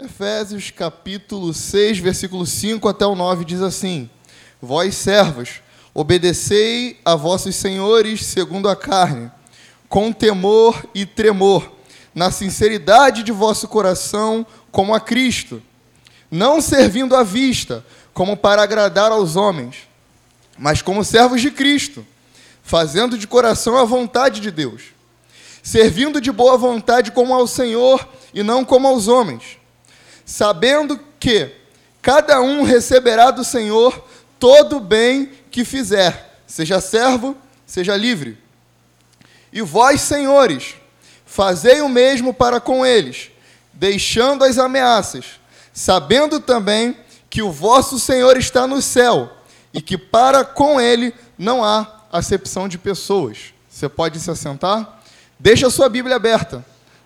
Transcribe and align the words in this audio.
Efésios 0.00 0.70
capítulo 0.70 1.52
6, 1.52 1.98
versículo 1.98 2.46
5 2.46 2.88
até 2.88 3.04
o 3.04 3.16
9 3.16 3.44
diz 3.44 3.60
assim: 3.60 4.08
Vós 4.62 4.94
servos, 4.94 5.60
obedecei 5.92 7.00
a 7.04 7.16
vossos 7.16 7.56
senhores 7.56 8.24
segundo 8.24 8.68
a 8.68 8.76
carne, 8.76 9.28
com 9.88 10.12
temor 10.12 10.88
e 10.94 11.04
tremor, 11.04 11.72
na 12.14 12.30
sinceridade 12.30 13.24
de 13.24 13.32
vosso 13.32 13.66
coração, 13.66 14.46
como 14.70 14.94
a 14.94 15.00
Cristo, 15.00 15.60
não 16.30 16.60
servindo 16.60 17.16
à 17.16 17.24
vista, 17.24 17.84
como 18.14 18.36
para 18.36 18.62
agradar 18.62 19.10
aos 19.10 19.34
homens, 19.34 19.88
mas 20.56 20.80
como 20.80 21.02
servos 21.02 21.40
de 21.40 21.50
Cristo, 21.50 22.06
fazendo 22.62 23.18
de 23.18 23.26
coração 23.26 23.76
a 23.76 23.84
vontade 23.84 24.38
de 24.38 24.52
Deus, 24.52 24.94
servindo 25.60 26.20
de 26.20 26.30
boa 26.30 26.56
vontade 26.56 27.10
como 27.10 27.34
ao 27.34 27.48
Senhor 27.48 28.08
e 28.32 28.44
não 28.44 28.64
como 28.64 28.86
aos 28.86 29.08
homens 29.08 29.57
sabendo 30.28 31.00
que 31.18 31.50
cada 32.02 32.38
um 32.42 32.62
receberá 32.62 33.30
do 33.30 33.42
Senhor 33.42 34.04
todo 34.38 34.76
o 34.76 34.80
bem 34.80 35.32
que 35.50 35.64
fizer, 35.64 36.38
seja 36.46 36.82
servo, 36.82 37.34
seja 37.64 37.96
livre. 37.96 38.36
E 39.50 39.62
vós, 39.62 40.02
senhores, 40.02 40.74
fazei 41.24 41.80
o 41.80 41.88
mesmo 41.88 42.34
para 42.34 42.60
com 42.60 42.84
eles, 42.84 43.30
deixando 43.72 44.44
as 44.44 44.58
ameaças, 44.58 45.40
sabendo 45.72 46.40
também 46.40 46.94
que 47.30 47.40
o 47.40 47.50
vosso 47.50 47.98
Senhor 47.98 48.36
está 48.36 48.66
no 48.66 48.82
céu 48.82 49.32
e 49.72 49.80
que 49.80 49.96
para 49.96 50.44
com 50.44 50.78
ele 50.78 51.14
não 51.38 51.64
há 51.64 52.04
acepção 52.12 52.68
de 52.68 52.76
pessoas. 52.76 53.54
Você 53.66 53.88
pode 53.88 54.20
se 54.20 54.30
assentar? 54.30 55.00
Deixa 55.38 55.68
a 55.68 55.70
sua 55.70 55.88
Bíblia 55.88 56.16
aberta. 56.16 56.62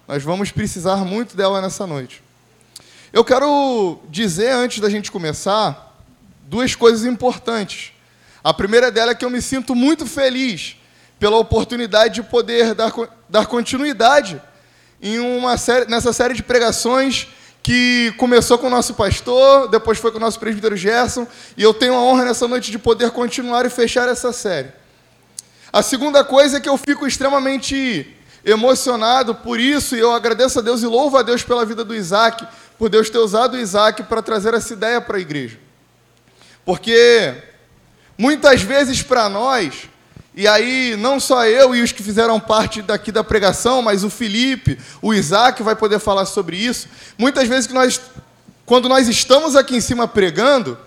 Nós 0.09 0.25
vamos 0.25 0.51
precisar 0.51 0.97
muito 1.05 1.37
dela 1.37 1.61
nessa 1.61 1.87
noite. 1.87 2.21
Eu 3.13 3.23
quero 3.23 3.99
dizer, 4.09 4.53
antes 4.53 4.81
da 4.81 4.89
gente 4.89 5.13
começar, 5.13 6.01
duas 6.45 6.75
coisas 6.75 7.05
importantes. 7.05 7.93
A 8.43 8.55
primeira 8.55 8.91
dela 8.91 9.11
é 9.11 9.15
que 9.15 9.23
eu 9.23 9.29
me 9.29 9.43
sinto 9.43 9.75
muito 9.75 10.07
feliz 10.07 10.77
pela 11.19 11.37
oportunidade 11.37 12.15
de 12.15 12.23
poder 12.23 12.75
dar, 12.75 12.91
dar 13.29 13.45
continuidade 13.45 14.41
em 15.01 15.19
uma 15.19 15.59
série, 15.59 15.91
nessa 15.91 16.11
série 16.11 16.33
de 16.33 16.43
pregações 16.43 17.29
que 17.63 18.15
começou 18.17 18.57
com 18.57 18.69
o 18.69 18.71
nosso 18.71 18.95
pastor, 18.95 19.69
depois 19.69 19.99
foi 19.99 20.11
com 20.11 20.17
o 20.17 20.21
nosso 20.21 20.41
presbítero 20.41 20.75
Gerson, 20.75 21.27
e 21.55 21.63
eu 21.63 21.75
tenho 21.75 21.93
a 21.93 22.03
honra 22.03 22.25
nessa 22.25 22.49
noite 22.49 22.71
de 22.71 22.79
poder 22.79 23.11
continuar 23.11 23.67
e 23.67 23.71
fechar 23.71 24.09
essa 24.09 24.33
série. 24.33 24.73
A 25.71 25.83
segunda 25.83 26.25
coisa 26.25 26.57
é 26.57 26.61
que 26.61 26.69
eu 26.69 26.79
fico 26.79 27.07
extremamente 27.07 28.17
emocionado 28.45 29.35
por 29.35 29.61
isso, 29.61 29.95
e 29.95 30.01
eu 30.01 30.13
agradeço 30.13 30.59
a 30.59 30.63
Deus 30.63 30.83
e 30.83 30.87
louvo 30.87 31.17
a 31.19 31.23
Deus 31.23 31.43
pela 31.43 31.65
vida 31.65 31.85
do 31.85 31.95
Isaac, 31.95 32.47
por 32.79 32.89
Deus 32.89 33.11
ter 33.11 33.19
usado 33.19 33.59
Isaac 33.59 34.03
para 34.05 34.23
trazer 34.23 34.55
essa 34.55 34.73
ideia 34.73 35.01
para 35.01 35.17
a 35.17 35.21
igreja. 35.21 35.59
Porque 36.65 37.35
muitas 38.17 38.63
vezes 38.63 39.03
para 39.03 39.29
nós, 39.29 39.89
e 40.35 40.47
aí 40.49 40.97
não 40.97 41.21
só 41.21 41.45
eu 41.47 41.75
e 41.75 41.83
os 41.83 41.93
que 41.93 42.03
fizeram 42.03 42.41
parte 42.41 42.81
daqui 42.81 43.13
da 43.13 43.23
pregação, 43.23 43.83
mas 43.83 44.05
o 44.05 44.11
Felipe, 44.11 44.79
o 45.01 45.13
Isaac 45.13 45.63
vai 45.63 45.77
poder 45.77 45.99
falar 45.99 46.27
sobre 46.27 46.57
isso. 46.57 46.89
Muitas 47.19 47.49
vezes 47.49 47.67
que 47.67 47.75
nós, 47.75 48.01
quando 48.65 48.89
nós 48.89 49.09
estamos 49.09 49.57
aqui 49.57 49.77
em 49.77 49.81
cima 49.81 50.09
pregando, 50.09 50.79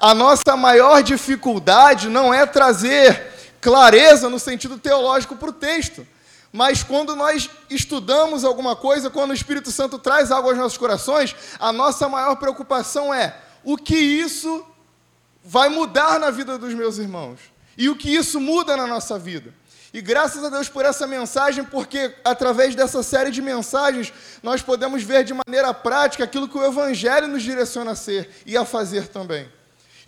a 0.00 0.14
nossa 0.14 0.56
maior 0.56 1.02
dificuldade 1.02 2.08
não 2.08 2.32
é 2.32 2.46
trazer 2.46 3.26
clareza 3.60 4.28
no 4.28 4.38
sentido 4.38 4.78
teológico 4.78 5.36
para 5.36 5.50
o 5.50 5.52
texto 5.52 6.06
mas 6.52 6.82
quando 6.82 7.14
nós 7.14 7.50
estudamos 7.68 8.44
alguma 8.44 8.74
coisa, 8.74 9.10
quando 9.10 9.30
o 9.30 9.34
Espírito 9.34 9.70
Santo 9.70 9.98
traz 9.98 10.30
algo 10.30 10.48
aos 10.48 10.58
nossos 10.58 10.78
corações, 10.78 11.34
a 11.58 11.72
nossa 11.72 12.08
maior 12.08 12.36
preocupação 12.36 13.12
é 13.12 13.36
o 13.62 13.76
que 13.76 13.96
isso 13.96 14.64
vai 15.44 15.68
mudar 15.68 16.18
na 16.18 16.30
vida 16.30 16.58
dos 16.58 16.74
meus 16.74 16.98
irmãos 16.98 17.38
e 17.76 17.88
o 17.88 17.96
que 17.96 18.14
isso 18.14 18.40
muda 18.40 18.76
na 18.76 18.86
nossa 18.86 19.18
vida. 19.18 19.54
E 19.92 20.02
graças 20.02 20.44
a 20.44 20.48
Deus 20.50 20.68
por 20.68 20.84
essa 20.84 21.06
mensagem, 21.06 21.64
porque 21.64 22.14
através 22.24 22.74
dessa 22.74 23.02
série 23.02 23.30
de 23.30 23.40
mensagens 23.40 24.12
nós 24.42 24.60
podemos 24.60 25.02
ver 25.02 25.24
de 25.24 25.34
maneira 25.34 25.72
prática 25.72 26.24
aquilo 26.24 26.48
que 26.48 26.58
o 26.58 26.64
Evangelho 26.64 27.28
nos 27.28 27.42
direciona 27.42 27.92
a 27.92 27.96
ser 27.96 28.30
e 28.44 28.56
a 28.56 28.64
fazer 28.64 29.08
também. 29.08 29.48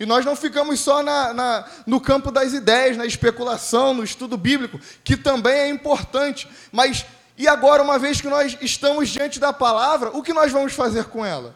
E 0.01 0.05
nós 0.07 0.25
não 0.25 0.35
ficamos 0.35 0.79
só 0.79 1.03
na, 1.03 1.31
na, 1.31 1.65
no 1.85 2.01
campo 2.01 2.31
das 2.31 2.53
ideias, 2.53 2.97
na 2.97 3.05
especulação, 3.05 3.93
no 3.93 4.03
estudo 4.03 4.35
bíblico, 4.35 4.79
que 5.03 5.15
também 5.15 5.53
é 5.53 5.69
importante. 5.69 6.49
Mas 6.71 7.05
e 7.37 7.47
agora, 7.47 7.83
uma 7.83 7.99
vez 7.99 8.19
que 8.19 8.27
nós 8.27 8.57
estamos 8.61 9.09
diante 9.09 9.39
da 9.39 9.53
palavra, 9.53 10.09
o 10.09 10.23
que 10.23 10.33
nós 10.33 10.51
vamos 10.51 10.73
fazer 10.73 11.05
com 11.05 11.23
ela? 11.23 11.55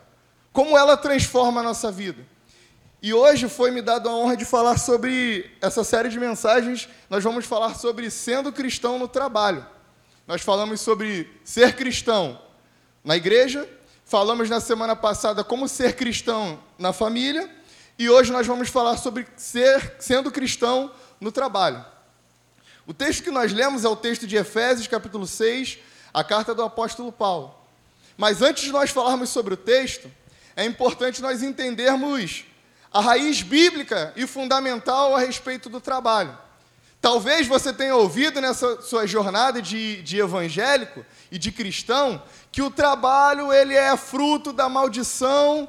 Como 0.54 0.78
ela 0.78 0.96
transforma 0.96 1.62
a 1.62 1.64
nossa 1.64 1.92
vida? 1.92 2.24
E 3.02 3.12
hoje 3.16 3.50
foi 3.50 3.72
me 3.72 3.82
dado 3.82 4.08
a 4.08 4.16
honra 4.16 4.38
de 4.38 4.46
falar 4.46 4.78
sobre 4.78 5.52
essa 5.60 5.84
série 5.84 6.10
de 6.10 6.20
mensagens. 6.20 6.88
Nós 7.10 7.24
vamos 7.24 7.46
falar 7.46 7.74
sobre 7.74 8.12
sendo 8.12 8.54
cristão 8.54 9.00
no 9.00 9.08
trabalho. 9.08 9.66
Nós 10.28 10.44
falamos 10.44 10.82
sobre 10.82 11.28
ser 11.44 11.76
cristão 11.76 12.40
na 13.04 13.18
igreja, 13.18 13.68
falamos 14.06 14.52
na 14.52 14.60
semana 14.60 14.96
passada 14.96 15.44
como 15.44 15.68
ser 15.68 15.96
cristão 15.96 16.60
na 16.78 16.94
família 16.94 17.65
e 17.98 18.10
hoje 18.10 18.32
nós 18.32 18.46
vamos 18.46 18.70
falar 18.70 18.98
sobre 18.98 19.26
ser 19.38 19.96
sendo 20.00 20.32
cristão 20.32 20.92
no 21.20 21.32
trabalho. 21.32 21.84
O 22.86 22.94
texto 22.94 23.24
que 23.24 23.32
nós 23.32 23.54
lemos 23.54 23.86
é 23.86 23.90
o 23.90 23.96
texto 23.96 24.28
de 24.28 24.36
Efésios, 24.36 24.88
capítulo 24.88 25.26
6, 25.26 25.80
a 26.14 26.24
carta 26.24 26.54
do 26.54 26.62
apóstolo 26.62 27.12
Paulo. 27.12 27.56
Mas 28.18 28.42
antes 28.42 28.66
de 28.66 28.72
nós 28.72 28.92
falarmos 28.92 29.30
sobre 29.30 29.54
o 29.54 29.58
texto, 29.58 30.12
é 30.56 30.66
importante 30.66 31.22
nós 31.22 31.42
entendermos 31.42 32.46
a 32.92 33.02
raiz 33.02 33.42
bíblica 33.42 34.14
e 34.16 34.28
fundamental 34.28 35.16
a 35.16 35.20
respeito 35.20 35.70
do 35.70 35.82
trabalho. 35.82 36.38
Talvez 37.02 37.46
você 37.46 37.72
tenha 37.72 37.96
ouvido 37.96 38.42
nessa 38.42 38.82
sua 38.82 39.06
jornada 39.06 39.62
de, 39.62 40.02
de 40.02 40.20
evangélico 40.20 41.06
e 41.32 41.38
de 41.38 41.52
cristão 41.52 42.22
que 42.52 42.62
o 42.62 42.72
trabalho 42.72 43.54
ele 43.54 43.76
é 43.76 43.96
fruto 43.96 44.52
da 44.52 44.68
maldição 44.68 45.68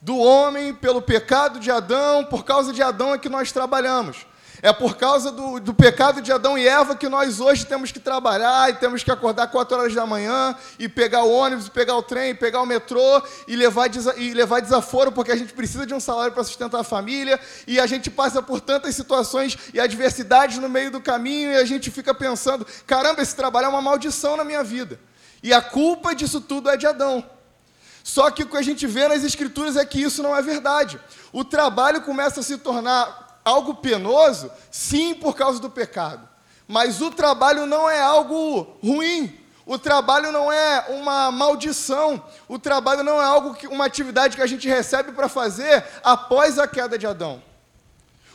do 0.00 0.16
homem 0.16 0.74
pelo 0.74 1.02
pecado 1.02 1.58
de 1.58 1.70
Adão, 1.70 2.24
por 2.24 2.44
causa 2.44 2.72
de 2.72 2.82
Adão 2.82 3.14
é 3.14 3.18
que 3.18 3.28
nós 3.28 3.52
trabalhamos. 3.52 4.26
É 4.62 4.72
por 4.72 4.96
causa 4.96 5.30
do, 5.30 5.60
do 5.60 5.74
pecado 5.74 6.22
de 6.22 6.32
Adão 6.32 6.56
e 6.56 6.66
Eva 6.66 6.96
que 6.96 7.08
nós 7.08 7.40
hoje 7.40 7.66
temos 7.66 7.92
que 7.92 8.00
trabalhar 8.00 8.70
e 8.70 8.74
temos 8.74 9.02
que 9.02 9.10
acordar 9.10 9.48
4 9.48 9.76
horas 9.76 9.94
da 9.94 10.06
manhã 10.06 10.56
e 10.78 10.88
pegar 10.88 11.24
o 11.24 11.30
ônibus, 11.30 11.68
pegar 11.68 11.94
o 11.94 12.02
trem, 12.02 12.34
pegar 12.34 12.62
o 12.62 12.66
metrô 12.66 13.22
e 13.46 13.54
levar, 13.54 13.90
e 14.16 14.32
levar 14.32 14.60
desaforo, 14.60 15.12
porque 15.12 15.30
a 15.30 15.36
gente 15.36 15.52
precisa 15.52 15.86
de 15.86 15.92
um 15.92 16.00
salário 16.00 16.32
para 16.32 16.42
sustentar 16.42 16.80
a 16.80 16.84
família 16.84 17.38
e 17.66 17.78
a 17.78 17.86
gente 17.86 18.10
passa 18.10 18.40
por 18.40 18.60
tantas 18.60 18.94
situações 18.94 19.58
e 19.74 19.80
adversidades 19.80 20.58
no 20.58 20.68
meio 20.68 20.90
do 20.90 21.00
caminho 21.00 21.52
e 21.52 21.56
a 21.56 21.64
gente 21.64 21.90
fica 21.90 22.14
pensando: 22.14 22.66
caramba, 22.86 23.20
esse 23.20 23.36
trabalho 23.36 23.66
é 23.66 23.68
uma 23.68 23.82
maldição 23.82 24.36
na 24.36 24.44
minha 24.44 24.64
vida. 24.64 24.98
E 25.42 25.52
a 25.52 25.60
culpa 25.60 26.14
disso 26.14 26.40
tudo 26.40 26.70
é 26.70 26.76
de 26.76 26.86
Adão. 26.86 27.35
Só 28.06 28.30
que 28.30 28.44
o 28.44 28.46
que 28.46 28.56
a 28.56 28.62
gente 28.62 28.86
vê 28.86 29.08
nas 29.08 29.24
Escrituras 29.24 29.76
é 29.76 29.84
que 29.84 30.00
isso 30.00 30.22
não 30.22 30.34
é 30.34 30.40
verdade. 30.40 30.96
O 31.32 31.44
trabalho 31.44 32.02
começa 32.02 32.38
a 32.38 32.42
se 32.42 32.56
tornar 32.56 33.40
algo 33.44 33.74
penoso, 33.74 34.48
sim, 34.70 35.12
por 35.12 35.34
causa 35.34 35.58
do 35.58 35.68
pecado. 35.68 36.26
Mas 36.68 37.00
o 37.00 37.10
trabalho 37.10 37.66
não 37.66 37.90
é 37.90 38.00
algo 38.00 38.78
ruim. 38.80 39.36
O 39.66 39.76
trabalho 39.76 40.30
não 40.30 40.52
é 40.52 40.86
uma 40.90 41.32
maldição. 41.32 42.24
O 42.46 42.60
trabalho 42.60 43.02
não 43.02 43.20
é 43.20 43.24
algo 43.24 43.54
que, 43.54 43.66
uma 43.66 43.86
atividade 43.86 44.36
que 44.36 44.42
a 44.42 44.46
gente 44.46 44.68
recebe 44.68 45.10
para 45.10 45.28
fazer 45.28 45.84
após 46.04 46.60
a 46.60 46.68
queda 46.68 46.96
de 46.96 47.08
Adão. 47.08 47.42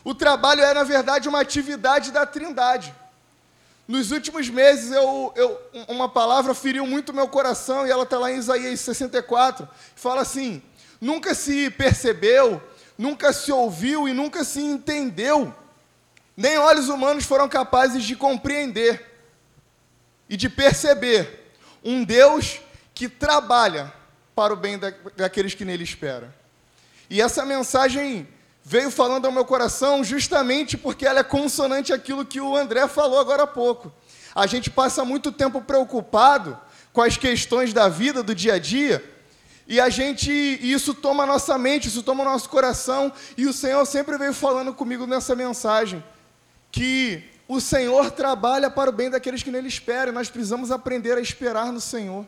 O 0.03 0.13
trabalho 0.13 0.61
é, 0.61 0.73
na 0.73 0.83
verdade, 0.83 1.29
uma 1.29 1.39
atividade 1.39 2.11
da 2.11 2.25
Trindade. 2.25 2.93
Nos 3.91 4.09
últimos 4.09 4.47
meses, 4.47 4.89
eu, 4.89 5.33
eu, 5.35 5.59
uma 5.89 6.07
palavra 6.07 6.53
feriu 6.53 6.87
muito 6.87 7.11
meu 7.11 7.27
coração, 7.27 7.85
e 7.85 7.91
ela 7.91 8.03
está 8.03 8.17
lá 8.17 8.31
em 8.31 8.37
Isaías 8.37 8.79
64. 8.79 9.67
Fala 9.97 10.21
assim: 10.21 10.61
nunca 11.01 11.35
se 11.35 11.69
percebeu, 11.71 12.63
nunca 12.97 13.33
se 13.33 13.51
ouviu 13.51 14.07
e 14.07 14.13
nunca 14.13 14.45
se 14.45 14.61
entendeu, 14.61 15.53
nem 16.37 16.57
olhos 16.57 16.87
humanos 16.87 17.25
foram 17.25 17.49
capazes 17.49 18.05
de 18.05 18.15
compreender 18.15 19.11
e 20.29 20.37
de 20.37 20.47
perceber 20.47 21.51
um 21.83 22.05
Deus 22.05 22.61
que 22.93 23.09
trabalha 23.09 23.91
para 24.33 24.53
o 24.53 24.55
bem 24.55 24.79
da, 24.79 24.93
daqueles 25.17 25.53
que 25.53 25.65
nele 25.65 25.83
esperam. 25.83 26.33
E 27.09 27.21
essa 27.21 27.45
mensagem 27.45 28.25
veio 28.63 28.91
falando 28.91 29.25
ao 29.25 29.31
meu 29.31 29.45
coração 29.45 30.03
justamente 30.03 30.77
porque 30.77 31.05
ela 31.05 31.19
é 31.19 31.23
consonante 31.23 31.91
àquilo 31.91 32.25
que 32.25 32.39
o 32.39 32.55
André 32.55 32.87
falou 32.87 33.19
agora 33.19 33.43
há 33.43 33.47
pouco. 33.47 33.91
A 34.33 34.47
gente 34.47 34.69
passa 34.69 35.03
muito 35.03 35.31
tempo 35.31 35.61
preocupado 35.61 36.57
com 36.93 37.01
as 37.01 37.17
questões 37.17 37.73
da 37.73 37.87
vida, 37.87 38.21
do 38.21 38.35
dia 38.35 38.55
a 38.55 38.59
dia, 38.59 39.03
e 39.67 39.79
a 39.79 39.89
gente, 39.89 40.31
isso 40.31 40.93
toma 40.93 41.23
a 41.23 41.25
nossa 41.25 41.57
mente, 41.57 41.87
isso 41.87 42.03
toma 42.03 42.23
o 42.23 42.25
nosso 42.25 42.49
coração, 42.49 43.11
e 43.37 43.45
o 43.45 43.53
Senhor 43.53 43.85
sempre 43.85 44.17
veio 44.17 44.33
falando 44.33 44.73
comigo 44.73 45.07
nessa 45.07 45.35
mensagem 45.35 46.03
que 46.71 47.23
o 47.47 47.59
Senhor 47.59 48.11
trabalha 48.11 48.69
para 48.69 48.89
o 48.89 48.93
bem 48.93 49.09
daqueles 49.09 49.43
que 49.43 49.51
nele 49.51 49.67
esperam, 49.67 50.13
nós 50.13 50.29
precisamos 50.29 50.71
aprender 50.71 51.17
a 51.17 51.21
esperar 51.21 51.71
no 51.71 51.81
Senhor. 51.81 52.25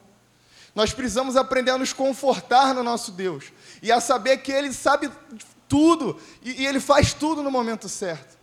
Nós 0.75 0.91
precisamos 0.91 1.35
aprender 1.35 1.71
a 1.71 1.77
nos 1.77 1.93
confortar 1.93 2.73
no 2.73 2.83
nosso 2.83 3.11
Deus 3.11 3.45
e 3.81 3.91
a 3.91 4.01
saber 4.01 4.37
que 4.37 4.51
Ele 4.51 4.73
sabe 4.73 5.09
tudo 5.67 6.19
e, 6.41 6.63
e 6.63 6.67
Ele 6.67 6.79
faz 6.79 7.13
tudo 7.13 7.43
no 7.43 7.51
momento 7.51 7.87
certo. 7.89 8.37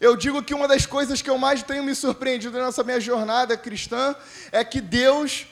Eu 0.00 0.16
digo 0.16 0.42
que 0.42 0.52
uma 0.52 0.66
das 0.66 0.84
coisas 0.84 1.22
que 1.22 1.30
eu 1.30 1.38
mais 1.38 1.62
tenho 1.62 1.84
me 1.84 1.94
surpreendido 1.94 2.58
nessa 2.58 2.82
minha 2.82 3.00
jornada 3.00 3.56
cristã 3.56 4.16
é 4.50 4.64
que 4.64 4.80
Deus 4.80 5.46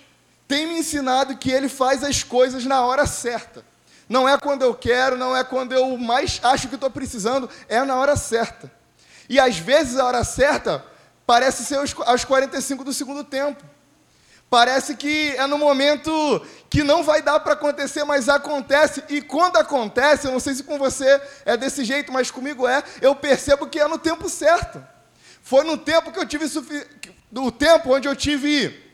tem 0.48 0.66
me 0.66 0.80
ensinado 0.80 1.36
que 1.36 1.50
Ele 1.50 1.68
faz 1.68 2.02
as 2.02 2.24
coisas 2.24 2.64
na 2.64 2.84
hora 2.84 3.06
certa. 3.06 3.64
Não 4.08 4.28
é 4.28 4.36
quando 4.36 4.62
eu 4.62 4.74
quero, 4.74 5.16
não 5.16 5.36
é 5.36 5.44
quando 5.44 5.72
eu 5.72 5.96
mais 5.96 6.40
acho 6.42 6.66
que 6.66 6.74
estou 6.74 6.90
precisando, 6.90 7.48
é 7.68 7.80
na 7.84 7.94
hora 7.94 8.16
certa. 8.16 8.68
E 9.28 9.38
às 9.38 9.56
vezes 9.56 9.96
a 9.96 10.04
hora 10.04 10.24
certa 10.24 10.84
parece 11.24 11.64
ser 11.64 11.78
aos 12.04 12.24
45 12.24 12.82
do 12.82 12.92
segundo 12.92 13.22
tempo. 13.22 13.64
Parece 14.50 14.96
que 14.96 15.30
é 15.36 15.46
no 15.46 15.56
momento 15.56 16.44
que 16.68 16.82
não 16.82 17.04
vai 17.04 17.22
dar 17.22 17.38
para 17.38 17.52
acontecer, 17.52 18.02
mas 18.02 18.28
acontece. 18.28 19.02
E 19.08 19.22
quando 19.22 19.56
acontece, 19.56 20.26
eu 20.26 20.32
não 20.32 20.40
sei 20.40 20.54
se 20.54 20.64
com 20.64 20.76
você 20.76 21.22
é 21.44 21.56
desse 21.56 21.84
jeito, 21.84 22.12
mas 22.12 22.32
comigo 22.32 22.66
é, 22.66 22.82
eu 23.00 23.14
percebo 23.14 23.68
que 23.68 23.78
é 23.78 23.86
no 23.86 23.96
tempo 23.96 24.28
certo. 24.28 24.84
Foi 25.40 25.62
no 25.62 25.76
tempo 25.78 26.10
que 26.10 26.18
eu 26.18 26.26
tive 26.26 26.46
do 27.30 27.52
tempo 27.52 27.94
onde 27.94 28.08
eu 28.08 28.16
tive 28.16 28.90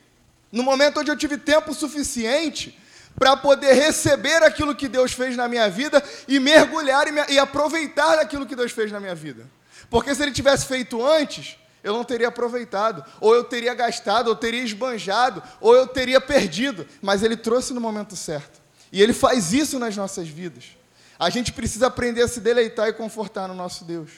no 0.52 0.62
momento 0.62 1.00
onde 1.00 1.10
eu 1.10 1.16
tive 1.16 1.38
tempo 1.38 1.72
suficiente 1.72 2.78
para 3.18 3.34
poder 3.34 3.72
receber 3.72 4.42
aquilo 4.42 4.74
que 4.74 4.88
Deus 4.88 5.12
fez 5.12 5.36
na 5.36 5.48
minha 5.48 5.70
vida 5.70 6.02
e 6.28 6.38
mergulhar 6.38 7.08
e, 7.08 7.12
me, 7.12 7.24
e 7.30 7.38
aproveitar 7.38 8.18
aquilo 8.18 8.44
que 8.44 8.54
Deus 8.54 8.72
fez 8.72 8.92
na 8.92 9.00
minha 9.00 9.14
vida. 9.14 9.46
Porque 9.88 10.14
se 10.14 10.22
ele 10.22 10.32
tivesse 10.32 10.66
feito 10.66 11.04
antes, 11.04 11.56
eu 11.82 11.92
não 11.92 12.04
teria 12.04 12.28
aproveitado, 12.28 13.04
ou 13.20 13.34
eu 13.34 13.44
teria 13.44 13.74
gastado, 13.74 14.28
ou 14.28 14.36
teria 14.36 14.62
esbanjado, 14.62 15.42
ou 15.60 15.74
eu 15.74 15.86
teria 15.86 16.20
perdido. 16.20 16.86
Mas 17.00 17.22
Ele 17.22 17.36
trouxe 17.36 17.72
no 17.72 17.80
momento 17.80 18.16
certo. 18.16 18.60
E 18.92 19.02
Ele 19.02 19.12
faz 19.12 19.52
isso 19.52 19.78
nas 19.78 19.96
nossas 19.96 20.28
vidas. 20.28 20.76
A 21.18 21.30
gente 21.30 21.52
precisa 21.52 21.86
aprender 21.86 22.22
a 22.22 22.28
se 22.28 22.40
deleitar 22.40 22.88
e 22.88 22.92
confortar 22.92 23.48
no 23.48 23.54
nosso 23.54 23.84
Deus. 23.84 24.10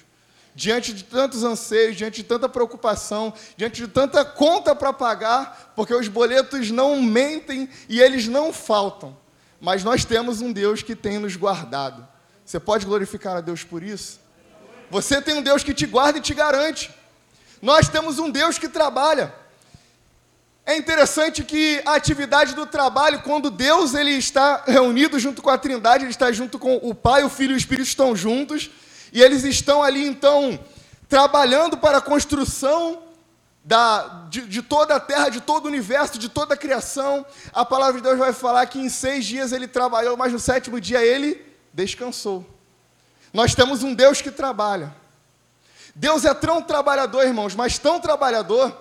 Diante 0.55 0.93
de 0.93 1.05
tantos 1.05 1.45
anseios, 1.45 1.97
diante 1.97 2.23
de 2.23 2.29
tanta 2.29 2.49
preocupação, 2.49 3.33
diante 3.57 3.83
de 3.83 3.89
tanta 3.89 4.25
conta 4.25 4.75
para 4.75 4.93
pagar, 4.93 5.73
porque 5.77 5.95
os 5.95 6.09
boletos 6.09 6.71
não 6.71 7.01
mentem 7.01 7.69
e 7.89 8.01
eles 8.01 8.27
não 8.27 8.53
faltam. 8.53 9.17
Mas 9.61 9.85
nós 9.85 10.05
temos 10.05 10.41
um 10.41 10.53
Deus 10.53 10.83
que 10.83 10.97
tem 10.97 11.19
nos 11.19 11.37
guardado. 11.37 12.07
Você 12.45 12.59
pode 12.59 12.87
glorificar 12.87 13.37
a 13.37 13.41
Deus 13.41 13.63
por 13.63 13.83
isso? 13.83 14.21
Você 14.91 15.21
tem 15.21 15.35
um 15.35 15.43
Deus 15.43 15.63
que 15.63 15.75
te 15.75 15.87
guarda 15.87 16.19
e 16.19 16.23
te 16.23 16.33
garante. 16.35 16.91
Nós 17.61 17.89
temos 17.89 18.19
um 18.19 18.31
Deus 18.31 18.59
que 18.59 18.69
trabalha. 18.69 19.35
É 20.65 20.77
interessante 20.77 21.43
que 21.43 21.83
a 21.87 21.95
atividade 21.95 22.55
do 22.55 22.67
trabalho, 22.67 23.23
quando 23.23 23.51
Deus 23.51 23.95
ele 23.95 24.11
está 24.11 24.65
reunido 24.67 25.19
junto 25.19 25.41
com 25.41 25.49
a 25.49 25.57
Trindade, 25.57 26.05
ele 26.05 26.11
está 26.11 26.31
junto 26.31 26.59
com 26.59 26.77
o 26.77 26.95
Pai, 26.95 27.25
o 27.25 27.31
Filho 27.31 27.53
e 27.53 27.55
o 27.55 27.57
Espírito 27.57 27.87
estão 27.89 28.15
juntos, 28.15 28.71
e 29.11 29.23
eles 29.23 29.45
estão 29.45 29.83
ali 29.83 30.07
então 30.07 30.59
trabalhando 31.09 31.79
para 31.79 31.99
a 31.99 32.03
construção 32.03 33.03
da, 33.65 34.27
de, 34.29 34.43
de, 34.43 34.63
toda 34.63 34.97
a 34.97 35.01
terra, 35.01 35.31
de 35.31 35.41
todo 35.41 35.65
o 35.65 35.69
universo, 35.69 36.19
de 36.19 36.29
toda 36.29 36.55
a 36.55 36.57
criação. 36.57 37.25
A 37.53 37.65
palavra 37.65 38.01
de 38.01 38.07
Deus 38.07 38.19
vai 38.19 38.33
falar 38.33 38.67
que 38.67 38.79
em 38.79 38.91
seis 38.91 39.25
dias 39.25 39.53
ele 39.53 39.67
trabalhou, 39.67 40.17
mas 40.17 40.33
no 40.33 40.39
sétimo 40.39 40.81
dia 40.81 41.03
ele 41.03 41.45
descansou. 41.73 42.47
Nós 43.33 43.55
temos 43.55 43.83
um 43.83 43.95
Deus 43.95 44.21
que 44.21 44.31
trabalha. 44.31 44.95
Deus 45.99 46.25
é 46.25 46.33
tão 46.33 46.63
trabalhador, 46.63 47.27
irmãos, 47.27 47.57
mas 47.57 47.77
tão 47.77 47.99
trabalhador, 47.99 48.73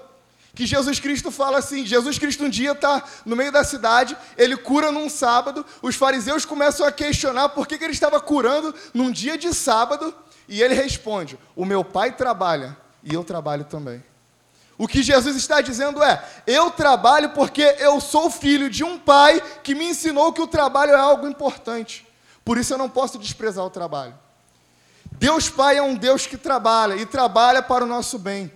que 0.54 0.68
Jesus 0.68 1.00
Cristo 1.00 1.32
fala 1.32 1.58
assim: 1.58 1.84
Jesus 1.84 2.20
Cristo 2.20 2.46
um 2.46 2.50
dia 2.50 2.74
está 2.74 3.04
no 3.26 3.36
meio 3.36 3.52
da 3.52 3.64
cidade, 3.64 4.16
ele 4.38 4.56
cura 4.56 4.92
num 4.92 5.10
sábado, 5.10 5.66
os 5.82 5.96
fariseus 5.96 6.46
começam 6.46 6.86
a 6.86 6.92
questionar 6.92 7.50
por 7.50 7.68
que, 7.68 7.78
que 7.78 7.84
ele 7.84 7.94
estava 7.94 8.20
curando 8.20 8.74
num 8.94 9.12
dia 9.12 9.36
de 9.36 9.52
sábado, 9.52 10.14
e 10.48 10.62
ele 10.62 10.76
responde: 10.76 11.40
O 11.56 11.66
meu 11.66 11.84
pai 11.84 12.12
trabalha 12.12 12.78
e 13.04 13.16
eu 13.16 13.24
trabalho 13.24 13.64
também. 13.66 14.04
O 14.78 14.88
que 14.88 15.02
Jesus 15.02 15.36
está 15.36 15.60
dizendo 15.60 16.04
é: 16.04 16.24
eu 16.46 16.70
trabalho 16.70 17.32
porque 17.32 17.64
eu 17.80 18.00
sou 18.00 18.30
filho 18.30 18.70
de 18.70 18.84
um 18.84 19.00
pai 19.00 19.42
que 19.64 19.74
me 19.74 19.86
ensinou 19.86 20.32
que 20.32 20.42
o 20.42 20.48
trabalho 20.48 20.92
é 20.92 21.00
algo 21.00 21.28
importante. 21.28 22.08
Por 22.46 22.60
isso 22.60 22.76
eu 22.76 22.78
não 22.78 22.90
posso 22.90 23.18
desprezar 23.18 23.66
o 23.66 23.72
trabalho. 23.72 24.14
Deus 25.18 25.50
Pai 25.50 25.78
é 25.78 25.82
um 25.82 25.96
Deus 25.96 26.28
que 26.28 26.38
trabalha 26.38 26.96
e 26.96 27.06
trabalha 27.06 27.62
para 27.62 27.84
o 27.84 27.88
nosso 27.88 28.20
bem. 28.20 28.52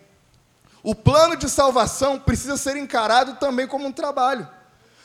O 0.83 0.95
plano 0.95 1.35
de 1.35 1.49
salvação 1.49 2.19
precisa 2.19 2.57
ser 2.57 2.75
encarado 2.75 3.35
também 3.35 3.67
como 3.67 3.87
um 3.87 3.91
trabalho. 3.91 4.47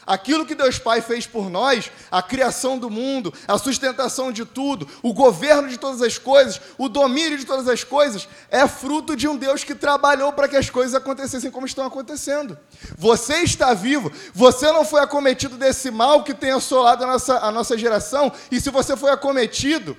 Aquilo 0.07 0.47
que 0.47 0.55
Deus 0.55 0.79
Pai 0.79 1.01
fez 1.01 1.27
por 1.27 1.51
nós, 1.51 1.91
a 2.11 2.23
criação 2.23 2.79
do 2.79 2.89
mundo, 2.89 3.35
a 3.49 3.59
sustentação 3.59 4.31
de 4.31 4.45
tudo, 4.45 4.87
o 5.03 5.13
governo 5.13 5.69
de 5.69 5.77
todas 5.77 6.01
as 6.01 6.17
coisas, 6.17 6.61
o 6.79 6.89
domínio 6.89 7.37
de 7.37 7.45
todas 7.45 7.67
as 7.67 7.83
coisas, 7.83 8.29
é 8.49 8.69
fruto 8.69 9.17
de 9.17 9.27
um 9.27 9.37
Deus 9.37 9.65
que 9.65 9.75
trabalhou 9.75 10.33
para 10.33 10.47
que 10.47 10.57
as 10.57 10.71
coisas 10.71 10.95
acontecessem 10.95 11.51
como 11.51 11.67
estão 11.67 11.85
acontecendo. 11.85 12.57
Você 12.97 13.39
está 13.39 13.75
vivo, 13.75 14.13
você 14.33 14.71
não 14.71 14.85
foi 14.85 15.01
acometido 15.01 15.57
desse 15.57 15.91
mal 15.91 16.23
que 16.23 16.35
tem 16.35 16.53
assolado 16.53 17.03
a 17.03 17.07
nossa, 17.09 17.39
a 17.39 17.51
nossa 17.51 17.77
geração, 17.77 18.33
e 18.49 18.61
se 18.61 18.71
você 18.71 18.97
foi 18.97 19.11
acometido, 19.11 19.97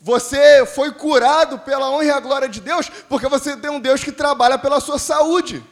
você 0.00 0.64
foi 0.64 0.92
curado 0.92 1.58
pela 1.58 1.90
honra 1.90 2.04
e 2.04 2.10
a 2.10 2.20
glória 2.20 2.48
de 2.48 2.60
Deus, 2.60 2.90
porque 3.08 3.28
você 3.28 3.56
tem 3.56 3.70
um 3.70 3.78
Deus 3.78 4.02
que 4.02 4.10
trabalha 4.10 4.58
pela 4.58 4.80
sua 4.80 4.98
saúde. 4.98 5.62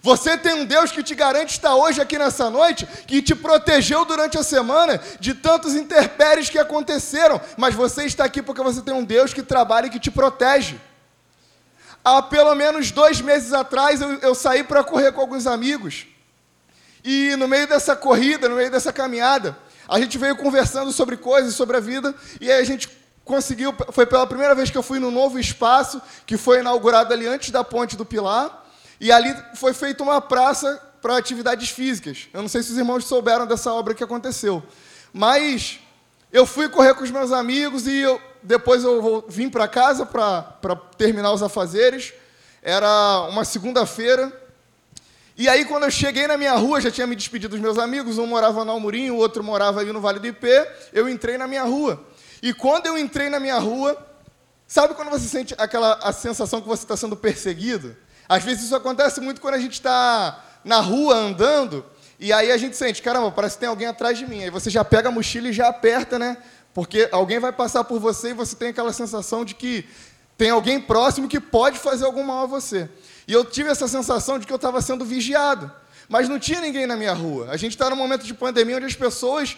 Você 0.00 0.36
tem 0.36 0.54
um 0.54 0.64
Deus 0.64 0.90
que 0.90 1.02
te 1.02 1.14
garante 1.14 1.52
estar 1.52 1.76
hoje 1.76 2.00
aqui 2.00 2.18
nessa 2.18 2.50
noite, 2.50 2.86
que 3.06 3.22
te 3.22 3.34
protegeu 3.36 4.04
durante 4.04 4.36
a 4.36 4.42
semana 4.42 5.00
de 5.20 5.32
tantos 5.34 5.74
interpéries 5.74 6.48
que 6.48 6.58
aconteceram, 6.58 7.40
mas 7.56 7.74
você 7.74 8.04
está 8.04 8.24
aqui 8.24 8.42
porque 8.42 8.62
você 8.62 8.80
tem 8.80 8.94
um 8.94 9.04
Deus 9.04 9.32
que 9.32 9.42
trabalha 9.42 9.86
e 9.86 9.90
que 9.90 10.00
te 10.00 10.10
protege. 10.10 10.80
Há 12.04 12.20
pelo 12.20 12.52
menos 12.56 12.90
dois 12.90 13.20
meses 13.20 13.52
atrás 13.52 14.00
eu, 14.00 14.14
eu 14.14 14.34
saí 14.34 14.64
para 14.64 14.82
correr 14.82 15.12
com 15.12 15.20
alguns 15.20 15.46
amigos, 15.46 16.06
e 17.04 17.36
no 17.36 17.46
meio 17.46 17.68
dessa 17.68 17.94
corrida, 17.94 18.48
no 18.48 18.56
meio 18.56 18.70
dessa 18.70 18.92
caminhada, 18.92 19.56
a 19.88 20.00
gente 20.00 20.18
veio 20.18 20.36
conversando 20.36 20.90
sobre 20.90 21.16
coisas, 21.16 21.54
sobre 21.54 21.76
a 21.76 21.80
vida, 21.80 22.14
e 22.40 22.50
aí 22.50 22.60
a 22.60 22.64
gente 22.64 23.01
conseguiu, 23.24 23.74
foi 23.92 24.06
pela 24.06 24.26
primeira 24.26 24.54
vez 24.54 24.70
que 24.70 24.78
eu 24.78 24.82
fui 24.82 24.98
no 24.98 25.10
novo 25.10 25.38
espaço, 25.38 26.00
que 26.26 26.36
foi 26.36 26.60
inaugurado 26.60 27.12
ali 27.12 27.26
antes 27.26 27.50
da 27.50 27.62
Ponte 27.62 27.96
do 27.96 28.04
Pilar, 28.04 28.64
e 29.00 29.10
ali 29.10 29.34
foi 29.54 29.72
feita 29.72 30.02
uma 30.02 30.20
praça 30.20 30.80
para 31.00 31.16
atividades 31.16 31.70
físicas. 31.70 32.28
Eu 32.32 32.42
não 32.42 32.48
sei 32.48 32.62
se 32.62 32.70
os 32.72 32.78
irmãos 32.78 33.04
souberam 33.04 33.46
dessa 33.46 33.72
obra 33.72 33.94
que 33.94 34.04
aconteceu, 34.04 34.62
mas 35.12 35.80
eu 36.32 36.46
fui 36.46 36.68
correr 36.68 36.94
com 36.94 37.04
os 37.04 37.10
meus 37.10 37.30
amigos 37.32 37.86
e 37.86 37.98
eu, 37.98 38.20
depois 38.42 38.82
eu 38.84 39.24
vim 39.28 39.50
para 39.50 39.68
casa 39.68 40.06
para 40.06 40.76
terminar 40.96 41.32
os 41.32 41.42
afazeres. 41.42 42.14
Era 42.62 43.26
uma 43.28 43.44
segunda-feira. 43.44 44.32
E 45.36 45.48
aí, 45.48 45.64
quando 45.64 45.84
eu 45.84 45.90
cheguei 45.90 46.26
na 46.26 46.38
minha 46.38 46.54
rua, 46.54 46.80
já 46.80 46.90
tinha 46.90 47.06
me 47.06 47.16
despedido 47.16 47.50
dos 47.50 47.60
meus 47.60 47.76
amigos, 47.76 48.18
um 48.18 48.26
morava 48.26 48.64
no 48.64 48.70
Almurim, 48.70 49.10
o 49.10 49.16
outro 49.16 49.42
morava 49.42 49.80
ali 49.80 49.92
no 49.92 50.00
Vale 50.00 50.20
do 50.20 50.26
Ipê, 50.26 50.66
eu 50.92 51.08
entrei 51.08 51.36
na 51.36 51.46
minha 51.46 51.64
rua. 51.64 52.00
E 52.42 52.52
quando 52.52 52.86
eu 52.86 52.98
entrei 52.98 53.30
na 53.30 53.38
minha 53.38 53.58
rua, 53.58 53.96
sabe 54.66 54.94
quando 54.94 55.10
você 55.10 55.28
sente 55.28 55.54
aquela 55.56 55.94
a 56.02 56.12
sensação 56.12 56.60
que 56.60 56.66
você 56.66 56.82
está 56.82 56.96
sendo 56.96 57.16
perseguido? 57.16 57.96
Às 58.28 58.42
vezes 58.42 58.64
isso 58.64 58.74
acontece 58.74 59.20
muito 59.20 59.40
quando 59.40 59.54
a 59.54 59.60
gente 59.60 59.74
está 59.74 60.44
na 60.64 60.80
rua 60.80 61.14
andando, 61.14 61.86
e 62.18 62.32
aí 62.32 62.50
a 62.50 62.56
gente 62.56 62.76
sente, 62.76 63.00
caramba, 63.00 63.30
parece 63.30 63.56
que 63.56 63.60
tem 63.60 63.68
alguém 63.68 63.86
atrás 63.86 64.18
de 64.18 64.26
mim. 64.26 64.42
Aí 64.42 64.50
você 64.50 64.70
já 64.70 64.84
pega 64.84 65.08
a 65.08 65.12
mochila 65.12 65.48
e 65.48 65.52
já 65.52 65.68
aperta, 65.68 66.18
né? 66.18 66.36
Porque 66.74 67.08
alguém 67.12 67.38
vai 67.38 67.52
passar 67.52 67.84
por 67.84 68.00
você 68.00 68.30
e 68.30 68.34
você 68.34 68.56
tem 68.56 68.68
aquela 68.68 68.92
sensação 68.92 69.44
de 69.44 69.54
que 69.54 69.88
tem 70.36 70.50
alguém 70.50 70.80
próximo 70.80 71.28
que 71.28 71.38
pode 71.38 71.78
fazer 71.78 72.04
algum 72.04 72.24
mal 72.24 72.44
a 72.44 72.46
você. 72.46 72.88
E 73.28 73.32
eu 73.32 73.44
tive 73.44 73.70
essa 73.70 73.86
sensação 73.86 74.38
de 74.38 74.46
que 74.46 74.52
eu 74.52 74.56
estava 74.56 74.80
sendo 74.80 75.04
vigiado. 75.04 75.70
Mas 76.08 76.28
não 76.28 76.38
tinha 76.38 76.60
ninguém 76.60 76.86
na 76.86 76.96
minha 76.96 77.12
rua. 77.12 77.50
A 77.50 77.56
gente 77.56 77.72
está 77.72 77.88
num 77.88 77.96
momento 77.96 78.24
de 78.24 78.34
pandemia 78.34 78.76
onde 78.76 78.86
as 78.86 78.96
pessoas, 78.96 79.56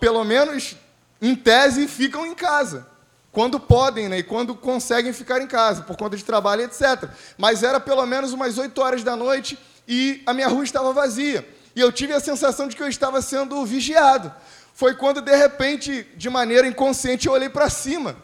pelo 0.00 0.24
menos 0.24 0.76
em 1.20 1.34
tese, 1.34 1.86
ficam 1.86 2.26
em 2.26 2.34
casa. 2.34 2.86
Quando 3.32 3.60
podem, 3.60 4.08
né? 4.08 4.18
E 4.18 4.22
quando 4.22 4.54
conseguem 4.54 5.12
ficar 5.12 5.42
em 5.42 5.46
casa, 5.46 5.82
por 5.82 5.96
conta 5.96 6.16
de 6.16 6.24
trabalho, 6.24 6.62
etc. 6.62 7.08
Mas 7.36 7.62
era 7.62 7.78
pelo 7.78 8.04
menos 8.06 8.32
umas 8.32 8.56
8 8.56 8.80
horas 8.80 9.04
da 9.04 9.14
noite 9.14 9.58
e 9.86 10.22
a 10.24 10.32
minha 10.32 10.48
rua 10.48 10.64
estava 10.64 10.92
vazia. 10.92 11.46
E 11.74 11.80
eu 11.80 11.92
tive 11.92 12.14
a 12.14 12.20
sensação 12.20 12.66
de 12.66 12.74
que 12.74 12.82
eu 12.82 12.88
estava 12.88 13.20
sendo 13.20 13.64
vigiado. 13.66 14.32
Foi 14.72 14.94
quando, 14.94 15.20
de 15.20 15.36
repente, 15.36 16.06
de 16.16 16.30
maneira 16.30 16.66
inconsciente, 16.66 17.26
eu 17.26 17.32
olhei 17.34 17.50
para 17.50 17.68
cima. 17.68 18.16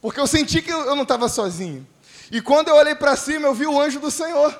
Porque 0.00 0.20
eu 0.20 0.26
senti 0.26 0.60
que 0.60 0.70
eu 0.70 0.94
não 0.94 1.02
estava 1.02 1.28
sozinho. 1.28 1.86
E 2.30 2.40
quando 2.40 2.68
eu 2.68 2.76
olhei 2.76 2.94
para 2.94 3.16
cima, 3.16 3.46
eu 3.46 3.54
vi 3.54 3.66
o 3.66 3.80
anjo 3.80 4.00
do 4.00 4.10
Senhor. 4.10 4.58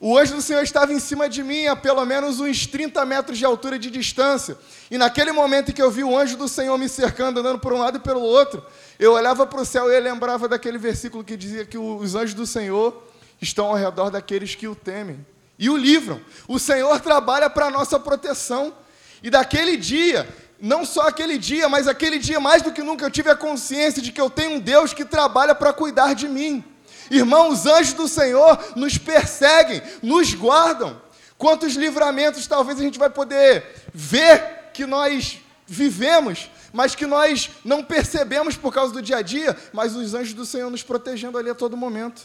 O 0.00 0.16
anjo 0.16 0.36
do 0.36 0.42
Senhor 0.42 0.62
estava 0.62 0.92
em 0.92 1.00
cima 1.00 1.28
de 1.28 1.42
mim, 1.42 1.66
a 1.66 1.74
pelo 1.74 2.04
menos 2.04 2.38
uns 2.38 2.66
30 2.66 3.04
metros 3.04 3.36
de 3.36 3.44
altura 3.44 3.78
de 3.78 3.90
distância. 3.90 4.56
E 4.88 4.96
naquele 4.96 5.32
momento 5.32 5.70
em 5.70 5.74
que 5.74 5.82
eu 5.82 5.90
vi 5.90 6.04
o 6.04 6.16
anjo 6.16 6.36
do 6.36 6.48
Senhor 6.48 6.78
me 6.78 6.88
cercando, 6.88 7.40
andando 7.40 7.58
por 7.58 7.72
um 7.72 7.78
lado 7.78 7.98
e 7.98 8.00
pelo 8.00 8.20
outro, 8.20 8.64
eu 8.96 9.14
olhava 9.14 9.44
para 9.44 9.60
o 9.60 9.64
céu 9.64 9.90
e 9.90 10.00
lembrava 10.00 10.46
daquele 10.48 10.78
versículo 10.78 11.24
que 11.24 11.36
dizia 11.36 11.64
que 11.64 11.76
os 11.76 12.14
anjos 12.14 12.34
do 12.34 12.46
Senhor 12.46 13.02
estão 13.42 13.66
ao 13.66 13.74
redor 13.74 14.10
daqueles 14.10 14.54
que 14.54 14.68
o 14.68 14.74
temem 14.74 15.24
e 15.58 15.68
o 15.68 15.76
livram. 15.76 16.20
O 16.46 16.60
Senhor 16.60 17.00
trabalha 17.00 17.50
para 17.50 17.66
a 17.66 17.70
nossa 17.70 17.98
proteção. 17.98 18.72
E 19.20 19.28
daquele 19.28 19.76
dia, 19.76 20.28
não 20.60 20.84
só 20.84 21.08
aquele 21.08 21.36
dia, 21.38 21.68
mas 21.68 21.88
aquele 21.88 22.20
dia 22.20 22.38
mais 22.38 22.62
do 22.62 22.70
que 22.70 22.84
nunca 22.84 23.04
eu 23.04 23.10
tive 23.10 23.30
a 23.30 23.36
consciência 23.36 24.00
de 24.00 24.12
que 24.12 24.20
eu 24.20 24.30
tenho 24.30 24.52
um 24.52 24.60
Deus 24.60 24.92
que 24.92 25.04
trabalha 25.04 25.56
para 25.56 25.72
cuidar 25.72 26.14
de 26.14 26.28
mim. 26.28 26.64
Irmão, 27.10 27.50
os 27.50 27.66
anjos 27.66 27.92
do 27.92 28.08
Senhor 28.08 28.58
nos 28.76 28.98
perseguem, 28.98 29.82
nos 30.02 30.34
guardam. 30.34 31.00
Quantos 31.36 31.74
livramentos 31.74 32.46
talvez 32.46 32.78
a 32.78 32.82
gente 32.82 32.98
vai 32.98 33.08
poder 33.10 33.64
ver 33.94 34.70
que 34.74 34.84
nós 34.86 35.38
vivemos, 35.66 36.50
mas 36.72 36.94
que 36.94 37.06
nós 37.06 37.50
não 37.64 37.84
percebemos 37.84 38.56
por 38.56 38.72
causa 38.72 38.92
do 38.92 39.02
dia 39.02 39.18
a 39.18 39.22
dia, 39.22 39.56
mas 39.72 39.94
os 39.94 40.14
anjos 40.14 40.34
do 40.34 40.44
Senhor 40.44 40.70
nos 40.70 40.82
protegendo 40.82 41.38
ali 41.38 41.50
a 41.50 41.54
todo 41.54 41.76
momento, 41.76 42.22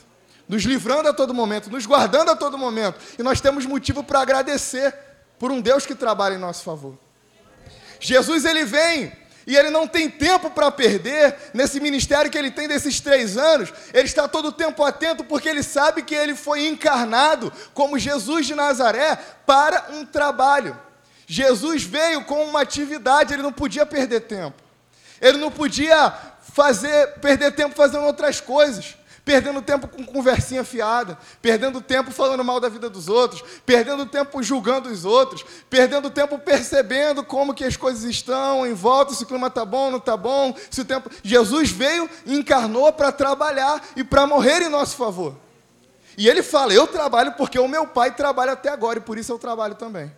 nos 0.48 0.63
livrando 0.63 1.10
a 1.10 1.13
todo 1.13 1.34
momento, 1.34 1.70
nos 1.70 1.86
guardando 1.86 2.32
a 2.32 2.36
todo 2.36 2.58
momento. 2.58 3.00
E 3.18 3.24
nós 3.24 3.40
temos 3.40 3.66
motivo 3.66 4.04
para 4.04 4.22
agradecer 4.22 4.96
por 5.38 5.52
um 5.52 5.62
Deus 5.62 5.86
que 5.86 5.96
trabalha 5.96 6.36
em 6.36 6.40
nosso 6.40 6.63
favor. 6.63 6.98
Jesus 8.00 8.46
ele 8.46 8.66
vem 8.66 9.12
e 9.45 9.55
ele 9.55 9.69
não 9.69 9.88
tem 9.88 10.09
tempo 10.09 10.50
para 10.50 10.71
perder 10.71 11.35
nesse 11.53 11.79
ministério 11.79 12.31
que 12.31 12.38
ele 12.38 12.51
tem 12.51 12.67
desses 12.67 13.00
três 13.00 13.38
anos. 13.38 13.73
Ele 13.93 14.05
está 14.05 14.27
todo 14.27 14.47
o 14.47 14.51
tempo 14.51 14.83
atento 14.83 15.23
porque 15.23 15.50
ele 15.50 15.63
sabe 15.63 16.01
que 16.01 16.15
ele 16.15 16.35
foi 16.35 16.65
encarnado 16.65 17.51
como 17.73 18.00
Jesus 18.00 18.45
de 18.45 18.55
Nazaré 18.55 19.17
para 19.45 19.88
um 19.91 20.05
trabalho. 20.05 20.77
Jesus 21.25 21.83
veio 21.83 22.23
com 22.25 22.43
uma 22.45 22.62
atividade, 22.62 23.33
ele 23.33 23.43
não 23.43 23.53
podia 23.53 23.85
perder 23.85 24.21
tempo. 24.21 24.62
Ele 25.21 25.38
não 25.38 25.51
podia 25.51 26.13
fazer 26.53 27.19
perder 27.19 27.51
tempo 27.51 27.75
fazendo 27.75 28.05
outras 28.05 28.39
coisas 28.39 28.95
perdendo 29.25 29.62
tempo 29.62 29.88
com 29.88 30.06
conversinha 30.06 30.63
fiada, 30.63 31.18
perdendo 31.42 31.82
tempo 31.82 32.12
falando 32.12 32.44
mal 32.44 32.60
da 32.60 32.68
vida 32.68 32.89
dos 32.89 33.08
outros, 33.08 33.44
perdendo 33.65 34.06
tempo 34.06 34.44
julgando 34.44 34.89
os 34.89 35.06
outros, 35.06 35.46
perdendo 35.70 36.10
tempo 36.10 36.38
percebendo 36.38 37.24
como 37.24 37.53
que 37.53 37.63
as 37.63 37.77
coisas 37.77 38.03
estão 38.03 38.65
em 38.65 38.74
volta, 38.74 39.13
se 39.13 39.24
o 39.24 39.25
clima 39.25 39.48
está 39.48 39.63
bom, 39.63 39.89
não 39.89 39.98
está 39.98 40.18
bom, 40.18 40.53
se 40.70 40.82
o 40.82 40.86
tempo. 40.86 41.10
Jesus 41.24 41.72
veio 41.72 42.10
e 42.25 42.38
encarnou 42.38 42.92
para 42.92 43.12
trabalhar 43.12 43.82
e 43.96 44.03
para 44.03 44.27
morrer 44.27 44.62
em 44.62 44.70
nosso 44.70 44.98
favor. 44.98 45.36
E 46.18 46.27
ele 46.27 46.44
fala: 46.44 46.74
Eu 46.74 46.86
trabalho 46.86 47.34
porque 47.34 47.58
o 47.58 47.68
meu 47.68 47.88
pai 47.88 48.13
trabalha 48.13 48.51
até 48.51 48.70
agora 48.70 49.00
e 49.00 49.01
por 49.01 49.18
isso 49.18 49.32
eu 49.32 49.39
trabalho 49.39 49.75
também. 49.75 50.12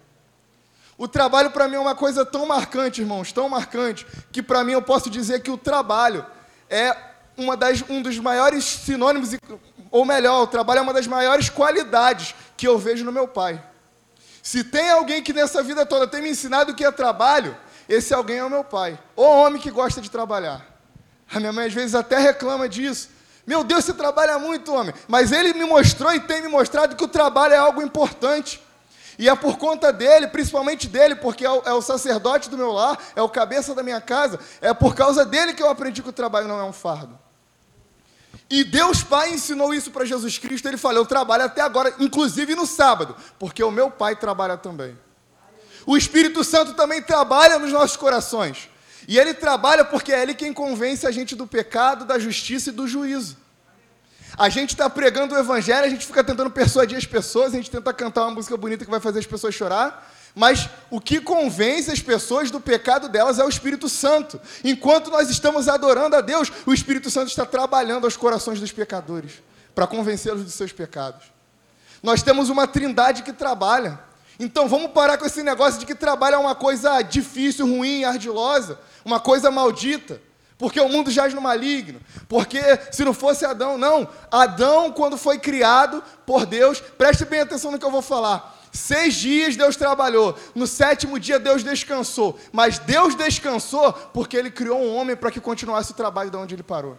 O 0.97 1.07
trabalho 1.07 1.51
para 1.51 1.67
mim 1.67 1.75
é 1.75 1.79
uma 1.79 1.95
coisa 1.95 2.25
tão 2.25 2.45
marcante, 2.45 3.01
irmãos, 3.01 3.31
tão 3.31 3.49
marcante, 3.49 4.07
que 4.31 4.41
para 4.41 4.63
mim 4.63 4.71
eu 4.71 4.81
posso 4.81 5.09
dizer 5.09 5.41
que 5.41 5.51
o 5.51 5.57
trabalho 5.57 6.25
é 6.69 6.95
uma 7.37 7.55
das, 7.57 7.83
um 7.89 8.01
dos 8.01 8.17
maiores 8.19 8.63
sinônimos, 8.63 9.31
ou 9.91 10.05
melhor, 10.05 10.43
o 10.43 10.47
trabalho 10.47 10.79
é 10.79 10.81
uma 10.81 10.93
das 10.93 11.07
maiores 11.07 11.49
qualidades 11.49 12.35
que 12.57 12.67
eu 12.67 12.77
vejo 12.77 13.03
no 13.03 13.11
meu 13.11 13.27
pai. 13.27 13.61
Se 14.41 14.63
tem 14.63 14.91
alguém 14.91 15.23
que 15.23 15.33
nessa 15.33 15.63
vida 15.63 15.85
toda 15.85 16.07
tem 16.07 16.21
me 16.21 16.29
ensinado 16.29 16.71
o 16.71 16.75
que 16.75 16.85
é 16.85 16.91
trabalho, 16.91 17.57
esse 17.89 18.13
alguém 18.13 18.37
é 18.37 18.43
o 18.43 18.49
meu 18.49 18.63
pai. 18.63 18.97
O 19.15 19.23
homem 19.23 19.61
que 19.61 19.71
gosta 19.71 20.01
de 20.01 20.09
trabalhar. 20.09 20.65
A 21.33 21.39
minha 21.39 21.51
mãe 21.51 21.67
às 21.67 21.73
vezes 21.73 21.95
até 21.95 22.19
reclama 22.19 22.69
disso. 22.69 23.09
Meu 23.45 23.63
Deus, 23.63 23.85
você 23.85 23.93
trabalha 23.93 24.39
muito, 24.39 24.73
homem. 24.73 24.93
Mas 25.07 25.31
ele 25.31 25.53
me 25.53 25.65
mostrou 25.65 26.13
e 26.13 26.19
tem 26.19 26.41
me 26.41 26.47
mostrado 26.47 26.95
que 26.95 27.03
o 27.03 27.07
trabalho 27.07 27.53
é 27.53 27.57
algo 27.57 27.81
importante. 27.81 28.61
E 29.17 29.29
é 29.29 29.35
por 29.35 29.57
conta 29.57 29.93
dele, 29.93 30.27
principalmente 30.27 30.87
dele, 30.87 31.15
porque 31.15 31.45
é 31.45 31.49
o, 31.49 31.61
é 31.65 31.73
o, 31.73 31.81
sacerdote 31.81 32.49
do 32.49 32.57
meu 32.57 32.71
lar, 32.71 32.99
é 33.15 33.21
o 33.21 33.29
cabeça 33.29 33.73
da 33.73 33.81
minha 33.81 34.01
casa, 34.01 34.39
é 34.59 34.73
por 34.73 34.93
causa 34.93 35.25
dele 35.25 35.53
que 35.53 35.63
eu 35.63 35.69
aprendi 35.69 36.03
que 36.03 36.09
o 36.09 36.13
trabalho 36.13 36.47
não 36.47 36.59
é 36.59 36.63
um 36.63 36.73
fardo. 36.73 37.17
E 38.49 38.63
Deus 38.63 39.01
Pai 39.03 39.33
ensinou 39.33 39.73
isso 39.73 39.91
para 39.91 40.05
Jesus 40.05 40.37
Cristo. 40.37 40.67
Ele 40.67 40.77
falou: 40.77 40.99
Eu 40.99 41.05
trabalho 41.05 41.43
até 41.43 41.61
agora, 41.61 41.93
inclusive 41.99 42.55
no 42.55 42.65
sábado, 42.65 43.15
porque 43.39 43.63
o 43.63 43.71
meu 43.71 43.89
Pai 43.89 44.15
trabalha 44.15 44.57
também. 44.57 44.97
O 45.85 45.95
Espírito 45.95 46.43
Santo 46.43 46.73
também 46.73 47.01
trabalha 47.01 47.59
nos 47.59 47.71
nossos 47.71 47.97
corações. 47.97 48.69
E 49.07 49.19
ele 49.19 49.33
trabalha 49.33 49.85
porque 49.85 50.11
é 50.11 50.21
ele 50.21 50.33
quem 50.33 50.51
convence 50.51 51.05
a 51.05 51.11
gente 51.11 51.35
do 51.35 51.45
pecado, 51.45 52.05
da 52.05 52.17
justiça 52.17 52.69
e 52.69 52.73
do 52.73 52.87
juízo. 52.87 53.37
A 54.37 54.49
gente 54.49 54.71
está 54.71 54.89
pregando 54.89 55.35
o 55.35 55.37
Evangelho, 55.37 55.85
a 55.85 55.89
gente 55.89 56.05
fica 56.05 56.23
tentando 56.23 56.49
persuadir 56.49 56.97
as 56.97 57.05
pessoas, 57.05 57.53
a 57.53 57.57
gente 57.57 57.71
tenta 57.71 57.93
cantar 57.93 58.23
uma 58.23 58.31
música 58.31 58.57
bonita 58.57 58.83
que 58.83 58.91
vai 58.91 58.99
fazer 58.99 59.19
as 59.19 59.25
pessoas 59.25 59.53
chorar, 59.55 60.11
mas 60.35 60.69
o 60.91 60.99
que 60.99 61.21
convence 61.21 61.89
as 61.89 62.01
pessoas 62.01 62.51
do 62.51 62.59
pecado 62.59 63.07
delas 63.07 63.39
é 63.39 63.45
o 63.45 63.49
Espírito 63.49 63.87
Santo. 63.87 64.39
Enquanto 64.65 65.09
nós 65.09 65.29
estamos 65.29 65.69
adorando 65.69 66.17
a 66.17 66.21
Deus, 66.21 66.51
o 66.65 66.73
Espírito 66.73 67.09
Santo 67.09 67.29
está 67.29 67.45
trabalhando 67.45 68.03
aos 68.03 68.17
corações 68.17 68.59
dos 68.59 68.73
pecadores 68.73 69.31
para 69.73 69.87
convencê-los 69.87 70.43
dos 70.43 70.53
seus 70.53 70.73
pecados. 70.73 71.23
Nós 72.03 72.21
temos 72.21 72.49
uma 72.49 72.67
trindade 72.67 73.23
que 73.23 73.31
trabalha. 73.31 73.97
Então 74.37 74.67
vamos 74.67 74.91
parar 74.91 75.17
com 75.17 75.25
esse 75.25 75.41
negócio 75.41 75.79
de 75.79 75.85
que 75.85 75.95
trabalho 75.95 76.35
é 76.35 76.37
uma 76.37 76.53
coisa 76.53 77.01
difícil, 77.01 77.65
ruim, 77.65 78.03
ardilosa, 78.03 78.77
uma 79.05 79.21
coisa 79.21 79.49
maldita. 79.49 80.21
Porque 80.57 80.79
o 80.79 80.89
mundo 80.89 81.11
jaz 81.11 81.33
no 81.33 81.41
maligno. 81.41 82.01
Porque 82.27 82.59
se 82.91 83.03
não 83.03 83.13
fosse 83.13 83.45
Adão, 83.45 83.77
não. 83.77 84.07
Adão, 84.29 84.91
quando 84.91 85.17
foi 85.17 85.39
criado 85.39 86.03
por 86.25 86.45
Deus, 86.45 86.79
preste 86.79 87.23
bem 87.25 87.41
atenção 87.41 87.71
no 87.71 87.79
que 87.79 87.85
eu 87.85 87.91
vou 87.91 88.01
falar. 88.01 88.54
Seis 88.75 89.15
dias 89.15 89.55
Deus 89.55 89.75
trabalhou, 89.75 90.37
no 90.53 90.67
sétimo 90.67 91.19
dia 91.19 91.39
Deus 91.39 91.63
descansou. 91.63 92.37
Mas 92.51 92.77
Deus 92.77 93.15
descansou 93.15 93.93
porque 93.93 94.35
Ele 94.35 94.51
criou 94.51 94.79
um 94.79 94.95
homem 94.95 95.15
para 95.15 95.31
que 95.31 95.39
continuasse 95.39 95.91
o 95.91 95.95
trabalho 95.95 96.29
de 96.29 96.37
onde 96.37 96.55
ele 96.55 96.63
parou. 96.63 96.97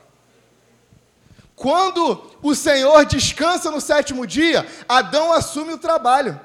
Quando 1.54 2.22
o 2.42 2.54
Senhor 2.54 3.04
descansa 3.06 3.70
no 3.70 3.80
sétimo 3.80 4.26
dia, 4.26 4.66
Adão 4.86 5.32
assume 5.32 5.72
o 5.72 5.78
trabalho. 5.78 6.38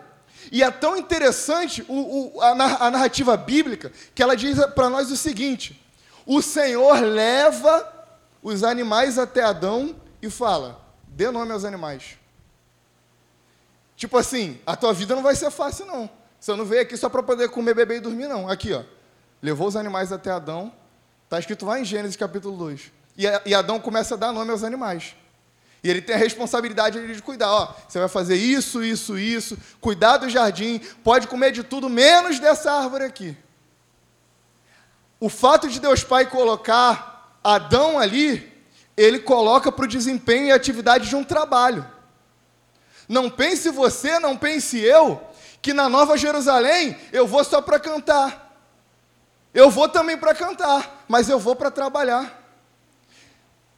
E 0.51 0.63
é 0.63 0.71
tão 0.71 0.97
interessante 0.97 1.85
o, 1.87 2.35
o, 2.37 2.41
a, 2.41 2.87
a 2.87 2.91
narrativa 2.91 3.35
bíblica 3.35 3.91
que 4.15 4.23
ela 4.23 4.35
diz 4.35 4.57
para 4.67 4.89
nós 4.89 5.11
o 5.11 5.17
seguinte: 5.17 5.81
o 6.25 6.41
Senhor 6.41 7.01
leva 7.01 7.87
os 8.41 8.63
animais 8.63 9.19
até 9.19 9.43
Adão 9.43 9.95
e 10.21 10.29
fala: 10.29 10.81
dê 11.07 11.29
nome 11.29 11.51
aos 11.51 11.65
animais. 11.65 12.20
Tipo 14.01 14.17
assim, 14.17 14.59
a 14.65 14.75
tua 14.75 14.93
vida 14.93 15.13
não 15.13 15.21
vai 15.21 15.35
ser 15.35 15.51
fácil, 15.51 15.85
não. 15.85 16.09
Você 16.39 16.55
não 16.55 16.65
veio 16.65 16.81
aqui 16.81 16.97
só 16.97 17.07
para 17.07 17.21
poder 17.21 17.49
comer, 17.49 17.75
beber 17.75 17.97
e 17.97 17.99
dormir, 17.99 18.27
não. 18.27 18.49
Aqui, 18.49 18.73
ó. 18.73 18.81
Levou 19.39 19.67
os 19.67 19.75
animais 19.75 20.11
até 20.11 20.31
Adão. 20.31 20.73
Está 21.25 21.37
escrito 21.37 21.67
lá 21.67 21.79
em 21.79 21.85
Gênesis 21.85 22.15
capítulo 22.15 22.57
2. 22.57 22.91
E, 23.15 23.53
Adão 23.53 23.79
começa 23.79 24.15
a 24.15 24.17
dar 24.17 24.31
nome 24.31 24.49
aos 24.49 24.63
animais. 24.63 25.15
E 25.83 25.89
ele 25.91 26.01
tem 26.01 26.15
a 26.15 26.17
responsabilidade 26.17 27.13
de 27.13 27.21
cuidar. 27.21 27.51
Ó, 27.51 27.75
você 27.87 27.99
vai 27.99 28.07
fazer 28.07 28.37
isso, 28.37 28.83
isso, 28.83 29.19
isso. 29.19 29.55
Cuidar 29.79 30.17
do 30.17 30.27
jardim. 30.27 30.79
Pode 31.03 31.27
comer 31.27 31.51
de 31.51 31.61
tudo, 31.61 31.87
menos 31.87 32.39
dessa 32.39 32.71
árvore 32.71 33.03
aqui. 33.03 33.37
O 35.19 35.29
fato 35.29 35.69
de 35.69 35.79
Deus 35.79 36.03
Pai 36.03 36.25
colocar 36.25 37.37
Adão 37.43 37.99
ali, 37.99 38.51
ele 38.97 39.19
coloca 39.19 39.71
para 39.71 39.85
o 39.85 39.87
desempenho 39.87 40.47
e 40.47 40.51
atividade 40.51 41.07
de 41.07 41.15
um 41.15 41.23
trabalho. 41.23 41.85
Não 43.11 43.29
pense 43.29 43.69
você, 43.69 44.19
não 44.19 44.37
pense 44.37 44.79
eu, 44.79 45.21
que 45.61 45.73
na 45.73 45.89
Nova 45.89 46.15
Jerusalém 46.15 46.95
eu 47.11 47.27
vou 47.27 47.43
só 47.43 47.61
para 47.61 47.77
cantar. 47.77 48.55
Eu 49.53 49.69
vou 49.69 49.89
também 49.89 50.17
para 50.17 50.33
cantar, 50.33 51.03
mas 51.09 51.27
eu 51.27 51.37
vou 51.37 51.53
para 51.53 51.69
trabalhar. 51.69 52.41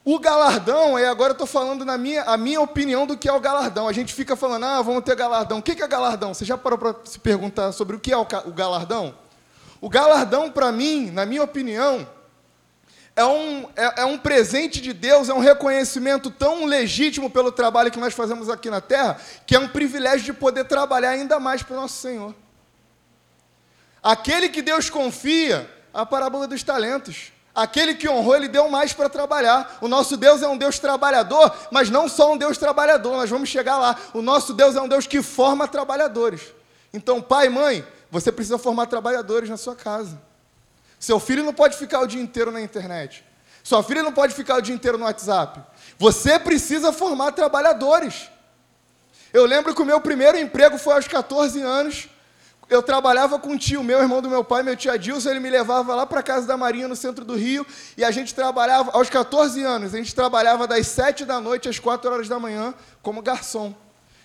O 0.04 0.20
galardão, 0.20 0.96
e 0.96 1.04
agora 1.04 1.30
eu 1.30 1.32
estou 1.32 1.48
falando 1.48 1.84
na 1.84 1.98
minha, 1.98 2.22
a 2.22 2.36
minha 2.36 2.60
opinião 2.60 3.08
do 3.08 3.16
que 3.16 3.28
é 3.28 3.32
o 3.32 3.40
galardão. 3.40 3.88
A 3.88 3.92
gente 3.92 4.14
fica 4.14 4.36
falando, 4.36 4.66
ah, 4.66 4.80
vamos 4.82 5.02
ter 5.02 5.16
galardão. 5.16 5.58
O 5.58 5.62
que 5.62 5.82
é 5.82 5.88
galardão? 5.88 6.32
Você 6.32 6.44
já 6.44 6.56
parou 6.56 6.78
para 6.78 6.94
se 7.04 7.18
perguntar 7.18 7.72
sobre 7.72 7.96
o 7.96 7.98
que 7.98 8.12
é 8.12 8.16
o 8.16 8.24
galardão? 8.52 9.16
O 9.80 9.88
galardão, 9.88 10.48
para 10.48 10.70
mim, 10.70 11.10
na 11.10 11.26
minha 11.26 11.42
opinião, 11.42 12.06
é 13.16 13.24
um, 13.24 13.68
é, 13.76 14.02
é, 14.02 14.04
um 14.04 14.18
presente 14.18 14.80
de 14.80 14.92
Deus, 14.92 15.28
é 15.28 15.34
um 15.34 15.38
reconhecimento 15.38 16.30
tão 16.30 16.64
legítimo 16.64 17.30
pelo 17.30 17.52
trabalho 17.52 17.90
que 17.90 17.98
nós 17.98 18.12
fazemos 18.12 18.50
aqui 18.50 18.68
na 18.68 18.80
terra, 18.80 19.20
que 19.46 19.54
é 19.54 19.58
um 19.58 19.68
privilégio 19.68 20.24
de 20.24 20.32
poder 20.32 20.64
trabalhar 20.64 21.10
ainda 21.10 21.38
mais 21.38 21.62
para 21.62 21.76
o 21.76 21.80
nosso 21.80 21.96
Senhor. 21.96 22.34
Aquele 24.02 24.48
que 24.48 24.60
Deus 24.60 24.90
confia, 24.90 25.70
a 25.94 26.04
parábola 26.04 26.48
dos 26.48 26.62
talentos. 26.62 27.32
Aquele 27.54 27.94
que 27.94 28.08
honrou, 28.08 28.34
ele 28.34 28.48
deu 28.48 28.68
mais 28.68 28.92
para 28.92 29.08
trabalhar. 29.08 29.78
O 29.80 29.86
nosso 29.86 30.16
Deus 30.16 30.42
é 30.42 30.48
um 30.48 30.58
Deus 30.58 30.80
trabalhador, 30.80 31.54
mas 31.70 31.88
não 31.88 32.08
só 32.08 32.32
um 32.32 32.36
Deus 32.36 32.58
trabalhador, 32.58 33.16
nós 33.16 33.30
vamos 33.30 33.48
chegar 33.48 33.78
lá. 33.78 33.96
O 34.12 34.20
nosso 34.20 34.52
Deus 34.52 34.74
é 34.74 34.80
um 34.80 34.88
Deus 34.88 35.06
que 35.06 35.22
forma 35.22 35.68
trabalhadores. 35.68 36.42
Então, 36.92 37.22
pai, 37.22 37.48
mãe, 37.48 37.86
você 38.10 38.32
precisa 38.32 38.58
formar 38.58 38.86
trabalhadores 38.86 39.48
na 39.48 39.56
sua 39.56 39.76
casa. 39.76 40.20
Seu 41.04 41.20
filho 41.20 41.44
não 41.44 41.52
pode 41.52 41.76
ficar 41.76 42.00
o 42.00 42.06
dia 42.06 42.22
inteiro 42.22 42.50
na 42.50 42.62
internet. 42.62 43.22
Sua 43.62 43.82
filha 43.82 44.02
não 44.02 44.10
pode 44.10 44.34
ficar 44.34 44.56
o 44.56 44.62
dia 44.62 44.74
inteiro 44.74 44.96
no 44.96 45.04
WhatsApp. 45.04 45.60
Você 45.98 46.38
precisa 46.38 46.94
formar 46.94 47.32
trabalhadores. 47.32 48.30
Eu 49.30 49.44
lembro 49.44 49.74
que 49.74 49.82
o 49.82 49.84
meu 49.84 50.00
primeiro 50.00 50.38
emprego 50.38 50.78
foi 50.78 50.94
aos 50.94 51.06
14 51.06 51.60
anos. 51.60 52.08
Eu 52.70 52.82
trabalhava 52.82 53.38
com 53.38 53.50
um 53.50 53.58
tio 53.58 53.84
meu, 53.84 54.00
irmão 54.00 54.22
do 54.22 54.30
meu 54.30 54.42
pai, 54.42 54.62
meu 54.62 54.74
tio 54.74 54.90
Adilson, 54.90 55.28
ele 55.28 55.40
me 55.40 55.50
levava 55.50 55.94
lá 55.94 56.06
para 56.06 56.20
a 56.20 56.22
casa 56.22 56.46
da 56.46 56.56
Marinha, 56.56 56.88
no 56.88 56.96
centro 56.96 57.22
do 57.22 57.36
Rio, 57.36 57.66
e 57.98 58.02
a 58.02 58.10
gente 58.10 58.34
trabalhava, 58.34 58.90
aos 58.92 59.10
14 59.10 59.62
anos, 59.62 59.92
a 59.92 59.98
gente 59.98 60.14
trabalhava 60.14 60.66
das 60.66 60.86
7 60.86 61.26
da 61.26 61.38
noite 61.38 61.68
às 61.68 61.78
4 61.78 62.10
horas 62.10 62.28
da 62.28 62.40
manhã 62.40 62.72
como 63.02 63.20
garçom. 63.20 63.74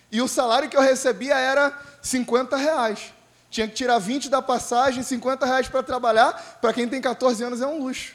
E 0.09 0.21
o 0.21 0.29
salário 0.29 0.69
que 0.69 0.77
eu 0.77 0.81
recebia 0.81 1.37
era 1.37 1.77
50 2.01 2.55
reais. 2.55 3.11
Tinha 3.49 3.67
que 3.67 3.73
tirar 3.73 3.97
20 3.97 4.29
da 4.29 4.41
passagem, 4.41 5.01
50 5.01 5.45
reais 5.45 5.67
para 5.67 5.81
trabalhar. 5.81 6.59
Para 6.61 6.73
quem 6.73 6.87
tem 6.87 7.01
14 7.01 7.43
anos 7.43 7.61
é 7.61 7.67
um 7.67 7.83
luxo. 7.83 8.13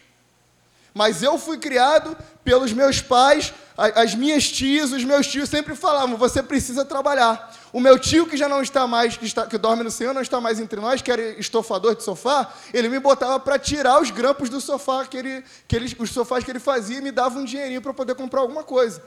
Mas 0.94 1.24
eu 1.24 1.36
fui 1.36 1.58
criado 1.58 2.16
pelos 2.44 2.72
meus 2.72 3.00
pais, 3.00 3.52
as 3.76 4.14
minhas 4.14 4.48
tias, 4.48 4.92
os 4.92 5.02
meus 5.02 5.26
tios 5.26 5.50
sempre 5.50 5.74
falavam: 5.74 6.16
você 6.16 6.40
precisa 6.40 6.84
trabalhar. 6.84 7.52
O 7.72 7.80
meu 7.80 7.98
tio, 7.98 8.28
que 8.28 8.36
já 8.36 8.48
não 8.48 8.62
está 8.62 8.86
mais, 8.86 9.16
que, 9.16 9.26
está, 9.26 9.44
que 9.44 9.58
dorme 9.58 9.82
no 9.82 9.90
Senhor, 9.90 10.14
não 10.14 10.22
está 10.22 10.40
mais 10.40 10.60
entre 10.60 10.80
nós, 10.80 11.02
que 11.02 11.10
era 11.10 11.20
estofador 11.40 11.96
de 11.96 12.04
sofá, 12.04 12.48
ele 12.72 12.88
me 12.88 13.00
botava 13.00 13.40
para 13.40 13.58
tirar 13.58 14.00
os 14.00 14.12
grampos 14.12 14.48
do 14.48 14.60
sofá, 14.60 15.04
que 15.04 15.16
ele, 15.16 15.44
que 15.66 15.74
ele, 15.74 15.96
os 15.98 16.10
sofás 16.10 16.44
que 16.44 16.52
ele 16.52 16.60
fazia, 16.60 16.98
e 16.98 17.02
me 17.02 17.10
dava 17.10 17.40
um 17.40 17.44
dinheirinho 17.44 17.82
para 17.82 17.92
poder 17.92 18.14
comprar 18.14 18.42
alguma 18.42 18.62
coisa. 18.62 19.02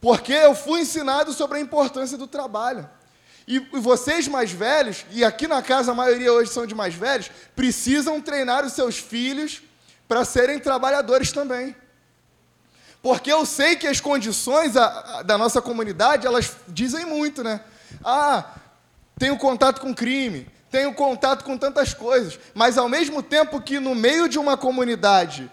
Porque 0.00 0.32
eu 0.32 0.54
fui 0.54 0.82
ensinado 0.82 1.32
sobre 1.32 1.58
a 1.58 1.60
importância 1.60 2.16
do 2.16 2.28
trabalho. 2.28 2.88
E 3.46 3.60
vocês 3.60 4.26
mais 4.26 4.50
velhos, 4.50 5.06
e 5.12 5.24
aqui 5.24 5.46
na 5.46 5.62
casa 5.62 5.92
a 5.92 5.94
maioria 5.94 6.32
hoje 6.32 6.50
são 6.50 6.66
de 6.66 6.74
mais 6.74 6.94
velhos, 6.94 7.30
precisam 7.54 8.20
treinar 8.20 8.64
os 8.64 8.72
seus 8.72 8.98
filhos 8.98 9.62
para 10.08 10.24
serem 10.24 10.58
trabalhadores 10.58 11.30
também. 11.30 11.74
Porque 13.00 13.32
eu 13.32 13.46
sei 13.46 13.76
que 13.76 13.86
as 13.86 14.00
condições 14.00 14.72
da 14.72 15.38
nossa 15.38 15.62
comunidade, 15.62 16.26
elas 16.26 16.56
dizem 16.66 17.04
muito, 17.04 17.44
né? 17.44 17.60
Ah, 18.04 18.44
tenho 19.16 19.36
contato 19.36 19.80
com 19.80 19.94
crime, 19.94 20.48
tenho 20.68 20.92
contato 20.92 21.44
com 21.44 21.56
tantas 21.56 21.94
coisas, 21.94 22.38
mas 22.52 22.76
ao 22.76 22.88
mesmo 22.88 23.22
tempo 23.22 23.60
que 23.60 23.78
no 23.78 23.94
meio 23.94 24.28
de 24.28 24.40
uma 24.40 24.56
comunidade 24.56 25.48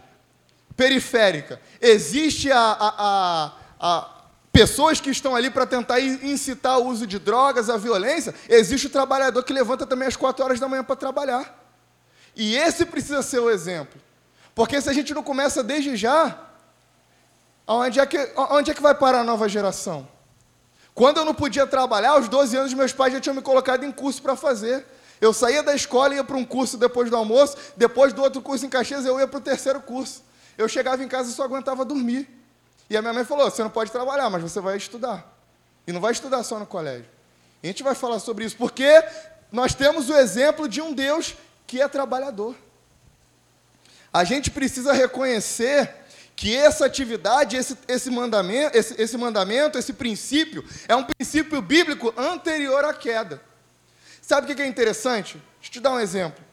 periférica 0.75 1.61
existe 1.79 2.51
a, 2.51 2.59
a, 2.59 2.93
a, 2.97 3.51
a 3.79 4.12
pessoas 4.53 5.01
que 5.01 5.09
estão 5.09 5.35
ali 5.35 5.49
para 5.49 5.65
tentar 5.65 5.99
incitar 5.99 6.77
o 6.77 6.85
uso 6.85 7.07
de 7.07 7.17
drogas, 7.17 7.71
a 7.71 7.75
violência, 7.75 8.35
existe 8.47 8.85
o 8.85 8.89
trabalhador 8.89 9.43
que 9.43 9.51
levanta 9.51 9.87
também 9.87 10.07
às 10.07 10.15
quatro 10.15 10.45
horas 10.45 10.59
da 10.59 10.69
manhã 10.69 10.83
para 10.83 10.95
trabalhar. 10.95 11.59
E 12.35 12.55
esse 12.55 12.85
precisa 12.85 13.23
ser 13.23 13.39
o 13.39 13.49
exemplo. 13.49 13.99
Porque 14.53 14.79
se 14.79 14.87
a 14.87 14.93
gente 14.93 15.11
não 15.11 15.23
começa 15.23 15.63
desde 15.63 15.95
já, 15.95 16.39
onde 17.65 17.99
é 17.99 18.05
que, 18.05 18.31
onde 18.51 18.69
é 18.69 18.73
que 18.75 18.81
vai 18.81 18.93
parar 18.93 19.21
a 19.21 19.23
nova 19.23 19.49
geração? 19.49 20.07
Quando 20.93 21.17
eu 21.17 21.25
não 21.25 21.33
podia 21.33 21.65
trabalhar, 21.65 22.11
aos 22.11 22.29
12 22.29 22.55
anos, 22.55 22.73
meus 22.75 22.93
pais 22.93 23.11
já 23.11 23.19
tinham 23.19 23.35
me 23.35 23.41
colocado 23.41 23.83
em 23.83 23.91
curso 23.91 24.21
para 24.21 24.35
fazer. 24.35 24.85
Eu 25.19 25.33
saía 25.33 25.63
da 25.63 25.73
escola 25.73 26.13
ia 26.13 26.23
para 26.23 26.37
um 26.37 26.45
curso 26.45 26.77
depois 26.77 27.09
do 27.09 27.15
almoço, 27.15 27.57
depois 27.75 28.13
do 28.13 28.21
outro 28.21 28.39
curso 28.39 28.67
em 28.67 28.69
Caxias, 28.69 29.03
eu 29.03 29.19
ia 29.19 29.27
para 29.27 29.39
o 29.39 29.41
terceiro 29.41 29.81
curso. 29.81 30.21
Eu 30.55 30.69
chegava 30.69 31.03
em 31.03 31.07
casa 31.07 31.31
e 31.31 31.33
só 31.33 31.43
aguentava 31.43 31.83
dormir. 31.83 32.42
E 32.89 32.97
a 32.97 33.01
minha 33.01 33.13
mãe 33.13 33.23
falou: 33.23 33.49
você 33.49 33.63
não 33.63 33.69
pode 33.69 33.91
trabalhar, 33.91 34.29
mas 34.29 34.41
você 34.41 34.59
vai 34.59 34.77
estudar. 34.77 35.31
E 35.85 35.91
não 35.91 36.01
vai 36.01 36.11
estudar 36.11 36.43
só 36.43 36.59
no 36.59 36.65
colégio. 36.65 37.05
E 37.61 37.67
a 37.67 37.69
gente 37.69 37.83
vai 37.83 37.95
falar 37.95 38.19
sobre 38.19 38.45
isso, 38.45 38.57
porque 38.57 39.03
nós 39.51 39.73
temos 39.73 40.09
o 40.09 40.15
exemplo 40.15 40.67
de 40.67 40.81
um 40.81 40.93
Deus 40.93 41.35
que 41.65 41.81
é 41.81 41.87
trabalhador. 41.87 42.55
A 44.11 44.23
gente 44.23 44.51
precisa 44.51 44.93
reconhecer 44.93 46.03
que 46.35 46.55
essa 46.55 46.85
atividade, 46.85 47.55
esse, 47.55 47.77
esse, 47.87 48.09
mandamento, 48.09 48.77
esse, 48.77 49.01
esse 49.01 49.17
mandamento, 49.17 49.77
esse 49.77 49.93
princípio, 49.93 50.63
é 50.87 50.95
um 50.95 51.03
princípio 51.03 51.61
bíblico 51.61 52.13
anterior 52.17 52.83
à 52.85 52.93
queda. 52.93 53.41
Sabe 54.21 54.51
o 54.51 54.55
que 54.55 54.61
é 54.61 54.67
interessante? 54.67 55.33
Deixa 55.59 55.69
eu 55.69 55.71
te 55.71 55.79
dar 55.79 55.91
um 55.91 55.99
exemplo. 55.99 56.43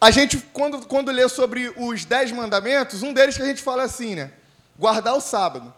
A 0.00 0.10
gente, 0.10 0.38
quando, 0.52 0.86
quando 0.86 1.10
lê 1.10 1.26
sobre 1.28 1.72
os 1.76 2.04
dez 2.04 2.30
mandamentos, 2.30 3.02
um 3.02 3.12
deles 3.12 3.36
que 3.36 3.42
a 3.42 3.46
gente 3.46 3.62
fala 3.62 3.84
assim, 3.84 4.14
né? 4.14 4.30
Guardar 4.78 5.16
o 5.16 5.20
sábado. 5.20 5.72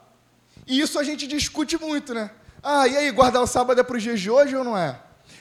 E 0.66 0.80
isso 0.80 0.98
a 0.98 1.04
gente 1.04 1.26
discute 1.26 1.78
muito, 1.78 2.12
né? 2.12 2.30
Ah, 2.62 2.88
e 2.88 2.96
aí, 2.96 3.10
guardar 3.12 3.42
o 3.42 3.46
sábado 3.46 3.80
é 3.80 3.84
para 3.84 3.96
os 3.96 4.02
dias 4.02 4.20
de 4.20 4.28
hoje 4.28 4.56
ou 4.56 4.64
não 4.64 4.76
é? 4.76 4.98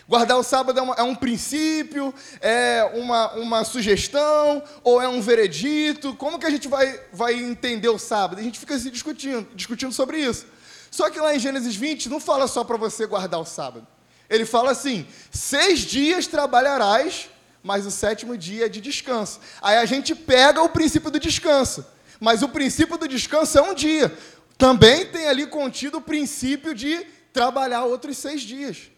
Guardar 0.07 0.38
o 0.38 0.43
sábado 0.43 0.79
é, 0.79 0.81
uma, 0.81 0.93
é 0.96 1.03
um 1.03 1.15
princípio, 1.15 2.13
é 2.39 2.89
uma, 2.93 3.34
uma 3.34 3.63
sugestão, 3.65 4.63
ou 4.84 5.01
é 5.01 5.07
um 5.07 5.19
veredito? 5.19 6.13
Como 6.15 6.39
que 6.39 6.46
a 6.46 6.50
gente 6.50 6.67
vai, 6.67 6.98
vai 7.12 7.33
entender 7.33 7.90
o 7.90 7.98
sábado? 7.98 8.40
A 8.40 8.44
gente 8.44 8.59
fica 8.59 8.77
se 8.77 8.90
discutindo, 8.90 9.48
discutindo 9.53 9.92
sobre 9.92 10.20
isso. 10.20 10.46
Só 10.90 11.09
que 11.09 11.20
lá 11.20 11.35
em 11.35 11.40
Gênesis 11.40 11.75
20 11.75 12.09
não 12.09 12.20
fala 12.20 12.48
só 12.48 12.63
para 12.63 12.77
você 12.77 13.05
guardar 13.05 13.40
o 13.40 13.46
sábado. 13.46 13.85
Ele 14.29 14.46
fala 14.46 14.72
assim: 14.72 15.05
seis 15.31 15.79
dias 15.79 16.27
trabalharás, 16.27 17.29
mas 17.68 17.86
o 17.86 17.92
sétimo 17.92 18.38
dia 18.38 18.68
é 18.68 18.70
de 18.70 18.80
descanso. 18.80 19.42
Aí 19.62 19.75
a 19.75 19.84
gente 19.84 20.16
pega 20.16 20.62
o 20.62 20.70
princípio 20.70 21.12
do 21.12 21.20
descanso. 21.20 21.86
Mas 22.18 22.42
o 22.42 22.48
princípio 22.48 22.98
do 22.98 23.10
descanso 23.10 23.58
é 23.58 23.62
um 23.62 23.74
dia. 23.74 24.18
Também 24.58 25.06
tem 25.06 25.27
ali 25.27 25.46
contido 25.46 25.98
o 25.98 26.01
princípio 26.01 26.74
de 26.74 27.06
trabalhar 27.34 27.84
outros 27.84 28.18
seis 28.20 28.40
dias. 28.42 28.90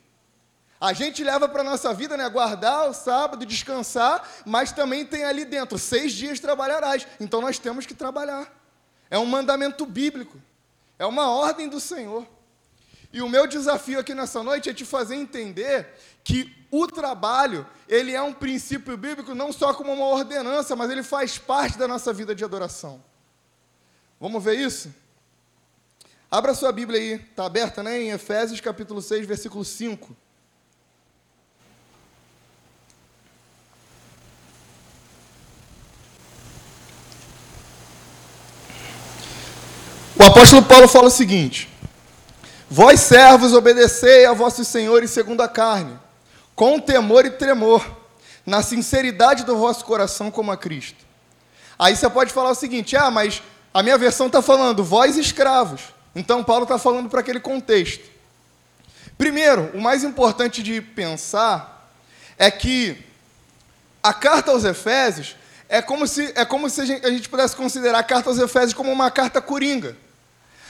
A 0.80 0.94
gente 0.94 1.24
leva 1.24 1.50
para 1.50 1.62
a 1.62 1.64
nossa 1.64 1.92
vida, 1.96 2.16
né, 2.16 2.30
guardar 2.30 2.88
o 2.88 2.94
sábado, 2.94 3.44
descansar, 3.44 4.24
mas 4.46 4.72
também 4.72 5.04
tem 5.04 5.24
ali 5.24 5.46
dentro, 5.46 5.80
seis 5.80 6.14
dias 6.14 6.40
trabalharás. 6.40 7.08
Então 7.20 7.42
nós 7.42 7.58
temos 7.58 7.88
que 7.88 7.96
trabalhar. 7.96 8.54
É 9.10 9.18
um 9.18 9.26
mandamento 9.26 9.84
bíblico. 9.84 10.38
É 11.00 11.08
uma 11.08 11.28
ordem 11.28 11.68
do 11.68 11.80
Senhor. 11.80 12.24
E 13.12 13.20
o 13.24 13.28
meu 13.28 13.48
desafio 13.48 14.00
aqui 14.00 14.14
nessa 14.14 14.44
noite 14.44 14.70
é 14.70 14.74
te 14.74 14.86
fazer 14.86 15.16
entender 15.16 15.92
que 16.30 16.56
o 16.70 16.86
trabalho, 16.86 17.66
ele 17.88 18.14
é 18.14 18.22
um 18.22 18.32
princípio 18.32 18.96
bíblico 18.96 19.34
não 19.34 19.52
só 19.52 19.74
como 19.74 19.92
uma 19.92 20.06
ordenança, 20.06 20.76
mas 20.76 20.92
ele 20.92 21.02
faz 21.02 21.40
parte 21.40 21.76
da 21.76 21.88
nossa 21.88 22.14
vida 22.14 22.36
de 22.36 22.44
adoração. 22.44 23.04
Vamos 24.20 24.44
ver 24.44 24.60
isso? 24.60 24.94
Abra 26.30 26.54
sua 26.54 26.72
Bíblia 26.72 27.00
aí, 27.00 27.14
está 27.14 27.48
aberta, 27.48 27.82
né? 27.82 28.00
Em 28.00 28.12
Efésios 28.12 28.62
capítulo 28.62 29.02
6, 29.02 29.26
versículo 29.26 29.66
5. 29.66 30.16
O 40.16 40.24
apóstolo 40.24 40.62
Paulo 40.62 40.88
fala 40.88 41.08
o 41.08 41.10
seguinte: 41.10 41.68
Vós 42.70 43.00
servos, 43.00 43.54
obedecei 43.54 44.28
a 44.28 44.34
vossos 44.34 44.68
senhores 44.68 45.10
segundo 45.10 45.42
a 45.42 45.48
carne, 45.48 45.98
com 46.60 46.78
temor 46.78 47.26
e 47.26 47.30
tremor, 47.30 47.90
na 48.46 48.62
sinceridade 48.62 49.46
do 49.46 49.56
vosso 49.56 49.86
coração 49.86 50.30
como 50.30 50.52
a 50.52 50.58
Cristo. 50.58 51.06
Aí 51.80 51.96
você 51.96 52.10
pode 52.10 52.34
falar 52.34 52.50
o 52.50 52.56
seguinte: 52.56 52.98
ah, 52.98 53.10
mas 53.10 53.42
a 53.74 53.82
minha 53.82 53.98
versão 53.98 54.28
está 54.28 54.42
falando, 54.42 54.84
vós 54.84 55.16
escravos. 55.16 55.80
Então 56.14 56.44
Paulo 56.44 56.64
está 56.64 56.78
falando 56.78 57.08
para 57.08 57.22
aquele 57.22 57.40
contexto. 57.40 58.04
Primeiro, 59.18 59.72
o 59.74 59.80
mais 59.80 60.04
importante 60.04 60.62
de 60.62 60.82
pensar 60.82 61.90
é 62.38 62.52
que 62.52 63.06
a 64.04 64.14
carta 64.14 64.52
aos 64.52 64.66
Efésios 64.66 65.38
é 65.70 65.82
como 65.82 66.06
se, 66.06 66.34
é 66.36 66.44
como 66.44 66.70
se 66.70 66.82
a, 66.82 66.86
gente, 66.86 67.06
a 67.06 67.10
gente 67.10 67.30
pudesse 67.30 67.56
considerar 67.56 68.00
a 68.00 68.04
carta 68.04 68.30
aos 68.30 68.38
Efésios 68.38 68.74
como 68.74 68.92
uma 68.92 69.10
carta 69.10 69.42
coringa. 69.42 69.96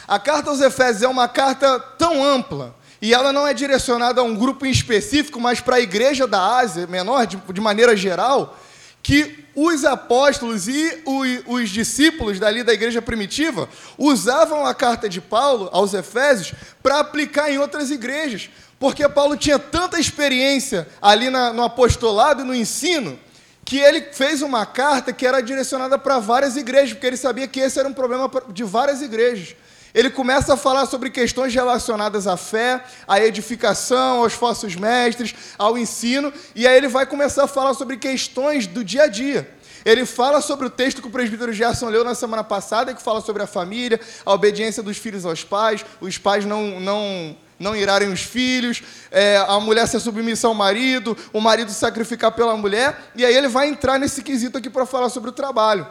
A 0.08 0.20
carta 0.20 0.52
aos 0.52 0.62
Efésios 0.62 1.02
é 1.02 1.08
uma 1.08 1.28
carta 1.28 1.80
tão 1.80 2.24
ampla 2.24 2.76
e 3.02 3.14
ela 3.14 3.32
não 3.32 3.48
é 3.48 3.54
direcionada 3.54 4.22
a 4.22 4.24
um 4.24 4.36
grupo 4.36 4.66
em 4.66 4.72
específico, 4.72 5.40
mas 5.40 5.62
para 5.62 5.78
a 5.78 5.80
igreja 5.80 6.28
da 6.28 6.58
Ásia 6.58 6.86
menor, 6.88 7.26
de, 7.26 7.38
de 7.38 7.62
maneira 7.62 7.96
geral, 7.96 8.58
que 9.02 9.46
os 9.56 9.86
apóstolos 9.86 10.68
e 10.68 11.02
os, 11.06 11.44
os 11.46 11.70
discípulos 11.70 12.40
dali 12.40 12.64
da 12.64 12.74
igreja 12.74 13.02
primitiva 13.02 13.70
usavam 13.98 14.66
a 14.66 14.74
carta 14.74 15.08
de 15.08 15.22
Paulo 15.22 15.70
aos 15.72 15.94
Efésios 15.94 16.54
para 16.84 17.00
aplicar 17.00 17.52
em 17.52 17.58
outras 17.58 17.90
igrejas, 17.90 18.50
porque 18.80 19.08
Paulo 19.08 19.38
tinha 19.38 19.58
tanta 19.58 20.00
experiência 20.00 20.88
ali 21.02 21.30
na, 21.30 21.54
no 21.54 21.64
apostolado 21.64 22.42
e 22.42 22.46
no 22.46 22.56
ensino 22.56 23.18
que 23.64 23.78
ele 23.78 24.02
fez 24.14 24.42
uma 24.42 24.66
carta 24.66 25.14
que 25.14 25.28
era 25.28 25.42
direcionada 25.42 25.98
para 25.98 26.18
várias 26.18 26.58
igrejas, 26.58 26.94
porque 26.94 27.06
ele 27.06 27.18
sabia 27.18 27.48
que 27.48 27.60
esse 27.60 27.80
era 27.80 27.88
um 27.88 27.94
problema 27.94 28.30
de 28.50 28.64
várias 28.64 29.02
igrejas. 29.02 29.56
Ele 29.94 30.10
começa 30.10 30.54
a 30.54 30.58
falar 30.58 30.86
sobre 30.86 31.10
questões 31.10 31.54
relacionadas 31.54 32.28
à 32.28 32.38
fé, 32.38 32.84
à 33.08 33.20
edificação, 33.20 34.24
aos 34.24 34.34
falsos 34.34 34.76
mestres, 34.76 35.34
ao 35.58 35.78
ensino, 35.78 36.32
e 36.56 36.68
aí 36.68 36.78
ele 36.78 36.88
vai 36.88 37.06
começar 37.06 37.46
a 37.46 37.48
falar 37.48 37.74
sobre 37.74 37.98
questões 37.98 38.68
do 38.68 38.84
dia 38.84 39.04
a 39.04 39.08
dia. 39.08 39.50
Ele 39.86 40.06
fala 40.06 40.42
sobre 40.42 40.68
o 40.68 40.70
texto 40.70 41.02
que 41.02 41.08
o 41.08 41.12
presbítero 41.12 41.54
Gerson 41.54 41.90
leu 41.90 42.04
na 42.04 42.14
semana 42.14 42.44
passada, 42.44 42.94
que 42.94 43.02
fala 43.02 43.22
sobre 43.22 43.42
a 43.42 43.48
família, 43.48 44.00
a 44.26 44.34
obediência 44.34 44.84
dos 44.84 44.98
filhos 44.98 45.26
aos 45.26 45.44
pais, 45.44 45.86
os 46.02 46.18
pais 46.18 46.46
não, 46.46 46.80
não, 46.80 47.36
não 47.58 47.76
irarem 47.76 48.12
os 48.12 48.22
filhos, 48.22 48.84
é, 49.10 49.38
a 49.38 49.60
mulher 49.60 49.88
ser 49.88 50.00
submissa 50.00 50.48
ao 50.48 50.54
marido, 50.54 51.18
o 51.32 51.40
marido 51.40 51.72
sacrificar 51.72 52.32
pela 52.34 52.56
mulher, 52.56 53.12
e 53.16 53.26
aí 53.26 53.36
ele 53.36 53.48
vai 53.48 53.70
entrar 53.70 53.98
nesse 53.98 54.22
quesito 54.22 54.58
aqui 54.58 54.70
para 54.70 54.86
falar 54.86 55.10
sobre 55.10 55.30
o 55.30 55.34
trabalho. 55.34 55.88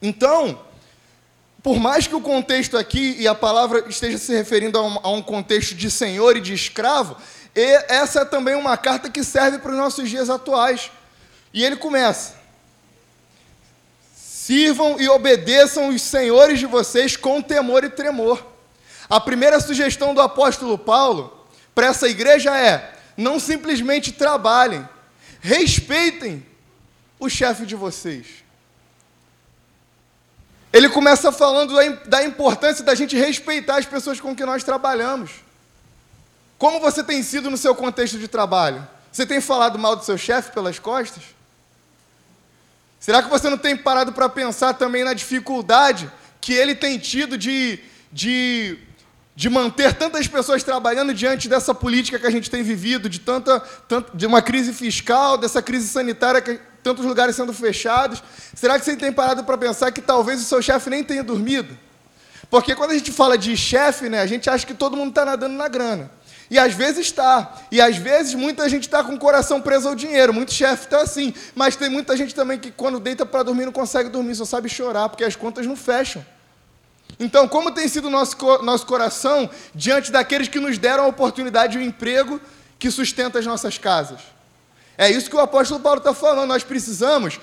Então, 0.00 0.58
por 1.62 1.78
mais 1.78 2.06
que 2.06 2.14
o 2.14 2.20
contexto 2.20 2.76
aqui 2.76 3.16
e 3.18 3.28
a 3.28 3.34
palavra 3.34 3.84
esteja 3.88 4.18
se 4.18 4.34
referindo 4.34 4.78
a 4.78 4.82
um, 4.82 4.98
a 5.02 5.10
um 5.10 5.22
contexto 5.22 5.74
de 5.74 5.90
senhor 5.90 6.36
e 6.36 6.40
de 6.40 6.52
escravo, 6.52 7.16
e 7.54 7.84
essa 7.88 8.20
é 8.20 8.24
também 8.24 8.54
uma 8.54 8.76
carta 8.76 9.08
que 9.08 9.22
serve 9.22 9.58
para 9.58 9.72
os 9.72 9.78
nossos 9.78 10.08
dias 10.10 10.28
atuais. 10.28 10.90
E 11.52 11.62
ele 11.62 11.76
começa: 11.76 12.34
Sirvam 14.14 15.00
e 15.00 15.08
obedeçam 15.08 15.88
os 15.88 16.02
senhores 16.02 16.58
de 16.58 16.66
vocês 16.66 17.16
com 17.16 17.40
temor 17.40 17.84
e 17.84 17.90
tremor. 17.90 18.44
A 19.08 19.20
primeira 19.20 19.60
sugestão 19.60 20.14
do 20.14 20.20
apóstolo 20.20 20.76
Paulo 20.78 21.46
para 21.74 21.86
essa 21.88 22.08
igreja 22.08 22.58
é: 22.58 22.94
não 23.16 23.38
simplesmente 23.38 24.10
trabalhem, 24.10 24.88
respeitem 25.40 26.44
o 27.20 27.28
chefe 27.28 27.66
de 27.66 27.76
vocês. 27.76 28.26
Ele 30.72 30.88
começa 30.88 31.30
falando 31.30 31.74
da 32.06 32.24
importância 32.24 32.82
da 32.84 32.94
gente 32.94 33.16
respeitar 33.16 33.76
as 33.76 33.86
pessoas 33.86 34.20
com 34.20 34.34
que 34.34 34.44
nós 34.46 34.64
trabalhamos. 34.64 35.30
Como 36.56 36.80
você 36.80 37.04
tem 37.04 37.22
sido 37.22 37.50
no 37.50 37.58
seu 37.58 37.74
contexto 37.74 38.18
de 38.18 38.26
trabalho? 38.26 38.86
Você 39.10 39.26
tem 39.26 39.40
falado 39.40 39.78
mal 39.78 39.94
do 39.94 40.04
seu 40.04 40.16
chefe 40.16 40.50
pelas 40.52 40.78
costas? 40.78 41.22
Será 42.98 43.22
que 43.22 43.28
você 43.28 43.50
não 43.50 43.58
tem 43.58 43.76
parado 43.76 44.12
para 44.12 44.28
pensar 44.28 44.72
também 44.74 45.04
na 45.04 45.12
dificuldade 45.12 46.10
que 46.40 46.54
ele 46.54 46.74
tem 46.74 46.98
tido 46.98 47.36
de, 47.36 47.78
de, 48.10 48.78
de 49.36 49.50
manter 49.50 49.92
tantas 49.94 50.26
pessoas 50.26 50.62
trabalhando 50.62 51.12
diante 51.12 51.48
dessa 51.48 51.74
política 51.74 52.18
que 52.18 52.26
a 52.26 52.30
gente 52.30 52.48
tem 52.48 52.62
vivido, 52.62 53.08
de, 53.08 53.18
tanta, 53.18 53.62
de 54.14 54.24
uma 54.24 54.40
crise 54.40 54.72
fiscal, 54.72 55.36
dessa 55.36 55.60
crise 55.60 55.88
sanitária, 55.88 56.40
que, 56.40 56.58
tantos 56.82 57.04
lugares 57.04 57.36
sendo 57.36 57.52
fechados? 57.52 58.22
Será 58.54 58.78
que 58.78 58.84
você 58.84 58.96
tem 58.96 59.12
parado 59.12 59.44
para 59.44 59.56
pensar 59.56 59.90
que 59.92 60.00
talvez 60.00 60.40
o 60.40 60.44
seu 60.44 60.60
chefe 60.60 60.90
nem 60.90 61.04
tenha 61.04 61.22
dormido? 61.22 61.76
Porque 62.50 62.74
quando 62.74 62.90
a 62.90 62.94
gente 62.94 63.10
fala 63.10 63.38
de 63.38 63.56
chefe, 63.56 64.08
né, 64.08 64.20
a 64.20 64.26
gente 64.26 64.50
acha 64.50 64.66
que 64.66 64.74
todo 64.74 64.96
mundo 64.96 65.08
está 65.08 65.24
nadando 65.24 65.54
na 65.54 65.68
grana. 65.68 66.10
E 66.50 66.58
às 66.58 66.74
vezes 66.74 67.06
está. 67.06 67.50
E 67.70 67.80
às 67.80 67.96
vezes 67.96 68.34
muita 68.34 68.68
gente 68.68 68.82
está 68.82 69.02
com 69.02 69.14
o 69.14 69.18
coração 69.18 69.58
preso 69.58 69.88
ao 69.88 69.94
dinheiro. 69.94 70.34
Muito 70.34 70.52
chefe 70.52 70.84
está 70.84 71.00
assim. 71.00 71.32
Mas 71.54 71.76
tem 71.76 71.88
muita 71.88 72.14
gente 72.14 72.34
também 72.34 72.58
que 72.58 72.70
quando 72.70 73.00
deita 73.00 73.24
para 73.24 73.42
dormir 73.42 73.64
não 73.64 73.72
consegue 73.72 74.10
dormir, 74.10 74.34
só 74.34 74.44
sabe 74.44 74.68
chorar, 74.68 75.08
porque 75.08 75.24
as 75.24 75.34
contas 75.34 75.66
não 75.66 75.74
fecham. 75.74 76.22
Então, 77.18 77.48
como 77.48 77.70
tem 77.70 77.88
sido 77.88 78.08
o 78.08 78.10
nosso, 78.10 78.36
nosso 78.62 78.84
coração 78.84 79.48
diante 79.74 80.12
daqueles 80.12 80.48
que 80.48 80.60
nos 80.60 80.76
deram 80.76 81.04
a 81.04 81.06
oportunidade 81.06 81.72
de 81.72 81.78
um 81.78 81.82
emprego 81.82 82.38
que 82.78 82.90
sustenta 82.90 83.38
as 83.38 83.46
nossas 83.46 83.78
casas? 83.78 84.20
É 85.02 85.10
isso 85.10 85.28
que 85.28 85.34
o 85.34 85.40
apóstolo 85.40 85.80
Paulo 85.80 85.98
está 85.98 86.14
falando. 86.14 86.46
Nós 86.46 86.62
precisamos 86.62 87.40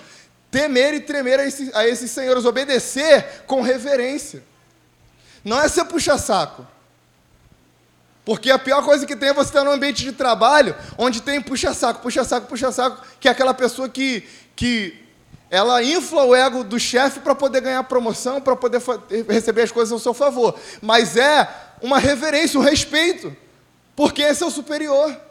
temer 0.50 0.94
e 0.94 1.02
tremer 1.02 1.42
a, 1.42 1.80
a 1.80 1.86
esses 1.86 2.10
senhores, 2.10 2.46
obedecer 2.46 3.44
com 3.46 3.62
reverência. 3.62 4.42
Não 5.44 5.62
é 5.62 5.68
ser 5.68 5.84
puxa-saco. 5.84 6.66
Porque 8.24 8.50
a 8.50 8.58
pior 8.58 8.82
coisa 8.86 9.06
que 9.06 9.14
tem 9.14 9.30
é 9.30 9.34
você 9.34 9.50
estar 9.50 9.66
num 9.66 9.72
ambiente 9.72 10.04
de 10.04 10.14
trabalho 10.14 10.74
onde 10.98 11.22
tem 11.22 11.42
puxa-saco, 11.42 12.02
puxa-saco, 12.02 12.48
puxa-saco, 12.48 13.06
que 13.20 13.28
é 13.28 13.32
aquela 13.32 13.54
pessoa 13.54 13.90
que, 13.90 14.26
que 14.56 14.98
ela 15.52 15.84
infla 15.84 16.24
o 16.24 16.34
ego 16.34 16.64
do 16.64 16.80
chefe 16.80 17.20
para 17.20 17.36
poder 17.36 17.60
ganhar 17.60 17.84
promoção, 17.84 18.40
para 18.40 18.56
poder 18.56 18.82
receber 19.28 19.64
as 19.64 19.72
coisas 19.72 19.92
ao 19.92 20.00
seu 20.00 20.14
favor. 20.14 20.58
Mas 20.82 21.18
é 21.18 21.46
uma 21.82 22.00
reverência, 22.00 22.58
um 22.58 22.64
respeito, 22.64 23.36
porque 23.98 24.22
esse 24.22 24.44
é 24.44 24.46
o 24.46 24.52
superior. 24.52 25.29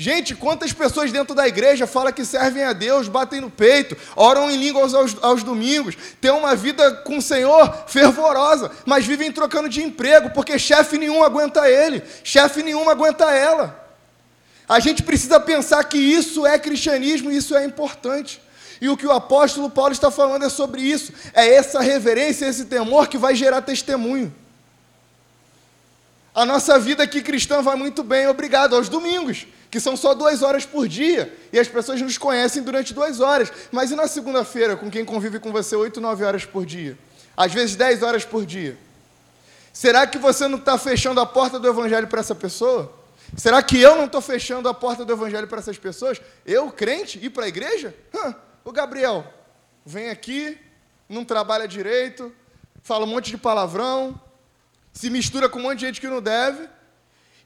Gente, 0.00 0.32
quantas 0.36 0.72
pessoas 0.72 1.10
dentro 1.10 1.34
da 1.34 1.48
igreja 1.48 1.84
falam 1.84 2.12
que 2.12 2.24
servem 2.24 2.62
a 2.62 2.72
Deus, 2.72 3.08
batem 3.08 3.40
no 3.40 3.50
peito, 3.50 3.96
oram 4.14 4.48
em 4.48 4.56
línguas 4.56 4.94
aos, 4.94 5.16
aos, 5.20 5.42
domingos, 5.42 5.96
têm 6.20 6.30
uma 6.30 6.54
vida 6.54 6.92
com 6.98 7.18
o 7.18 7.22
Senhor 7.22 7.84
fervorosa, 7.88 8.70
mas 8.86 9.04
vivem 9.04 9.32
trocando 9.32 9.68
de 9.68 9.82
emprego, 9.82 10.30
porque 10.30 10.56
chefe 10.56 10.98
nenhum 10.98 11.24
aguenta 11.24 11.68
ele, 11.68 12.00
chefe 12.22 12.62
nenhum 12.62 12.88
aguenta 12.88 13.24
ela. 13.32 13.92
A 14.68 14.78
gente 14.78 15.02
precisa 15.02 15.40
pensar 15.40 15.82
que 15.82 15.98
isso 15.98 16.46
é 16.46 16.60
cristianismo 16.60 17.32
isso 17.32 17.56
é 17.56 17.64
importante. 17.64 18.40
E 18.80 18.88
o 18.88 18.96
que 18.96 19.04
o 19.04 19.10
apóstolo 19.10 19.68
Paulo 19.68 19.90
está 19.90 20.12
falando 20.12 20.44
é 20.44 20.48
sobre 20.48 20.80
isso, 20.80 21.12
é 21.34 21.54
essa 21.54 21.80
reverência, 21.80 22.46
esse 22.46 22.66
temor 22.66 23.08
que 23.08 23.18
vai 23.18 23.34
gerar 23.34 23.62
testemunho. 23.62 24.32
A 26.38 26.46
nossa 26.46 26.78
vida 26.78 27.02
aqui 27.02 27.20
cristã 27.20 27.60
vai 27.60 27.74
muito 27.74 28.04
bem, 28.04 28.28
obrigado, 28.28 28.76
aos 28.76 28.88
domingos 28.88 29.44
que 29.72 29.80
são 29.80 29.96
só 29.96 30.14
duas 30.14 30.40
horas 30.40 30.64
por 30.64 30.86
dia, 30.86 31.36
e 31.52 31.58
as 31.58 31.66
pessoas 31.66 32.00
nos 32.00 32.16
conhecem 32.16 32.62
durante 32.62 32.94
duas 32.94 33.18
horas. 33.18 33.50
Mas 33.72 33.90
e 33.90 33.96
na 33.96 34.06
segunda-feira, 34.06 34.76
com 34.76 34.88
quem 34.88 35.04
convive 35.04 35.40
com 35.40 35.50
você 35.50 35.74
oito, 35.74 36.00
nove 36.00 36.24
horas 36.24 36.44
por 36.44 36.64
dia? 36.64 36.96
Às 37.36 37.52
vezes 37.52 37.74
dez 37.74 38.04
horas 38.04 38.24
por 38.24 38.46
dia. 38.46 38.78
Será 39.72 40.06
que 40.06 40.16
você 40.16 40.46
não 40.46 40.58
está 40.58 40.78
fechando 40.78 41.20
a 41.20 41.26
porta 41.26 41.58
do 41.58 41.66
Evangelho 41.66 42.06
para 42.06 42.20
essa 42.20 42.36
pessoa? 42.36 42.92
Será 43.36 43.60
que 43.60 43.76
eu 43.80 43.96
não 43.96 44.04
estou 44.04 44.20
fechando 44.20 44.68
a 44.68 44.74
porta 44.74 45.04
do 45.04 45.12
Evangelho 45.12 45.48
para 45.48 45.58
essas 45.58 45.76
pessoas? 45.76 46.20
Eu, 46.46 46.70
crente, 46.70 47.18
ir 47.20 47.30
para 47.30 47.46
a 47.46 47.48
igreja? 47.48 47.92
Hã, 48.14 48.32
o 48.64 48.70
Gabriel, 48.70 49.26
vem 49.84 50.08
aqui, 50.08 50.56
não 51.08 51.24
trabalha 51.24 51.66
direito, 51.66 52.32
fala 52.80 53.04
um 53.04 53.08
monte 53.08 53.28
de 53.28 53.36
palavrão, 53.36 54.14
se 54.92 55.10
mistura 55.10 55.48
com 55.48 55.58
um 55.58 55.62
monte 55.62 55.80
de 55.80 55.86
gente 55.86 56.00
que 56.00 56.08
não 56.08 56.20
deve, 56.20 56.68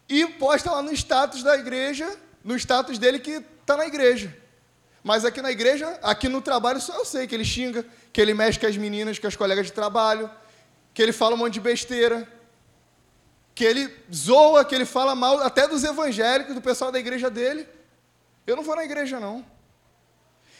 e 0.08 0.26
posta 0.26 0.70
lá 0.70 0.82
no 0.82 0.92
status 0.92 1.42
da 1.42 1.56
igreja, 1.56 2.16
no 2.44 2.56
status 2.56 2.98
dele 2.98 3.18
que 3.18 3.42
está 3.60 3.76
na 3.76 3.86
igreja. 3.86 4.36
Mas 5.02 5.24
aqui 5.24 5.42
na 5.42 5.50
igreja, 5.50 5.98
aqui 6.02 6.28
no 6.28 6.40
trabalho, 6.40 6.80
só 6.80 6.94
eu 6.96 7.04
sei 7.04 7.26
que 7.26 7.34
ele 7.34 7.44
xinga, 7.44 7.84
que 8.12 8.20
ele 8.20 8.34
mexe 8.34 8.58
com 8.58 8.66
as 8.66 8.76
meninas, 8.76 9.18
com 9.18 9.26
as 9.26 9.34
colegas 9.34 9.66
de 9.66 9.72
trabalho, 9.72 10.30
que 10.94 11.02
ele 11.02 11.12
fala 11.12 11.34
um 11.34 11.38
monte 11.38 11.54
de 11.54 11.60
besteira, 11.60 12.28
que 13.54 13.64
ele 13.64 13.92
zoa, 14.12 14.64
que 14.64 14.74
ele 14.74 14.84
fala 14.84 15.14
mal 15.14 15.40
até 15.40 15.66
dos 15.66 15.82
evangélicos, 15.82 16.54
do 16.54 16.62
pessoal 16.62 16.92
da 16.92 16.98
igreja 16.98 17.28
dele. 17.28 17.66
Eu 18.46 18.56
não 18.56 18.62
vou 18.62 18.76
na 18.76 18.84
igreja, 18.84 19.18
não. 19.18 19.44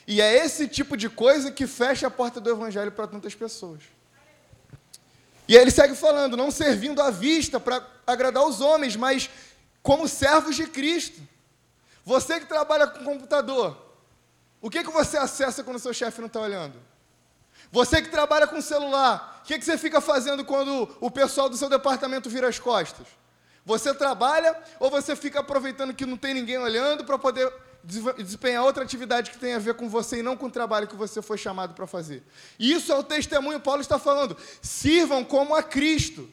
E 0.07 0.21
é 0.21 0.45
esse 0.45 0.67
tipo 0.67 0.97
de 0.97 1.09
coisa 1.09 1.51
que 1.51 1.67
fecha 1.67 2.09
a 2.09 2.11
porta 2.11 2.41
do 2.41 2.51
evangelho 2.51 2.91
para 2.91 3.07
tantas 3.07 3.35
pessoas. 3.35 3.83
E 5.53 5.55
aí 5.55 5.65
ele 5.65 5.71
segue 5.71 5.95
falando, 5.95 6.35
não 6.35 6.51
servindo 6.51 7.03
à 7.03 7.11
vista 7.11 7.61
para 7.61 7.87
agradar 8.07 8.43
os 8.43 8.63
homens, 8.63 8.97
mas 8.97 9.29
como 9.83 10.09
servos 10.09 10.57
de 10.57 10.67
Cristo. 10.67 11.21
Você 12.07 12.41
que 12.41 12.47
trabalha 12.47 12.87
com 12.87 13.05
computador, 13.05 13.77
o 14.63 14.71
que, 14.71 14.83
que 14.83 14.91
você 14.91 15.19
acessa 15.19 15.63
quando 15.63 15.77
o 15.77 15.79
seu 15.79 15.93
chefe 15.93 16.23
não 16.23 16.27
está 16.27 16.41
olhando? 16.41 16.81
Você 17.71 18.01
que 18.01 18.09
trabalha 18.09 18.47
com 18.47 18.63
celular, 18.63 19.43
o 19.43 19.47
que, 19.47 19.59
que 19.59 19.65
você 19.67 19.77
fica 19.77 20.01
fazendo 20.01 20.43
quando 20.43 20.89
o 21.03 21.11
pessoal 21.11 21.51
do 21.51 21.57
seu 21.59 21.69
departamento 21.69 22.31
vira 22.31 22.49
as 22.49 22.59
costas? 22.59 23.07
Você 23.63 23.93
trabalha 23.93 24.59
ou 24.81 24.91
você 24.91 25.15
fica 25.15 25.41
aproveitando 25.41 25.93
que 25.93 26.07
não 26.07 26.17
tem 26.17 26.33
ninguém 26.33 26.57
olhando 26.57 27.05
para 27.05 27.19
poder 27.19 27.53
desempenhar 27.85 28.65
outra 28.65 28.85
atividade 28.85 29.31
que 29.31 29.39
tem 29.39 29.55
a 29.55 29.59
ver 29.59 29.75
com 29.75 29.89
você 29.89 30.19
e 30.19 30.23
não 30.23 30.37
com 30.37 30.47
o 30.47 30.51
trabalho 30.51 30.87
que 30.87 30.97
você 30.97 31.21
foi 31.21 31.37
chamado 31.37 31.75
para 31.75 31.87
fazer. 31.87 32.23
Isso 32.59 32.93
é 32.93 32.97
o 32.97 33.03
testemunho, 33.03 33.61
Paulo 33.61 33.81
está 33.81 33.99
falando. 33.99 34.37
Sirvam 34.61 35.25
como 35.25 35.55
a 35.55 35.63
Cristo. 35.63 36.29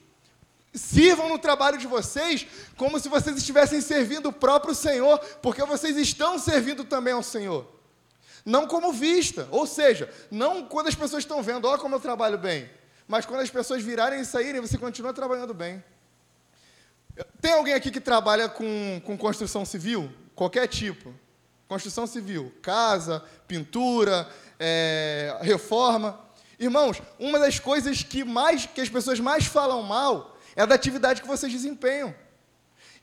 Sirvam 0.74 1.28
no 1.30 1.40
trabalho 1.40 1.78
de 1.78 1.88
vocês 1.88 2.46
como 2.78 3.00
se 3.00 3.10
vocês 3.10 3.36
estivessem 3.36 3.82
servindo 3.82 4.30
o 4.30 4.34
próprio 4.34 4.76
Senhor, 4.76 5.18
porque 5.42 5.64
vocês 5.64 5.98
estão 5.98 6.38
servindo 6.38 6.84
também 6.84 7.14
ao 7.14 7.24
Senhor. 7.24 7.66
Não 8.46 8.68
como 8.68 8.94
vista, 8.94 9.48
ou 9.52 9.66
seja, 9.66 10.12
não 10.30 10.66
quando 10.66 10.88
as 10.88 10.96
pessoas 10.96 11.24
estão 11.24 11.42
vendo, 11.42 11.68
olha 11.68 11.80
como 11.80 11.96
eu 11.96 12.00
trabalho 12.00 12.38
bem, 12.38 12.70
mas 13.08 13.26
quando 13.26 13.42
as 13.42 13.50
pessoas 13.50 13.82
virarem 13.84 14.22
e 14.22 14.26
saírem, 14.26 14.62
você 14.62 14.78
continua 14.78 15.14
trabalhando 15.14 15.54
bem. 15.54 15.84
Tem 17.42 17.54
alguém 17.54 17.74
aqui 17.74 17.92
que 17.92 18.00
trabalha 18.00 18.48
com, 18.48 19.02
com 19.04 19.18
construção 19.18 19.66
civil? 19.66 20.12
Qualquer 20.36 20.68
tipo. 20.68 21.14
Construção 21.70 22.08
civil, 22.08 22.52
casa, 22.64 23.24
pintura, 23.48 24.28
é, 24.60 25.38
reforma. 25.40 26.20
Irmãos, 26.60 27.00
uma 27.20 27.38
das 27.38 27.60
coisas 27.60 28.02
que, 28.02 28.24
mais, 28.24 28.66
que 28.66 28.82
as 28.82 28.90
pessoas 28.90 29.20
mais 29.20 29.46
falam 29.46 29.84
mal 29.84 30.36
é 30.56 30.66
da 30.66 30.74
atividade 30.74 31.22
que 31.22 31.28
vocês 31.28 31.52
desempenham. 31.52 32.14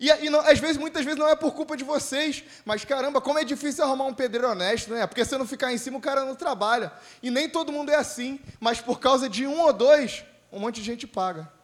E, 0.00 0.08
e 0.10 0.28
não, 0.28 0.40
às 0.40 0.58
vezes, 0.58 0.78
muitas 0.78 1.04
vezes, 1.04 1.16
não 1.16 1.28
é 1.28 1.36
por 1.36 1.54
culpa 1.54 1.76
de 1.76 1.84
vocês, 1.84 2.42
mas 2.64 2.84
caramba, 2.84 3.20
como 3.20 3.38
é 3.38 3.44
difícil 3.44 3.84
arrumar 3.84 4.06
um 4.06 4.12
pedreiro 4.12 4.50
honesto, 4.50 4.92
né? 4.92 5.06
Porque 5.06 5.24
se 5.24 5.38
não 5.38 5.46
ficar 5.46 5.72
em 5.72 5.78
cima, 5.78 5.98
o 5.98 6.00
cara 6.00 6.24
não 6.24 6.34
trabalha. 6.34 6.92
E 7.22 7.30
nem 7.30 7.48
todo 7.48 7.70
mundo 7.70 7.90
é 7.92 7.94
assim, 7.94 8.40
mas 8.58 8.80
por 8.80 8.98
causa 8.98 9.28
de 9.28 9.46
um 9.46 9.60
ou 9.60 9.72
dois, 9.72 10.24
um 10.50 10.58
monte 10.58 10.80
de 10.80 10.82
gente 10.82 11.06
paga 11.06 11.55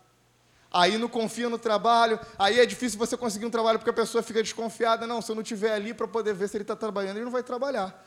aí 0.73 0.97
não 0.97 1.09
confia 1.09 1.49
no 1.49 1.59
trabalho, 1.59 2.19
aí 2.39 2.59
é 2.59 2.65
difícil 2.65 2.99
você 2.99 3.17
conseguir 3.17 3.45
um 3.45 3.51
trabalho 3.51 3.79
porque 3.79 3.91
a 3.91 3.95
pessoa 3.95 4.23
fica 4.23 4.43
desconfiada. 4.43 5.07
Não, 5.07 5.21
se 5.21 5.31
eu 5.31 5.35
não 5.35 5.43
estiver 5.43 5.73
ali 5.73 5.93
para 5.93 6.09
poder 6.09 6.35
ver 6.35 6.49
se 6.49 6.57
ele 6.57 6.65
está 6.65 6.75
trabalhando, 6.75 7.17
ele 7.17 7.25
não 7.25 7.33
vai 7.33 7.43
trabalhar. 7.43 8.03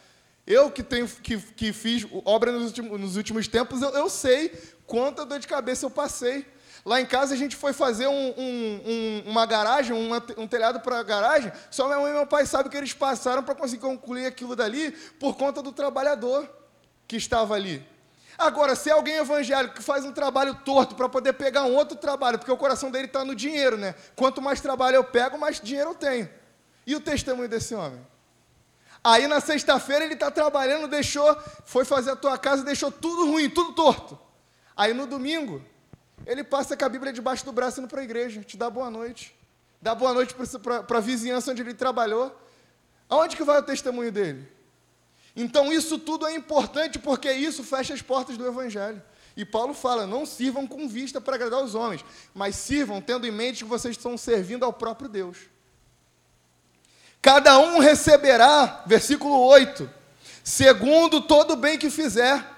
Eu 0.48 0.70
que, 0.72 0.84
tenho, 0.84 1.08
que, 1.08 1.38
que 1.38 1.74
fiz 1.74 2.06
obra 2.24 2.52
nos 2.52 2.66
últimos, 2.66 3.00
nos 3.00 3.16
últimos 3.16 3.48
tempos, 3.48 3.82
eu, 3.82 3.90
eu, 3.90 4.10
sei 4.10 4.52
quanta 4.86 5.26
dor 5.26 5.40
de 5.40 5.48
cabeça 5.48 5.86
eu 5.86 5.90
passei. 5.90 6.46
Lá 6.86 7.02
em 7.02 7.06
casa 7.06 7.34
a 7.34 7.38
gente 7.38 7.56
foi 7.56 7.74
fazer 7.74 8.06
um, 8.06 8.34
um, 8.38 8.82
um, 8.86 9.24
uma 9.32 9.46
garagem, 9.48 9.96
um 10.38 10.48
telhado 10.48 10.80
para 10.82 11.02
garagem, 11.02 11.52
só 11.72 11.88
minha 11.88 12.00
mãe 12.00 12.12
e 12.12 12.14
meu 12.14 12.28
pai 12.28 12.46
sabem 12.46 12.70
que 12.70 12.78
eles 12.78 12.94
passaram 12.94 13.42
para 13.42 13.56
conseguir 13.56 13.82
concluir 13.82 14.28
aquilo 14.28 14.56
dali 14.56 14.92
por 15.20 15.36
conta 15.36 15.64
do 15.64 15.72
trabalhador 15.72 16.48
que 17.08 17.16
estava 17.16 17.56
ali. 17.56 17.84
Agora, 18.38 18.76
se 18.76 18.90
é 18.90 18.94
alguém 18.94 19.16
evangélico 19.16 19.76
que 19.76 19.84
faz 19.84 20.04
um 20.04 20.12
trabalho 20.12 20.56
torto 20.56 20.96
para 20.96 21.08
poder 21.08 21.34
pegar 21.34 21.64
um 21.64 21.74
outro 21.76 21.98
trabalho, 21.98 22.38
porque 22.38 22.52
o 22.52 22.58
coração 22.58 22.92
dele 22.92 23.06
está 23.06 23.24
no 23.24 23.34
dinheiro, 23.34 23.78
né? 23.78 23.96
Quanto 24.16 24.42
mais 24.42 24.60
trabalho 24.60 24.96
eu 24.96 25.04
pego, 25.04 25.38
mais 25.38 25.60
dinheiro 25.60 25.92
eu 25.92 25.96
tenho. 25.96 26.30
E 26.86 26.96
o 26.96 27.00
testemunho 27.00 27.48
desse 27.48 27.74
homem? 27.74 28.06
Aí 29.04 29.28
na 29.28 29.40
sexta-feira 29.40 30.04
ele 30.04 30.16
está 30.16 30.32
trabalhando, 30.32 30.88
deixou, 30.88 31.38
foi 31.64 31.86
fazer 31.86 32.12
a 32.12 32.16
tua 32.16 32.38
casa, 32.38 32.64
deixou 32.64 32.92
tudo 32.92 33.32
ruim, 33.32 33.50
tudo 33.50 33.74
torto. 33.74 34.20
Aí 34.76 34.94
no 34.94 35.08
domingo, 35.08 35.62
ele 36.26 36.44
passa 36.44 36.76
com 36.76 36.84
a 36.84 36.90
Bíblia 36.90 37.14
debaixo 37.14 37.46
do 37.46 37.52
braço 37.52 37.80
indo 37.80 37.88
para 37.88 38.02
a 38.02 38.04
igreja, 38.04 38.42
te 38.42 38.58
dá 38.58 38.70
boa 38.70 38.90
noite. 38.90 39.36
Dá 39.82 39.94
boa 39.94 40.14
noite 40.14 40.34
para 40.34 40.98
a 40.98 41.02
vizinhança 41.02 41.52
onde 41.52 41.62
ele 41.62 41.74
trabalhou. 41.74 42.36
Aonde 43.08 43.38
que 43.38 43.44
vai 43.44 43.60
o 43.60 43.64
testemunho 43.64 44.12
dele? 44.12 44.52
Então 45.36 45.72
isso 45.72 46.00
tudo 46.00 46.26
é 46.26 46.34
importante 46.34 46.98
porque 46.98 47.32
isso 47.32 47.64
fecha 47.64 47.94
as 47.94 48.02
portas 48.02 48.38
do 48.38 48.48
evangelho. 48.48 49.02
E 49.36 49.44
Paulo 49.44 49.74
fala: 49.74 50.08
não 50.08 50.26
sirvam 50.26 50.66
com 50.66 50.88
vista 50.88 51.20
para 51.20 51.36
agradar 51.36 51.64
os 51.64 51.76
homens, 51.76 52.06
mas 52.34 52.56
sirvam 52.56 53.02
tendo 53.02 53.28
em 53.28 53.32
mente 53.32 53.64
que 53.64 53.70
vocês 53.70 53.98
estão 53.98 54.18
servindo 54.18 54.64
ao 54.64 54.72
próprio 54.72 55.10
Deus. 55.10 55.38
Cada 57.22 57.58
um 57.58 57.80
receberá, 57.80 58.84
versículo 58.86 59.38
8, 59.48 59.90
segundo 60.44 61.20
todo 61.22 61.54
o 61.54 61.58
bem 61.58 61.78
que 61.78 61.90
fizer. 61.90 62.54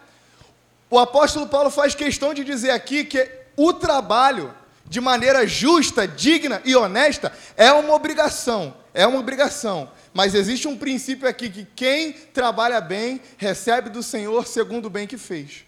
O 0.90 1.00
apóstolo 1.00 1.48
Paulo 1.48 1.70
faz 1.70 1.96
questão 1.96 2.34
de 2.34 2.44
dizer 2.44 2.72
aqui 2.72 3.04
que 3.04 3.30
o 3.56 3.74
trabalho, 3.74 4.54
de 4.86 5.02
maneira 5.02 5.48
justa, 5.48 6.08
digna 6.08 6.62
e 6.64 6.76
honesta, 6.76 7.34
é 7.56 7.72
uma 7.72 7.94
obrigação. 7.94 8.76
É 8.94 9.06
uma 9.06 9.20
obrigação. 9.20 9.92
Mas 10.18 10.34
existe 10.34 10.68
um 10.68 10.76
princípio 10.76 11.30
aqui 11.30 11.48
que 11.48 11.68
quem 11.76 12.12
trabalha 12.12 12.82
bem 12.82 13.22
recebe 13.38 13.88
do 13.92 14.02
Senhor 14.02 14.48
segundo 14.48 14.88
o 14.88 14.90
bem 14.90 15.06
que 15.06 15.16
fez. 15.16 15.64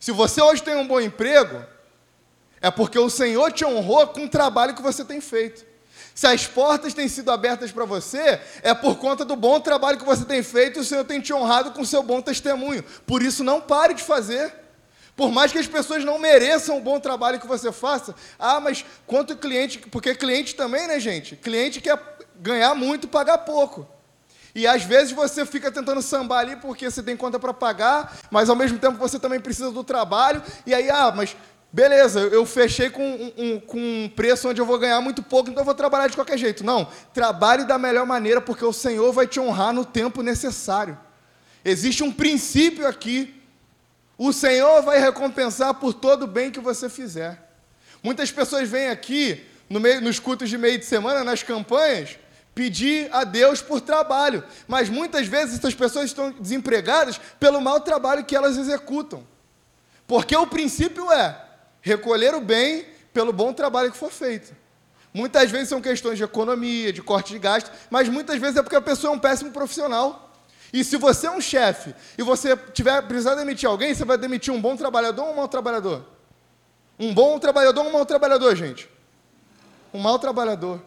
Se 0.00 0.10
você 0.10 0.42
hoje 0.42 0.64
tem 0.64 0.74
um 0.74 0.84
bom 0.84 1.00
emprego, 1.00 1.64
é 2.60 2.72
porque 2.72 2.98
o 2.98 3.08
Senhor 3.08 3.52
te 3.52 3.64
honrou 3.64 4.08
com 4.08 4.24
o 4.24 4.28
trabalho 4.28 4.74
que 4.74 4.82
você 4.82 5.04
tem 5.04 5.20
feito. 5.20 5.64
Se 6.12 6.26
as 6.26 6.44
portas 6.44 6.92
têm 6.92 7.06
sido 7.06 7.30
abertas 7.30 7.70
para 7.70 7.84
você, 7.84 8.40
é 8.64 8.74
por 8.74 8.96
conta 8.96 9.24
do 9.24 9.36
bom 9.36 9.60
trabalho 9.60 9.96
que 9.96 10.04
você 10.04 10.24
tem 10.24 10.42
feito 10.42 10.80
e 10.80 10.82
o 10.82 10.84
Senhor 10.84 11.04
tem 11.04 11.20
te 11.20 11.32
honrado 11.32 11.70
com 11.70 11.82
o 11.82 11.86
seu 11.86 12.02
bom 12.02 12.20
testemunho. 12.20 12.82
Por 13.06 13.22
isso, 13.22 13.44
não 13.44 13.60
pare 13.60 13.94
de 13.94 14.02
fazer. 14.02 14.52
Por 15.14 15.30
mais 15.30 15.52
que 15.52 15.58
as 15.58 15.68
pessoas 15.68 16.04
não 16.04 16.18
mereçam 16.18 16.78
o 16.78 16.80
bom 16.80 16.98
trabalho 16.98 17.38
que 17.38 17.46
você 17.46 17.70
faça. 17.70 18.12
Ah, 18.40 18.58
mas 18.58 18.84
quanto 19.06 19.36
cliente. 19.36 19.78
Porque 19.78 20.16
cliente 20.16 20.56
também, 20.56 20.88
né, 20.88 20.98
gente? 20.98 21.36
Cliente 21.36 21.80
quer 21.80 21.96
ganhar 22.42 22.74
muito, 22.74 23.08
pagar 23.08 23.38
pouco. 23.38 23.86
E 24.54 24.66
às 24.66 24.82
vezes 24.82 25.12
você 25.12 25.46
fica 25.46 25.70
tentando 25.72 26.02
sambar 26.02 26.40
ali 26.40 26.56
porque 26.56 26.90
você 26.90 27.02
tem 27.02 27.16
conta 27.16 27.38
para 27.38 27.54
pagar, 27.54 28.18
mas 28.30 28.50
ao 28.50 28.56
mesmo 28.56 28.78
tempo 28.78 28.98
você 28.98 29.18
também 29.18 29.40
precisa 29.40 29.70
do 29.70 29.82
trabalho. 29.82 30.42
E 30.66 30.74
aí, 30.74 30.90
ah, 30.90 31.10
mas 31.14 31.34
beleza, 31.72 32.20
eu 32.20 32.44
fechei 32.44 32.90
com 32.90 33.02
um, 33.02 33.32
um, 33.38 33.60
com 33.60 33.78
um 33.78 34.08
preço 34.14 34.48
onde 34.48 34.60
eu 34.60 34.66
vou 34.66 34.78
ganhar 34.78 35.00
muito 35.00 35.22
pouco, 35.22 35.48
então 35.48 35.62
eu 35.62 35.64
vou 35.64 35.74
trabalhar 35.74 36.08
de 36.08 36.16
qualquer 36.16 36.36
jeito. 36.36 36.62
Não, 36.62 36.86
trabalhe 37.14 37.64
da 37.64 37.78
melhor 37.78 38.04
maneira 38.04 38.40
porque 38.42 38.64
o 38.64 38.72
Senhor 38.72 39.10
vai 39.12 39.26
te 39.26 39.40
honrar 39.40 39.72
no 39.72 39.84
tempo 39.84 40.22
necessário. 40.22 40.98
Existe 41.64 42.02
um 42.02 42.12
princípio 42.12 42.86
aqui. 42.86 43.40
O 44.18 44.32
Senhor 44.32 44.82
vai 44.82 44.98
recompensar 44.98 45.74
por 45.74 45.94
todo 45.94 46.24
o 46.24 46.26
bem 46.26 46.50
que 46.50 46.60
você 46.60 46.88
fizer. 46.88 47.50
Muitas 48.02 48.30
pessoas 48.30 48.68
vêm 48.68 48.88
aqui 48.88 49.46
no 49.70 49.80
meio, 49.80 50.00
nos 50.02 50.18
cultos 50.18 50.50
de 50.50 50.58
meio 50.58 50.78
de 50.78 50.84
semana, 50.84 51.24
nas 51.24 51.42
campanhas, 51.42 52.18
pedir 52.54 53.08
a 53.12 53.24
Deus 53.24 53.62
por 53.62 53.80
trabalho. 53.80 54.44
Mas 54.66 54.88
muitas 54.88 55.26
vezes 55.26 55.58
essas 55.58 55.74
pessoas 55.74 56.06
estão 56.06 56.30
desempregadas 56.32 57.20
pelo 57.38 57.60
mau 57.60 57.80
trabalho 57.80 58.24
que 58.24 58.36
elas 58.36 58.56
executam. 58.56 59.26
Porque 60.06 60.36
o 60.36 60.46
princípio 60.46 61.10
é 61.10 61.40
recolher 61.80 62.34
o 62.34 62.40
bem 62.40 62.86
pelo 63.12 63.32
bom 63.32 63.52
trabalho 63.52 63.90
que 63.90 63.96
for 63.96 64.10
feito. 64.10 64.54
Muitas 65.14 65.50
vezes 65.50 65.68
são 65.68 65.80
questões 65.80 66.16
de 66.16 66.24
economia, 66.24 66.92
de 66.92 67.02
corte 67.02 67.32
de 67.32 67.38
gasto, 67.38 67.70
mas 67.90 68.08
muitas 68.08 68.40
vezes 68.40 68.56
é 68.56 68.62
porque 68.62 68.76
a 68.76 68.80
pessoa 68.80 69.12
é 69.12 69.16
um 69.16 69.18
péssimo 69.18 69.50
profissional. 69.50 70.30
E 70.72 70.82
se 70.82 70.96
você 70.96 71.26
é 71.26 71.30
um 71.30 71.40
chefe 71.40 71.94
e 72.16 72.22
você 72.22 72.56
tiver 72.72 73.02
precisar 73.02 73.34
demitir 73.34 73.68
alguém, 73.68 73.94
você 73.94 74.06
vai 74.06 74.16
demitir 74.16 74.52
um 74.52 74.60
bom 74.60 74.74
trabalhador 74.74 75.24
ou 75.24 75.32
um 75.32 75.36
mau 75.36 75.48
trabalhador? 75.48 76.06
Um 76.98 77.12
bom 77.12 77.38
trabalhador 77.38 77.82
ou 77.82 77.88
um 77.88 77.92
mau 77.92 78.06
trabalhador, 78.06 78.56
gente? 78.56 78.88
Um 79.92 79.98
mau 79.98 80.18
trabalhador. 80.18 80.82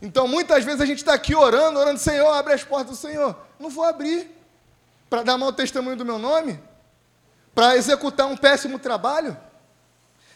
Então, 0.00 0.28
muitas 0.28 0.64
vezes 0.64 0.80
a 0.80 0.86
gente 0.86 0.98
está 0.98 1.14
aqui 1.14 1.34
orando, 1.34 1.78
orando, 1.78 1.98
Senhor, 1.98 2.30
abre 2.32 2.52
as 2.52 2.62
portas 2.62 2.90
do 2.90 2.96
Senhor. 2.96 3.36
Não 3.58 3.68
vou 3.68 3.84
abrir 3.84 4.30
para 5.10 5.22
dar 5.22 5.36
mau 5.36 5.52
testemunho 5.52 5.96
do 5.96 6.04
meu 6.04 6.18
nome? 6.18 6.60
Para 7.54 7.76
executar 7.76 8.26
um 8.26 8.36
péssimo 8.36 8.78
trabalho? 8.78 9.36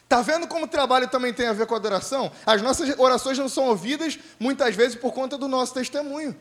Está 0.03 0.21
vendo 0.21 0.47
como 0.47 0.65
o 0.67 0.69
trabalho 0.69 1.09
também 1.09 1.33
tem 1.33 1.47
a 1.47 1.53
ver 1.53 1.67
com 1.67 1.75
a 1.75 1.79
adoração? 1.79 2.31
As 2.45 2.61
nossas 2.61 2.99
orações 2.99 3.39
não 3.39 3.49
são 3.49 3.69
ouvidas, 3.69 4.19
muitas 4.39 4.75
vezes, 4.75 4.97
por 4.97 5.13
conta 5.13 5.39
do 5.39 5.49
nosso 5.49 5.73
testemunho. 5.73 6.37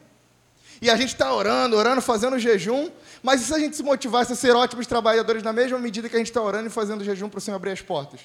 E 0.82 0.90
a 0.90 0.96
gente 0.96 1.10
está 1.10 1.32
orando, 1.32 1.78
orando, 1.78 2.02
fazendo 2.02 2.40
jejum, 2.40 2.90
mas 3.22 3.42
e 3.42 3.46
se 3.46 3.54
a 3.54 3.60
gente 3.60 3.76
se 3.76 3.84
motivasse 3.84 4.34
a 4.34 4.36
ser 4.36 4.56
ótimos 4.56 4.88
trabalhadores 4.88 5.44
na 5.44 5.54
mesma 5.54 5.78
medida 5.78 6.10
que 6.10 6.16
a 6.16 6.20
gente 6.20 6.32
está 6.32 6.42
orando 6.42 6.68
e 6.68 6.72
fazendo 6.72 7.04
jejum 7.04 7.30
para 7.30 7.38
o 7.38 7.42
Senhor 7.42 7.56
abrir 7.56 7.72
as 7.72 7.82
portas? 7.82 8.22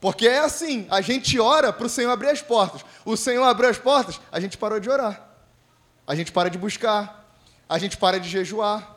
Porque 0.00 0.28
é 0.28 0.38
assim, 0.38 0.86
a 0.90 1.00
gente 1.00 1.38
ora 1.40 1.72
para 1.72 1.86
o 1.86 1.88
Senhor 1.88 2.10
abrir 2.10 2.28
as 2.28 2.40
portas. 2.40 2.84
O 3.04 3.16
Senhor 3.16 3.44
abriu 3.44 3.68
as 3.68 3.78
portas, 3.78 4.20
a 4.30 4.38
gente 4.38 4.56
parou 4.56 4.78
de 4.78 4.88
orar. 4.88 5.28
A 6.08 6.14
gente 6.14 6.32
para 6.32 6.48
de 6.48 6.56
buscar. 6.56 7.28
A 7.68 7.78
gente 7.78 7.98
para 7.98 8.18
de 8.18 8.30
jejuar. 8.30 8.96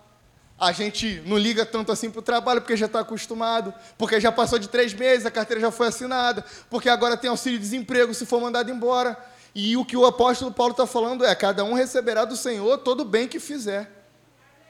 A 0.57 0.71
gente 0.71 1.21
não 1.25 1.37
liga 1.37 1.65
tanto 1.65 1.91
assim 1.91 2.09
para 2.09 2.19
o 2.19 2.21
trabalho, 2.21 2.61
porque 2.61 2.77
já 2.77 2.85
está 2.85 3.01
acostumado. 3.01 3.73
Porque 3.97 4.21
já 4.21 4.31
passou 4.31 4.57
de 4.57 4.69
três 4.69 4.93
meses, 4.93 5.25
a 5.25 5.31
carteira 5.31 5.59
já 5.59 5.71
foi 5.71 5.87
assinada. 5.87 6.45
Porque 6.69 6.87
agora 6.87 7.17
tem 7.17 7.29
auxílio-desemprego 7.29 8.13
se 8.13 8.25
for 8.25 8.39
mandado 8.39 8.71
embora. 8.71 9.17
E 9.53 9.75
o 9.75 9.83
que 9.83 9.97
o 9.97 10.05
apóstolo 10.05 10.53
Paulo 10.53 10.71
está 10.71 10.87
falando 10.87 11.25
é: 11.25 11.35
cada 11.35 11.65
um 11.65 11.73
receberá 11.73 12.23
do 12.23 12.37
Senhor 12.37 12.77
todo 12.77 13.01
o 13.01 13.05
bem 13.05 13.27
que 13.27 13.39
fizer. 13.39 13.91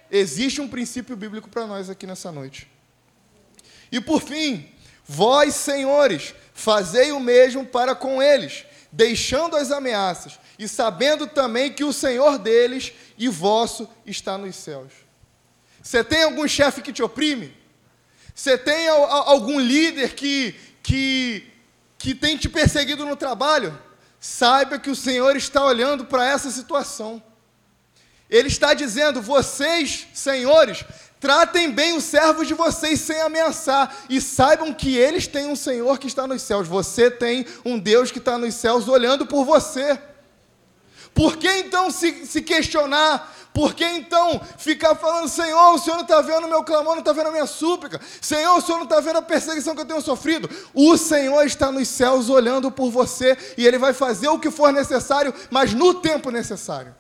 Existe 0.10 0.62
um 0.62 0.68
princípio 0.68 1.16
bíblico 1.16 1.48
para 1.48 1.68
nós 1.68 1.92
aqui 1.92 2.08
nessa 2.08 2.32
noite. 2.32 2.72
E 3.92 4.02
por 4.02 4.22
fim, 4.22 4.71
Vós, 5.14 5.56
senhores, 5.56 6.34
fazei 6.54 7.12
o 7.12 7.20
mesmo 7.20 7.66
para 7.66 7.94
com 7.94 8.24
eles, 8.24 8.64
deixando 8.90 9.58
as 9.58 9.70
ameaças, 9.70 10.40
e 10.58 10.70
sabendo 10.70 11.28
também 11.28 11.74
que 11.74 11.84
o 11.84 11.92
Senhor 11.92 12.40
deles 12.40 12.94
e 13.18 13.28
vosso 13.28 13.90
está 14.06 14.38
nos 14.38 14.56
céus. 14.56 14.94
Você 15.84 16.02
tem 16.02 16.24
algum 16.24 16.48
chefe 16.48 16.82
que 16.82 16.94
te 16.94 17.04
oprime? 17.04 17.54
Você 18.34 18.58
tem 18.58 18.88
algum 18.88 19.60
líder 19.60 20.14
que, 20.14 20.56
que, 20.82 21.46
que 21.98 22.16
tem 22.16 22.38
te 22.38 22.48
perseguido 22.48 23.06
no 23.06 23.18
trabalho? 23.18 23.78
Saiba 24.18 24.80
que 24.80 24.90
o 24.90 24.96
Senhor 24.96 25.36
está 25.36 25.66
olhando 25.66 26.06
para 26.06 26.26
essa 26.26 26.50
situação. 26.50 27.22
Ele 28.30 28.48
está 28.48 28.74
dizendo: 28.74 29.22
vocês, 29.22 30.08
senhores, 30.14 30.86
Tratem 31.22 31.70
bem 31.70 31.96
os 31.96 32.04
servos 32.04 32.48
de 32.48 32.56
vocês 32.56 33.00
sem 33.00 33.22
ameaçar. 33.22 33.96
E 34.10 34.20
saibam 34.20 34.74
que 34.74 34.98
eles 34.98 35.28
têm 35.28 35.46
um 35.46 35.56
Senhor 35.56 36.00
que 36.00 36.08
está 36.08 36.26
nos 36.26 36.42
céus. 36.42 36.68
Você 36.68 37.12
tem 37.12 37.46
um 37.64 37.78
Deus 37.78 38.12
que 38.12 38.18
está 38.18 38.40
nos 38.40 38.56
céus 38.56 38.88
olhando 38.88 39.28
por 39.28 39.46
você. 39.46 40.00
Por 41.14 41.38
que 41.38 41.48
então 41.48 41.92
se, 41.92 42.26
se 42.26 42.42
questionar? 42.42 43.38
Por 43.54 43.76
que 43.76 43.86
então 43.86 44.42
ficar 44.58 44.96
falando, 44.96 45.28
Senhor, 45.28 45.76
o 45.76 45.78
Senhor 45.78 45.98
não 45.98 46.04
está 46.04 46.22
vendo 46.22 46.48
o 46.48 46.50
meu 46.50 46.64
clamor, 46.64 46.94
não 46.94 47.02
está 47.02 47.14
vendo 47.14 47.28
a 47.28 47.32
minha 47.32 47.46
súplica? 47.46 48.02
Senhor, 48.20 48.58
o 48.58 48.62
Senhor 48.62 48.78
não 48.78 48.86
está 48.86 49.00
vendo 49.00 49.18
a 49.18 49.22
perseguição 49.22 49.76
que 49.76 49.82
eu 49.82 49.86
tenho 49.86 50.02
sofrido? 50.02 50.50
O 50.74 50.98
Senhor 50.98 51.46
está 51.46 51.72
nos 51.72 51.88
céus 51.88 52.30
olhando 52.30 52.72
por 52.72 52.90
você 52.90 53.38
e 53.58 53.68
Ele 53.68 53.78
vai 53.78 53.94
fazer 53.94 54.30
o 54.30 54.40
que 54.40 54.50
for 54.50 54.72
necessário, 54.74 55.34
mas 55.52 55.74
no 55.74 55.94
tempo 55.94 56.32
necessário. 56.32 56.96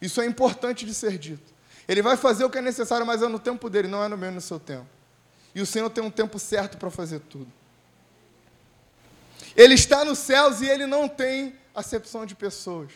Isso 0.00 0.22
é 0.22 0.24
importante 0.24 0.86
de 0.86 0.94
ser 0.94 1.18
dito. 1.18 1.51
Ele 1.88 2.02
vai 2.02 2.16
fazer 2.16 2.44
o 2.44 2.50
que 2.50 2.58
é 2.58 2.62
necessário, 2.62 3.06
mas 3.06 3.22
é 3.22 3.28
no 3.28 3.38
tempo 3.38 3.68
dele, 3.68 3.88
não 3.88 4.02
é 4.02 4.08
no 4.08 4.16
meu 4.16 4.30
no 4.30 4.40
seu 4.40 4.60
tempo. 4.60 4.86
E 5.54 5.60
o 5.60 5.66
Senhor 5.66 5.90
tem 5.90 6.02
um 6.02 6.10
tempo 6.10 6.38
certo 6.38 6.78
para 6.78 6.90
fazer 6.90 7.20
tudo. 7.20 7.50
Ele 9.56 9.74
está 9.74 10.04
nos 10.04 10.18
céus 10.18 10.60
e 10.60 10.66
ele 10.66 10.86
não 10.86 11.08
tem 11.08 11.54
acepção 11.74 12.24
de 12.24 12.34
pessoas. 12.34 12.90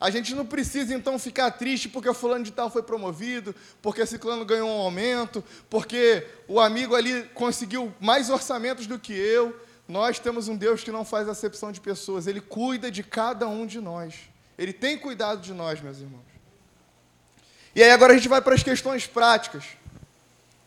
A 0.00 0.10
gente 0.10 0.34
não 0.34 0.46
precisa 0.46 0.94
então 0.94 1.18
ficar 1.18 1.50
triste 1.52 1.88
porque 1.88 2.08
o 2.08 2.14
fulano 2.14 2.44
de 2.44 2.52
tal 2.52 2.70
foi 2.70 2.82
promovido, 2.82 3.54
porque 3.82 4.02
esse 4.02 4.18
clã 4.18 4.44
ganhou 4.44 4.68
um 4.68 4.80
aumento, 4.80 5.42
porque 5.68 6.26
o 6.46 6.60
amigo 6.60 6.94
ali 6.94 7.24
conseguiu 7.34 7.92
mais 7.98 8.30
orçamentos 8.30 8.86
do 8.86 8.98
que 8.98 9.12
eu. 9.12 9.58
Nós 9.88 10.18
temos 10.18 10.46
um 10.46 10.56
Deus 10.56 10.84
que 10.84 10.92
não 10.92 11.04
faz 11.04 11.28
acepção 11.28 11.72
de 11.72 11.80
pessoas, 11.80 12.26
ele 12.26 12.40
cuida 12.40 12.90
de 12.90 13.02
cada 13.02 13.48
um 13.48 13.66
de 13.66 13.80
nós. 13.80 14.14
Ele 14.56 14.72
tem 14.72 14.98
cuidado 14.98 15.40
de 15.40 15.52
nós, 15.52 15.80
meus 15.80 15.98
irmãos. 15.98 16.37
E 17.74 17.82
aí 17.82 17.90
agora 17.90 18.12
a 18.12 18.16
gente 18.16 18.28
vai 18.28 18.40
para 18.40 18.54
as 18.54 18.62
questões 18.62 19.06
práticas. 19.06 19.64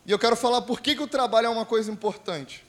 E 0.04 0.10
eu 0.10 0.18
quero 0.18 0.36
falar 0.36 0.62
por 0.62 0.80
que, 0.80 0.94
que 0.94 1.02
o 1.02 1.06
trabalho 1.06 1.46
é 1.46 1.50
uma 1.50 1.64
coisa 1.64 1.90
importante. 1.90 2.64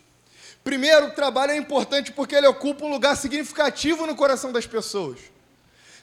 Primeiro, 0.64 1.08
o 1.08 1.12
trabalho 1.12 1.52
é 1.52 1.58
importante 1.58 2.12
porque 2.12 2.36
ele 2.36 2.48
ocupa 2.48 2.86
um 2.86 2.90
lugar 2.90 3.18
significativo 3.18 4.06
no 4.06 4.16
coração 4.16 4.52
das 4.52 4.66
pessoas. 4.66 5.20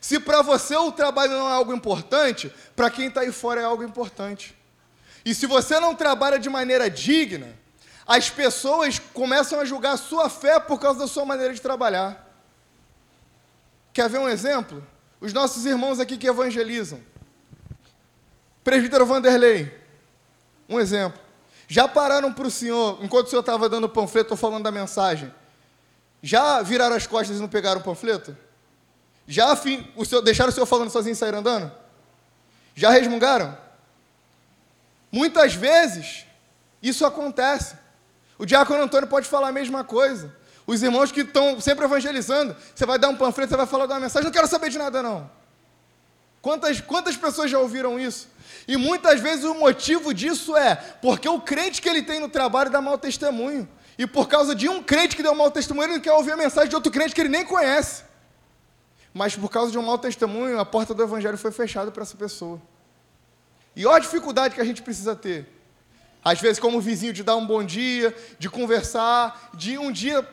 Se 0.01 0.19
para 0.19 0.43
você 0.43 0.77
o 0.77 0.93
trabalho 0.93 1.33
não 1.33 1.49
é 1.49 1.53
algo 1.53 1.75
importante, 1.75 2.53
para 2.75 2.91
quem 2.91 3.09
está 3.09 3.21
aí 3.21 3.33
fora 3.33 3.61
é 3.61 3.65
algo 3.65 3.85
importante. 3.85 4.57
E 5.25 5.35
se 5.35 5.47
você 5.47 5.79
não 5.79 5.95
trabalha 5.95 6.39
de 6.39 6.49
maneira 6.49 6.91
digna, 6.91 7.55
as 8.07 8.31
pessoas 8.31 8.99
começam 8.99 9.61
a 9.61 9.65
julgar 9.65 9.93
a 9.93 9.99
sua 9.99 10.29
fé 10.29 10.59
por 10.59 10.81
causa 10.81 11.01
da 11.01 11.07
sua 11.07 11.25
maneira 11.25 11.55
de 11.55 11.61
trabalhar. 11.61 12.27
Quer 13.93 14.09
ver 14.09 14.19
um 14.19 14.29
exemplo? 14.29 14.85
Os 15.21 15.33
nossos 15.33 15.67
irmãos 15.67 16.01
aqui 16.01 16.17
que 16.17 16.27
evangelizam. 16.27 17.01
Presbítero 18.63 19.07
Vanderlei, 19.07 19.73
um 20.69 20.79
exemplo. 20.79 21.21
Já 21.67 21.87
pararam 21.87 22.33
para 22.33 22.47
o 22.47 22.51
senhor, 22.51 22.99
enquanto 23.03 23.27
o 23.27 23.31
senhor 23.31 23.41
estava 23.41 23.69
dando 23.69 23.85
o 23.85 23.89
panfleto 23.89 24.33
ou 24.33 24.37
falando 24.37 24.65
da 24.65 24.73
mensagem, 24.73 25.33
já 26.23 26.61
viraram 26.63 26.97
as 26.97 27.07
costas 27.07 27.39
e 27.39 27.41
não 27.41 27.49
pegaram 27.49 27.81
o 27.81 27.85
panfleto? 27.85 28.37
Já 29.27 29.53
o 29.53 29.57
senhor, 30.05 30.23
deixaram 30.23 30.51
o 30.51 30.53
senhor 30.53 30.67
falando 30.67 30.91
sozinho 30.91 31.13
e 31.13 31.17
saíram 31.17 31.39
andando? 31.39 31.73
Já 32.75 32.91
resmungaram? 32.91 33.57
Muitas 35.13 35.55
vezes 35.55 36.27
isso 36.83 37.07
acontece. 37.07 37.77
O 38.39 38.45
diácono 38.45 38.83
Antônio 38.83 39.09
pode 39.09 39.29
falar 39.29 39.49
a 39.49 39.53
mesma 39.53 39.85
coisa. 39.85 40.35
Os 40.67 40.83
irmãos 40.83 41.11
que 41.13 41.21
estão 41.21 41.61
sempre 41.61 41.85
evangelizando, 41.85 42.57
você 42.75 42.87
vai 42.87 42.99
dar 42.99 43.09
um 43.09 43.17
panfleto, 43.17 43.51
você 43.51 43.57
vai 43.57 43.67
falar 43.67 43.87
de 43.87 43.93
uma 43.93 44.01
mensagem, 44.01 44.25
não 44.25 44.33
quero 44.33 44.47
saber 44.47 44.71
de 44.71 44.79
nada 44.79 45.03
não. 45.03 45.31
Quantas, 46.43 46.81
quantas 46.81 47.17
pessoas 47.17 47.51
já 47.51 47.59
ouviram 47.59 47.99
isso? 47.99 48.29
E 48.71 48.77
muitas 48.77 49.21
vezes 49.21 49.45
o 49.45 49.53
motivo 49.53 50.15
disso 50.15 50.57
é 50.57 50.77
porque 50.77 51.29
o 51.29 51.41
crente 51.41 51.83
que 51.83 51.89
ele 51.89 52.05
tem 52.05 52.21
no 52.21 52.29
trabalho 52.29 52.71
dá 52.71 52.81
mau 52.81 52.97
testemunho. 52.97 53.69
E 53.99 54.07
por 54.07 54.29
causa 54.29 54.55
de 54.55 54.69
um 54.69 54.81
crente 54.81 55.17
que 55.17 55.25
deu 55.25 55.35
mau 55.35 55.51
testemunho, 55.51 55.87
ele 55.87 55.95
não 55.95 56.01
quer 56.01 56.13
ouvir 56.13 56.31
a 56.31 56.37
mensagem 56.37 56.69
de 56.69 56.77
outro 56.77 56.93
crente 56.93 57.13
que 57.13 57.21
ele 57.21 57.29
nem 57.29 57.45
conhece. 57.45 58.05
Mas 59.13 59.35
por 59.35 59.51
causa 59.51 59.73
de 59.73 59.77
um 59.77 59.83
mau 59.83 59.99
testemunho, 59.99 60.61
a 60.61 60.65
porta 60.65 60.95
do 60.95 61.03
evangelho 61.03 61.37
foi 61.37 61.51
fechada 61.51 61.91
para 61.91 62.05
essa 62.05 62.17
pessoa. 62.17 62.63
E 63.75 63.85
olha 63.85 63.97
a 63.97 63.99
dificuldade 63.99 64.55
que 64.55 64.61
a 64.61 64.65
gente 64.65 64.83
precisa 64.83 65.17
ter. 65.17 65.49
Às 66.25 66.41
vezes, 66.41 66.61
como 66.61 66.81
vizinho, 66.81 67.13
de 67.13 67.25
dar 67.25 67.35
um 67.35 67.45
bom 67.45 67.65
dia, 67.65 68.17
de 68.39 68.49
conversar, 68.49 69.51
de 69.53 69.77
um 69.79 69.91
dia 69.91 70.25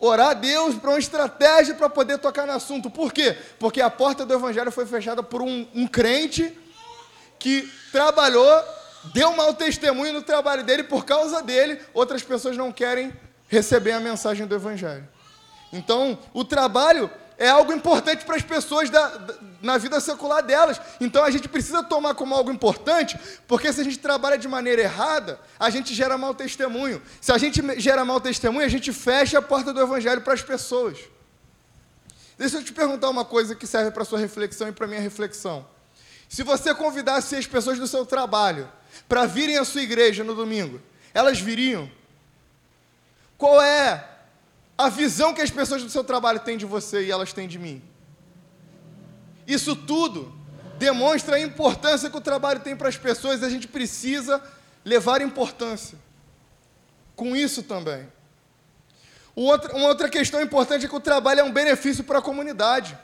orar 0.00 0.30
a 0.30 0.34
Deus 0.34 0.76
para 0.76 0.92
uma 0.92 0.98
estratégia 0.98 1.74
para 1.74 1.90
poder 1.90 2.16
tocar 2.16 2.46
no 2.46 2.54
assunto. 2.54 2.88
Por 2.88 3.12
quê? 3.12 3.36
Porque 3.58 3.82
a 3.82 3.90
porta 3.90 4.24
do 4.24 4.32
Evangelho 4.32 4.72
foi 4.72 4.86
fechada 4.86 5.22
por 5.22 5.42
um, 5.42 5.68
um 5.74 5.86
crente 5.86 6.56
que 7.38 7.81
trabalhou, 7.92 8.64
deu 9.12 9.36
mau 9.36 9.54
testemunho 9.54 10.14
no 10.14 10.22
trabalho 10.22 10.64
dele, 10.64 10.82
por 10.82 11.04
causa 11.04 11.42
dele, 11.42 11.80
outras 11.92 12.22
pessoas 12.22 12.56
não 12.56 12.72
querem 12.72 13.12
receber 13.46 13.92
a 13.92 14.00
mensagem 14.00 14.46
do 14.46 14.54
Evangelho. 14.54 15.06
Então, 15.72 16.18
o 16.32 16.44
trabalho 16.44 17.10
é 17.38 17.48
algo 17.48 17.72
importante 17.72 18.24
para 18.24 18.36
as 18.36 18.42
pessoas 18.42 18.88
da, 18.88 19.08
da, 19.08 19.34
na 19.60 19.76
vida 19.76 19.98
secular 20.00 20.42
delas. 20.42 20.80
Então 21.00 21.24
a 21.24 21.30
gente 21.30 21.48
precisa 21.48 21.82
tomar 21.82 22.14
como 22.14 22.34
algo 22.34 22.52
importante, 22.52 23.18
porque 23.48 23.72
se 23.72 23.80
a 23.80 23.84
gente 23.84 23.98
trabalha 23.98 24.38
de 24.38 24.46
maneira 24.46 24.82
errada, 24.82 25.40
a 25.58 25.68
gente 25.68 25.92
gera 25.92 26.16
mau 26.16 26.34
testemunho. 26.34 27.02
Se 27.20 27.32
a 27.32 27.38
gente 27.38 27.60
gera 27.80 28.04
mau 28.04 28.20
testemunho, 28.20 28.64
a 28.64 28.68
gente 28.68 28.92
fecha 28.92 29.38
a 29.38 29.42
porta 29.42 29.72
do 29.72 29.80
evangelho 29.80 30.20
para 30.20 30.34
as 30.34 30.42
pessoas. 30.42 30.98
Deixa 32.38 32.58
eu 32.58 32.64
te 32.64 32.72
perguntar 32.72 33.10
uma 33.10 33.24
coisa 33.24 33.56
que 33.56 33.66
serve 33.66 33.90
para 33.90 34.04
sua 34.04 34.18
reflexão 34.18 34.68
e 34.68 34.72
para 34.72 34.84
a 34.84 34.88
minha 34.88 35.00
reflexão. 35.00 35.66
Se 36.32 36.42
você 36.42 36.74
convidasse 36.74 37.36
as 37.36 37.46
pessoas 37.46 37.78
do 37.78 37.86
seu 37.86 38.06
trabalho 38.06 38.66
para 39.06 39.26
virem 39.26 39.58
à 39.58 39.66
sua 39.66 39.82
igreja 39.82 40.24
no 40.24 40.34
domingo, 40.34 40.80
elas 41.12 41.38
viriam? 41.38 41.90
Qual 43.36 43.60
é 43.60 44.08
a 44.78 44.88
visão 44.88 45.34
que 45.34 45.42
as 45.42 45.50
pessoas 45.50 45.82
do 45.82 45.90
seu 45.90 46.02
trabalho 46.02 46.40
têm 46.40 46.56
de 46.56 46.64
você 46.64 47.04
e 47.04 47.10
elas 47.10 47.34
têm 47.34 47.46
de 47.46 47.58
mim. 47.58 47.82
Isso 49.46 49.76
tudo 49.76 50.34
demonstra 50.78 51.36
a 51.36 51.40
importância 51.40 52.08
que 52.08 52.16
o 52.16 52.20
trabalho 52.20 52.60
tem 52.60 52.74
para 52.74 52.88
as 52.88 52.96
pessoas 52.96 53.42
e 53.42 53.44
a 53.44 53.50
gente 53.50 53.68
precisa 53.68 54.42
levar 54.82 55.20
importância 55.20 55.98
com 57.14 57.36
isso 57.36 57.62
também. 57.62 58.10
Uma 59.36 59.88
outra 59.88 60.08
questão 60.08 60.40
importante 60.40 60.86
é 60.86 60.88
que 60.88 60.96
o 60.96 61.00
trabalho 61.00 61.40
é 61.40 61.44
um 61.44 61.52
benefício 61.52 62.02
para 62.02 62.20
a 62.20 62.22
comunidade. 62.22 62.98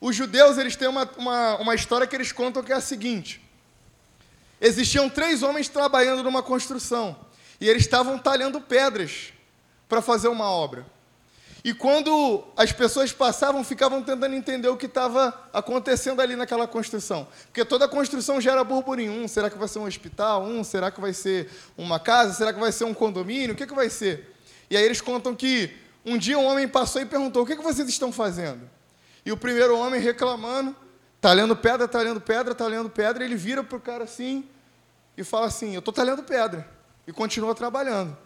Os 0.00 0.16
judeus 0.16 0.56
eles 0.56 0.76
têm 0.76 0.88
uma, 0.88 1.08
uma, 1.16 1.56
uma 1.56 1.74
história 1.74 2.06
que 2.06 2.16
eles 2.16 2.32
contam 2.32 2.62
que 2.62 2.72
é 2.72 2.76
a 2.76 2.80
seguinte: 2.80 3.40
existiam 4.60 5.10
três 5.10 5.42
homens 5.42 5.68
trabalhando 5.68 6.22
numa 6.22 6.42
construção 6.42 7.16
e 7.60 7.68
eles 7.68 7.82
estavam 7.82 8.18
talhando 8.18 8.60
pedras 8.60 9.32
para 9.88 10.00
fazer 10.00 10.28
uma 10.28 10.50
obra. 10.50 10.86
E 11.62 11.74
quando 11.74 12.42
as 12.56 12.72
pessoas 12.72 13.12
passavam, 13.12 13.62
ficavam 13.62 14.02
tentando 14.02 14.34
entender 14.34 14.68
o 14.68 14.78
que 14.78 14.86
estava 14.86 15.38
acontecendo 15.52 16.22
ali 16.22 16.34
naquela 16.34 16.66
construção. 16.66 17.28
Porque 17.44 17.66
toda 17.66 17.86
construção 17.86 18.40
gera 18.40 18.64
burburinho. 18.64 19.12
Um, 19.12 19.28
será 19.28 19.50
que 19.50 19.58
vai 19.58 19.68
ser 19.68 19.78
um 19.78 19.84
hospital? 19.84 20.42
Um, 20.42 20.64
será 20.64 20.90
que 20.90 20.98
vai 20.98 21.12
ser 21.12 21.50
uma 21.76 22.00
casa? 22.00 22.32
Será 22.32 22.54
que 22.54 22.58
vai 22.58 22.72
ser 22.72 22.84
um 22.84 22.94
condomínio? 22.94 23.52
O 23.52 23.54
que, 23.54 23.66
que 23.66 23.74
vai 23.74 23.90
ser? 23.90 24.34
E 24.70 24.76
aí 24.76 24.82
eles 24.82 25.02
contam 25.02 25.34
que 25.36 25.70
um 26.02 26.16
dia 26.16 26.38
um 26.38 26.46
homem 26.46 26.66
passou 26.66 27.02
e 27.02 27.04
perguntou: 27.04 27.42
O 27.42 27.46
que, 27.46 27.54
que 27.54 27.62
vocês 27.62 27.86
estão 27.90 28.10
fazendo? 28.10 28.79
E 29.24 29.32
o 29.32 29.36
primeiro 29.36 29.76
homem 29.78 30.00
reclamando, 30.00 30.74
talhando 31.20 31.54
pedra, 31.54 31.86
talhando 31.86 32.20
pedra, 32.20 32.54
talhando 32.54 32.88
pedra, 32.88 33.24
ele 33.24 33.36
vira 33.36 33.62
para 33.62 33.76
o 33.76 33.80
cara 33.80 34.04
assim 34.04 34.48
e 35.16 35.24
fala 35.24 35.46
assim: 35.46 35.74
Eu 35.74 35.80
estou 35.80 35.92
talhando 35.92 36.22
pedra. 36.22 36.68
E 37.06 37.12
continua 37.12 37.54
trabalhando. 37.54 38.16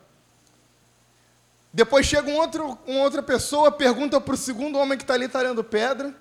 Depois 1.73 2.07
chega 2.07 2.31
um 2.31 2.37
outro, 2.37 2.79
uma 2.87 3.01
outra 3.01 3.23
pessoa, 3.23 3.71
pergunta 3.73 4.21
para 4.21 4.35
o 4.35 4.37
segundo 4.37 4.79
homem 4.79 4.97
que 4.97 5.03
está 5.03 5.15
ali 5.15 5.27
talhando 5.27 5.65
pedra, 5.65 6.15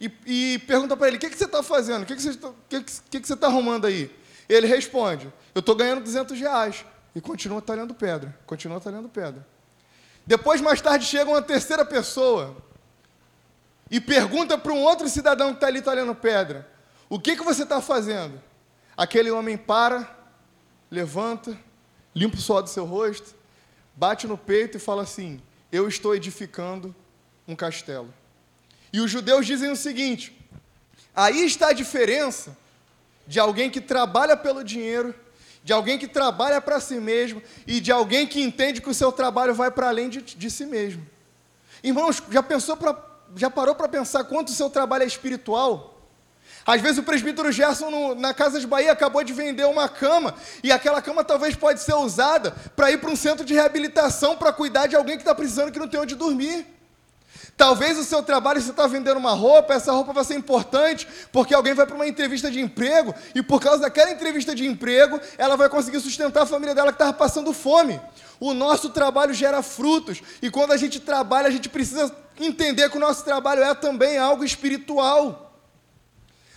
e, 0.00 0.10
e 0.26 0.58
pergunta 0.60 0.96
para 0.96 1.08
ele: 1.08 1.16
O 1.16 1.20
que, 1.20 1.30
que 1.30 1.38
você 1.38 1.44
está 1.44 1.62
fazendo? 1.62 2.02
O 2.02 2.06
que, 2.06 2.14
que, 2.14 2.22
você, 2.22 2.30
está, 2.30 2.50
que, 2.68 2.82
que, 2.82 3.20
que 3.20 3.32
está 3.32 3.46
arrumando 3.46 3.86
aí? 3.86 4.14
Ele 4.48 4.66
responde: 4.66 5.32
Eu 5.54 5.60
estou 5.60 5.74
ganhando 5.74 6.02
200 6.02 6.38
reais. 6.38 6.84
E 7.12 7.20
continua 7.20 7.60
talhando 7.60 7.92
pedra, 7.92 8.38
continua 8.46 8.78
talhando 8.78 9.08
pedra. 9.08 9.44
Depois, 10.24 10.60
mais 10.60 10.80
tarde, 10.80 11.04
chega 11.04 11.28
uma 11.28 11.42
terceira 11.42 11.84
pessoa 11.84 12.56
e 13.90 14.00
pergunta 14.00 14.56
para 14.56 14.72
um 14.72 14.82
outro 14.82 15.08
cidadão 15.08 15.48
que 15.48 15.56
está 15.56 15.66
ali 15.66 15.82
talhando 15.82 16.14
pedra: 16.14 16.68
O 17.08 17.18
que, 17.18 17.36
que 17.36 17.42
você 17.42 17.64
está 17.64 17.80
fazendo? 17.80 18.40
Aquele 18.96 19.30
homem 19.30 19.56
para, 19.56 20.16
levanta, 20.90 21.58
limpa 22.14 22.36
o 22.36 22.40
suor 22.40 22.62
do 22.62 22.68
seu 22.68 22.84
rosto, 22.84 23.34
bate 23.96 24.26
no 24.26 24.38
peito 24.38 24.76
e 24.76 24.80
fala 24.80 25.02
assim: 25.02 25.42
Eu 25.72 25.88
estou 25.88 26.14
edificando 26.14 26.94
um 27.48 27.56
castelo. 27.56 28.12
E 28.92 29.00
os 29.00 29.10
judeus 29.10 29.46
dizem 29.46 29.70
o 29.70 29.76
seguinte: 29.76 30.38
aí 31.14 31.44
está 31.44 31.68
a 31.68 31.72
diferença 31.72 32.56
de 33.26 33.40
alguém 33.40 33.70
que 33.70 33.80
trabalha 33.80 34.36
pelo 34.36 34.62
dinheiro, 34.62 35.14
de 35.62 35.72
alguém 35.72 35.98
que 35.98 36.08
trabalha 36.08 36.60
para 36.60 36.80
si 36.80 36.96
mesmo 36.96 37.42
e 37.66 37.80
de 37.80 37.92
alguém 37.92 38.26
que 38.26 38.40
entende 38.40 38.80
que 38.80 38.88
o 38.88 38.94
seu 38.94 39.12
trabalho 39.12 39.54
vai 39.54 39.70
para 39.70 39.88
além 39.88 40.08
de, 40.08 40.20
de 40.20 40.50
si 40.50 40.64
mesmo. 40.64 41.06
Irmãos, 41.82 42.22
já 42.30 42.42
pensou 42.42 42.76
pra, 42.76 43.09
já 43.36 43.50
parou 43.50 43.74
para 43.74 43.88
pensar 43.88 44.24
quanto 44.24 44.48
o 44.48 44.52
seu 44.52 44.70
trabalho 44.70 45.04
é 45.04 45.06
espiritual? 45.06 46.00
Às 46.66 46.80
vezes 46.80 46.98
o 46.98 47.02
presbítero 47.02 47.50
Gerson 47.50 47.90
no, 47.90 48.14
na 48.14 48.34
Casa 48.34 48.60
de 48.60 48.66
Bahia 48.66 48.92
acabou 48.92 49.24
de 49.24 49.32
vender 49.32 49.64
uma 49.64 49.88
cama 49.88 50.34
e 50.62 50.70
aquela 50.70 51.00
cama 51.00 51.24
talvez 51.24 51.56
pode 51.56 51.80
ser 51.80 51.94
usada 51.94 52.52
para 52.76 52.90
ir 52.90 52.98
para 52.98 53.10
um 53.10 53.16
centro 53.16 53.44
de 53.44 53.54
reabilitação 53.54 54.36
para 54.36 54.52
cuidar 54.52 54.86
de 54.86 54.94
alguém 54.94 55.16
que 55.16 55.22
está 55.22 55.34
precisando 55.34 55.72
que 55.72 55.78
não 55.78 55.88
tem 55.88 56.00
onde 56.00 56.14
dormir. 56.14 56.66
Talvez 57.56 57.98
o 57.98 58.04
seu 58.04 58.22
trabalho 58.22 58.60
você 58.60 58.70
está 58.70 58.86
vendendo 58.86 59.16
uma 59.16 59.32
roupa, 59.32 59.74
essa 59.74 59.92
roupa 59.92 60.12
vai 60.12 60.24
ser 60.24 60.34
importante 60.34 61.06
porque 61.32 61.54
alguém 61.54 61.74
vai 61.74 61.86
para 61.86 61.94
uma 61.94 62.06
entrevista 62.06 62.50
de 62.50 62.60
emprego 62.60 63.14
e 63.34 63.42
por 63.42 63.60
causa 63.60 63.82
daquela 63.82 64.10
entrevista 64.10 64.54
de 64.54 64.66
emprego 64.66 65.20
ela 65.36 65.56
vai 65.56 65.68
conseguir 65.68 66.00
sustentar 66.00 66.42
a 66.42 66.46
família 66.46 66.74
dela 66.74 66.88
que 66.88 66.96
estava 66.96 67.12
passando 67.12 67.52
fome. 67.52 68.00
O 68.38 68.54
nosso 68.54 68.90
trabalho 68.90 69.34
gera 69.34 69.62
frutos 69.62 70.22
e 70.40 70.50
quando 70.50 70.72
a 70.72 70.76
gente 70.76 71.00
trabalha 71.00 71.48
a 71.48 71.50
gente 71.50 71.68
precisa 71.68 72.14
entender 72.46 72.90
que 72.90 72.96
o 72.96 73.00
nosso 73.00 73.24
trabalho 73.24 73.62
é 73.62 73.74
também 73.74 74.18
algo 74.18 74.44
espiritual. 74.44 75.50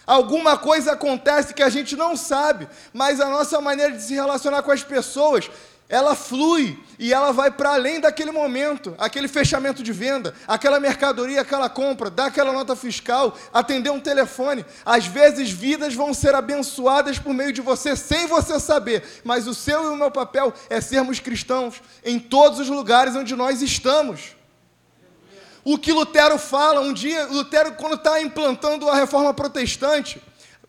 Alguma 0.05 0.57
coisa 0.57 0.93
acontece 0.93 1.53
que 1.53 1.63
a 1.63 1.69
gente 1.69 1.95
não 1.95 2.17
sabe, 2.17 2.67
mas 2.91 3.21
a 3.21 3.29
nossa 3.29 3.61
maneira 3.61 3.93
de 3.93 4.03
se 4.03 4.13
relacionar 4.13 4.61
com 4.61 4.71
as 4.71 4.83
pessoas, 4.83 5.49
ela 5.87 6.13
flui 6.13 6.77
e 6.99 7.13
ela 7.13 7.31
vai 7.31 7.51
para 7.51 7.73
além 7.73 8.01
daquele 8.01 8.31
momento, 8.31 8.93
aquele 8.97 9.29
fechamento 9.29 9.81
de 9.81 9.93
venda, 9.93 10.33
aquela 10.45 10.77
mercadoria, 10.79 11.39
aquela 11.39 11.69
compra, 11.69 12.09
dar 12.09 12.25
aquela 12.25 12.51
nota 12.51 12.75
fiscal, 12.75 13.37
atender 13.53 13.91
um 13.91 13.99
telefone. 13.99 14.65
Às 14.85 15.05
vezes 15.05 15.51
vidas 15.51 15.93
vão 15.93 16.13
ser 16.13 16.35
abençoadas 16.35 17.17
por 17.17 17.33
meio 17.33 17.53
de 17.53 17.61
você 17.61 17.95
sem 17.95 18.27
você 18.27 18.59
saber, 18.59 19.21
mas 19.23 19.47
o 19.47 19.53
seu 19.53 19.85
e 19.85 19.87
o 19.87 19.95
meu 19.95 20.11
papel 20.11 20.53
é 20.69 20.81
sermos 20.81 21.19
cristãos 21.19 21.81
em 22.03 22.19
todos 22.19 22.59
os 22.59 22.67
lugares 22.67 23.15
onde 23.15 23.35
nós 23.35 23.61
estamos. 23.61 24.35
O 25.63 25.77
que 25.77 25.93
Lutero 25.93 26.37
fala, 26.37 26.81
um 26.81 26.91
dia, 26.91 27.25
Lutero, 27.27 27.73
quando 27.73 27.95
está 27.95 28.21
implantando 28.21 28.89
a 28.89 28.95
reforma 28.95 29.33
protestante, 29.33 30.21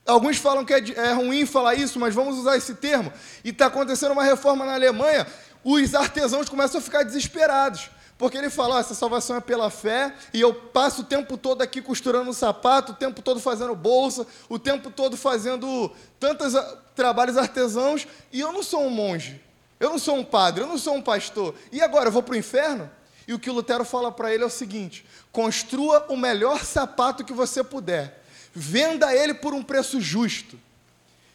alguns 0.07 0.36
falam 0.36 0.64
que 0.64 0.72
é, 0.72 0.78
é 0.97 1.12
ruim 1.12 1.45
falar 1.45 1.74
isso, 1.74 1.99
mas 1.99 2.14
vamos 2.14 2.38
usar 2.38 2.57
esse 2.57 2.74
termo, 2.74 3.12
e 3.45 3.51
está 3.51 3.66
acontecendo 3.66 4.12
uma 4.12 4.22
reforma 4.22 4.64
na 4.64 4.74
Alemanha, 4.74 5.26
os 5.64 5.95
artesãos 5.95 6.49
começam 6.49 6.78
a 6.78 6.82
ficar 6.82 7.03
desesperados. 7.03 7.90
Porque 8.16 8.38
ele 8.38 8.49
fala, 8.49 8.76
oh, 8.76 8.78
essa 8.78 8.95
salvação 8.95 9.34
é 9.34 9.40
pela 9.40 9.68
fé, 9.70 10.14
e 10.32 10.40
eu 10.40 10.55
passo 10.55 11.03
o 11.03 11.05
tempo 11.05 11.36
todo 11.36 11.62
aqui 11.62 11.82
costurando 11.82 12.30
um 12.30 12.32
sapato, 12.32 12.92
o 12.92 12.95
tempo 12.95 13.20
todo 13.20 13.40
fazendo 13.40 13.74
bolsa, 13.74 14.24
o 14.49 14.57
tempo 14.57 14.88
todo 14.88 15.16
fazendo 15.16 15.90
tantos 16.20 16.55
trabalhos 16.95 17.36
artesãos, 17.36 18.07
e 18.32 18.38
eu 18.38 18.53
não 18.53 18.62
sou 18.62 18.84
um 18.84 18.90
monge, 18.90 19.42
eu 19.80 19.90
não 19.90 19.99
sou 19.99 20.16
um 20.16 20.24
padre, 20.24 20.62
eu 20.62 20.68
não 20.68 20.78
sou 20.78 20.95
um 20.95 21.03
pastor. 21.03 21.57
E 21.72 21.82
agora, 21.82 22.07
eu 22.07 22.12
vou 22.12 22.22
para 22.22 22.34
o 22.34 22.38
inferno? 22.38 22.88
E 23.27 23.35
o 23.35 23.39
que 23.39 23.51
Lutero 23.51 23.85
fala 23.85 24.12
para 24.12 24.33
ele 24.33 24.43
é 24.43 24.47
o 24.47 24.51
seguinte: 24.51 25.05
construa 25.33 26.07
o 26.09 26.16
melhor 26.16 26.64
sapato 26.64 27.25
que 27.25 27.33
você 27.33 27.62
puder, 27.64 28.22
venda 28.53 29.14
ele 29.14 29.35
por 29.35 29.55
um 29.55 29.62
preço 29.62 30.01
justo. 30.01 30.59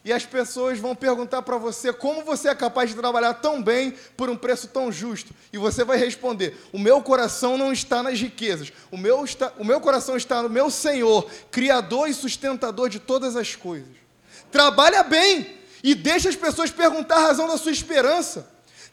E 0.03 0.13
as 0.13 0.25
pessoas 0.25 0.79
vão 0.79 0.95
perguntar 0.95 1.41
para 1.41 1.57
você 1.57 1.91
como 1.91 2.23
você 2.23 2.47
é 2.47 2.55
capaz 2.55 2.89
de 2.89 2.95
trabalhar 2.95 3.33
tão 3.35 3.61
bem 3.61 3.93
por 4.15 4.29
um 4.29 4.35
preço 4.35 4.67
tão 4.69 4.91
justo. 4.91 5.33
E 5.51 5.57
você 5.57 5.83
vai 5.83 5.97
responder: 5.97 6.57
O 6.71 6.79
meu 6.79 7.01
coração 7.01 7.57
não 7.57 7.73
está 7.73 8.01
nas 8.01 8.19
riquezas, 8.19 8.71
o 8.89 8.97
meu, 8.97 9.25
está, 9.25 9.51
o 9.57 9.65
meu 9.65 9.81
coração 9.81 10.15
está 10.15 10.41
no 10.41 10.49
meu 10.49 10.69
Senhor, 10.69 11.29
Criador 11.51 12.07
e 12.07 12.13
sustentador 12.13 12.87
de 12.87 12.99
todas 12.99 13.35
as 13.35 13.55
coisas. 13.55 13.89
Trabalha 14.51 15.03
bem 15.03 15.57
e 15.83 15.93
deixa 15.93 16.29
as 16.29 16.35
pessoas 16.35 16.71
perguntar 16.71 17.17
a 17.17 17.27
razão 17.27 17.47
da 17.47 17.57
sua 17.57 17.71
esperança. 17.71 18.49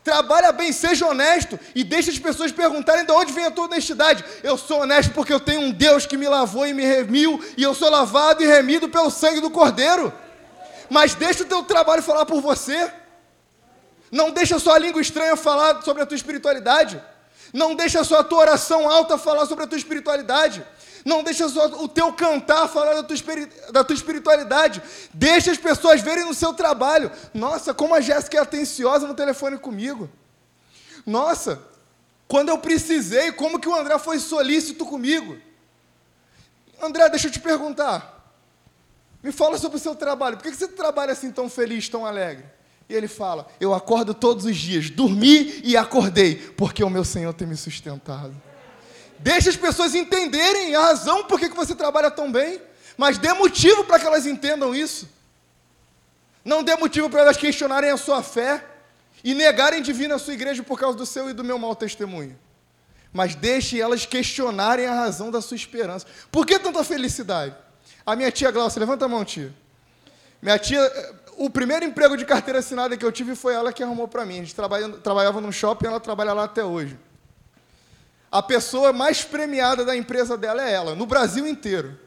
Trabalha 0.06 0.52
bem, 0.52 0.70
seja 0.70 1.04
honesto 1.04 1.58
e 1.74 1.82
deixa 1.82 2.12
as 2.12 2.18
pessoas 2.20 2.52
perguntarem 2.52 3.04
de 3.04 3.10
onde 3.10 3.32
vem 3.32 3.44
a 3.44 3.50
tua 3.50 3.64
honestidade. 3.64 4.24
Eu 4.40 4.56
sou 4.56 4.82
honesto 4.82 5.12
porque 5.12 5.32
eu 5.32 5.40
tenho 5.40 5.62
um 5.62 5.72
Deus 5.72 6.06
que 6.06 6.16
me 6.16 6.28
lavou 6.28 6.64
e 6.64 6.72
me 6.72 6.84
remiu, 6.84 7.42
e 7.56 7.64
eu 7.64 7.74
sou 7.74 7.90
lavado 7.90 8.40
e 8.40 8.46
remido 8.46 8.88
pelo 8.88 9.10
sangue 9.10 9.40
do 9.40 9.50
Cordeiro. 9.50 10.12
Mas 10.88 11.16
deixa 11.16 11.42
o 11.42 11.46
teu 11.46 11.64
trabalho 11.64 12.04
falar 12.04 12.24
por 12.24 12.40
você. 12.40 12.88
Não 14.12 14.30
deixa 14.30 14.60
só 14.60 14.76
a 14.76 14.78
língua 14.78 15.02
estranha 15.02 15.34
falar 15.34 15.82
sobre 15.82 16.04
a 16.04 16.06
tua 16.06 16.14
espiritualidade. 16.14 17.02
Não 17.52 17.74
deixa 17.74 18.04
só 18.04 18.20
a 18.20 18.24
tua 18.24 18.38
oração 18.38 18.88
alta 18.88 19.18
falar 19.18 19.44
sobre 19.46 19.64
a 19.64 19.66
tua 19.66 19.76
espiritualidade. 19.76 20.64
Não 21.06 21.22
deixa 21.22 21.48
só 21.48 21.66
o 21.84 21.86
teu 21.86 22.12
cantar 22.12 22.66
falar 22.66 22.94
da 22.94 23.02
tua, 23.04 23.16
da 23.70 23.84
tua 23.84 23.94
espiritualidade. 23.94 24.82
Deixa 25.14 25.52
as 25.52 25.56
pessoas 25.56 26.00
verem 26.00 26.24
no 26.24 26.34
seu 26.34 26.52
trabalho. 26.52 27.12
Nossa, 27.32 27.72
como 27.72 27.94
a 27.94 28.00
Jéssica 28.00 28.38
é 28.38 28.40
atenciosa 28.40 29.06
no 29.06 29.14
telefone 29.14 29.56
comigo. 29.56 30.10
Nossa, 31.06 31.62
quando 32.26 32.48
eu 32.48 32.58
precisei, 32.58 33.30
como 33.30 33.60
que 33.60 33.68
o 33.68 33.74
André 33.76 33.96
foi 34.00 34.18
solícito 34.18 34.84
comigo. 34.84 35.38
André, 36.82 37.08
deixa 37.08 37.28
eu 37.28 37.30
te 37.30 37.38
perguntar. 37.38 38.34
Me 39.22 39.30
fala 39.30 39.58
sobre 39.58 39.76
o 39.76 39.80
seu 39.80 39.94
trabalho. 39.94 40.36
Por 40.36 40.50
que 40.50 40.56
você 40.56 40.66
trabalha 40.66 41.12
assim 41.12 41.30
tão 41.30 41.48
feliz, 41.48 41.88
tão 41.88 42.04
alegre? 42.04 42.44
E 42.88 42.94
ele 42.94 43.06
fala: 43.06 43.46
Eu 43.60 43.72
acordo 43.72 44.12
todos 44.12 44.44
os 44.44 44.56
dias, 44.56 44.90
dormi 44.90 45.60
e 45.62 45.76
acordei, 45.76 46.34
porque 46.34 46.82
o 46.82 46.90
meu 46.90 47.04
Senhor 47.04 47.32
tem 47.32 47.46
me 47.46 47.56
sustentado. 47.56 48.34
Deixa 49.18 49.50
as 49.50 49.56
pessoas 49.56 49.94
entenderem 49.94 50.74
a 50.74 50.80
razão 50.82 51.24
por 51.24 51.38
que 51.38 51.48
você 51.48 51.74
trabalha 51.74 52.10
tão 52.10 52.30
bem, 52.30 52.60
mas 52.96 53.18
dê 53.18 53.32
motivo 53.32 53.84
para 53.84 53.98
que 53.98 54.06
elas 54.06 54.26
entendam 54.26 54.74
isso. 54.74 55.08
Não 56.44 56.62
dê 56.62 56.76
motivo 56.76 57.10
para 57.10 57.22
elas 57.22 57.36
questionarem 57.36 57.90
a 57.90 57.96
sua 57.96 58.22
fé 58.22 58.64
e 59.24 59.34
negarem 59.34 59.82
de 59.82 59.92
vir 59.92 60.08
na 60.08 60.18
sua 60.18 60.34
igreja 60.34 60.62
por 60.62 60.78
causa 60.78 60.96
do 60.96 61.04
seu 61.04 61.28
e 61.28 61.32
do 61.32 61.42
meu 61.42 61.58
mau 61.58 61.74
testemunho. 61.74 62.38
Mas 63.12 63.34
deixe 63.34 63.80
elas 63.80 64.06
questionarem 64.06 64.86
a 64.86 64.94
razão 64.94 65.30
da 65.30 65.40
sua 65.40 65.56
esperança. 65.56 66.06
Por 66.30 66.46
que 66.46 66.58
tanta 66.58 66.84
felicidade? 66.84 67.54
A 68.04 68.14
minha 68.14 68.30
tia 68.30 68.50
Glaucia, 68.50 68.78
levanta 68.78 69.06
a 69.06 69.08
mão, 69.08 69.24
tia. 69.24 69.52
Minha 70.40 70.58
tia, 70.58 70.80
o 71.36 71.50
primeiro 71.50 71.84
emprego 71.84 72.16
de 72.16 72.24
carteira 72.24 72.60
assinada 72.60 72.96
que 72.96 73.04
eu 73.04 73.10
tive 73.10 73.34
foi 73.34 73.54
ela 73.54 73.72
que 73.72 73.82
arrumou 73.82 74.06
para 74.06 74.24
mim. 74.24 74.34
A 74.34 74.44
gente 74.44 74.54
trabalhava 74.54 75.40
num 75.40 75.50
shopping 75.50 75.86
e 75.86 75.88
ela 75.88 75.98
trabalha 75.98 76.32
lá 76.32 76.44
até 76.44 76.62
hoje. 76.62 76.96
A 78.30 78.42
pessoa 78.42 78.92
mais 78.92 79.24
premiada 79.24 79.84
da 79.84 79.96
empresa 79.96 80.36
dela 80.36 80.62
é 80.62 80.72
ela, 80.72 80.94
no 80.94 81.06
Brasil 81.06 81.46
inteiro. 81.46 81.98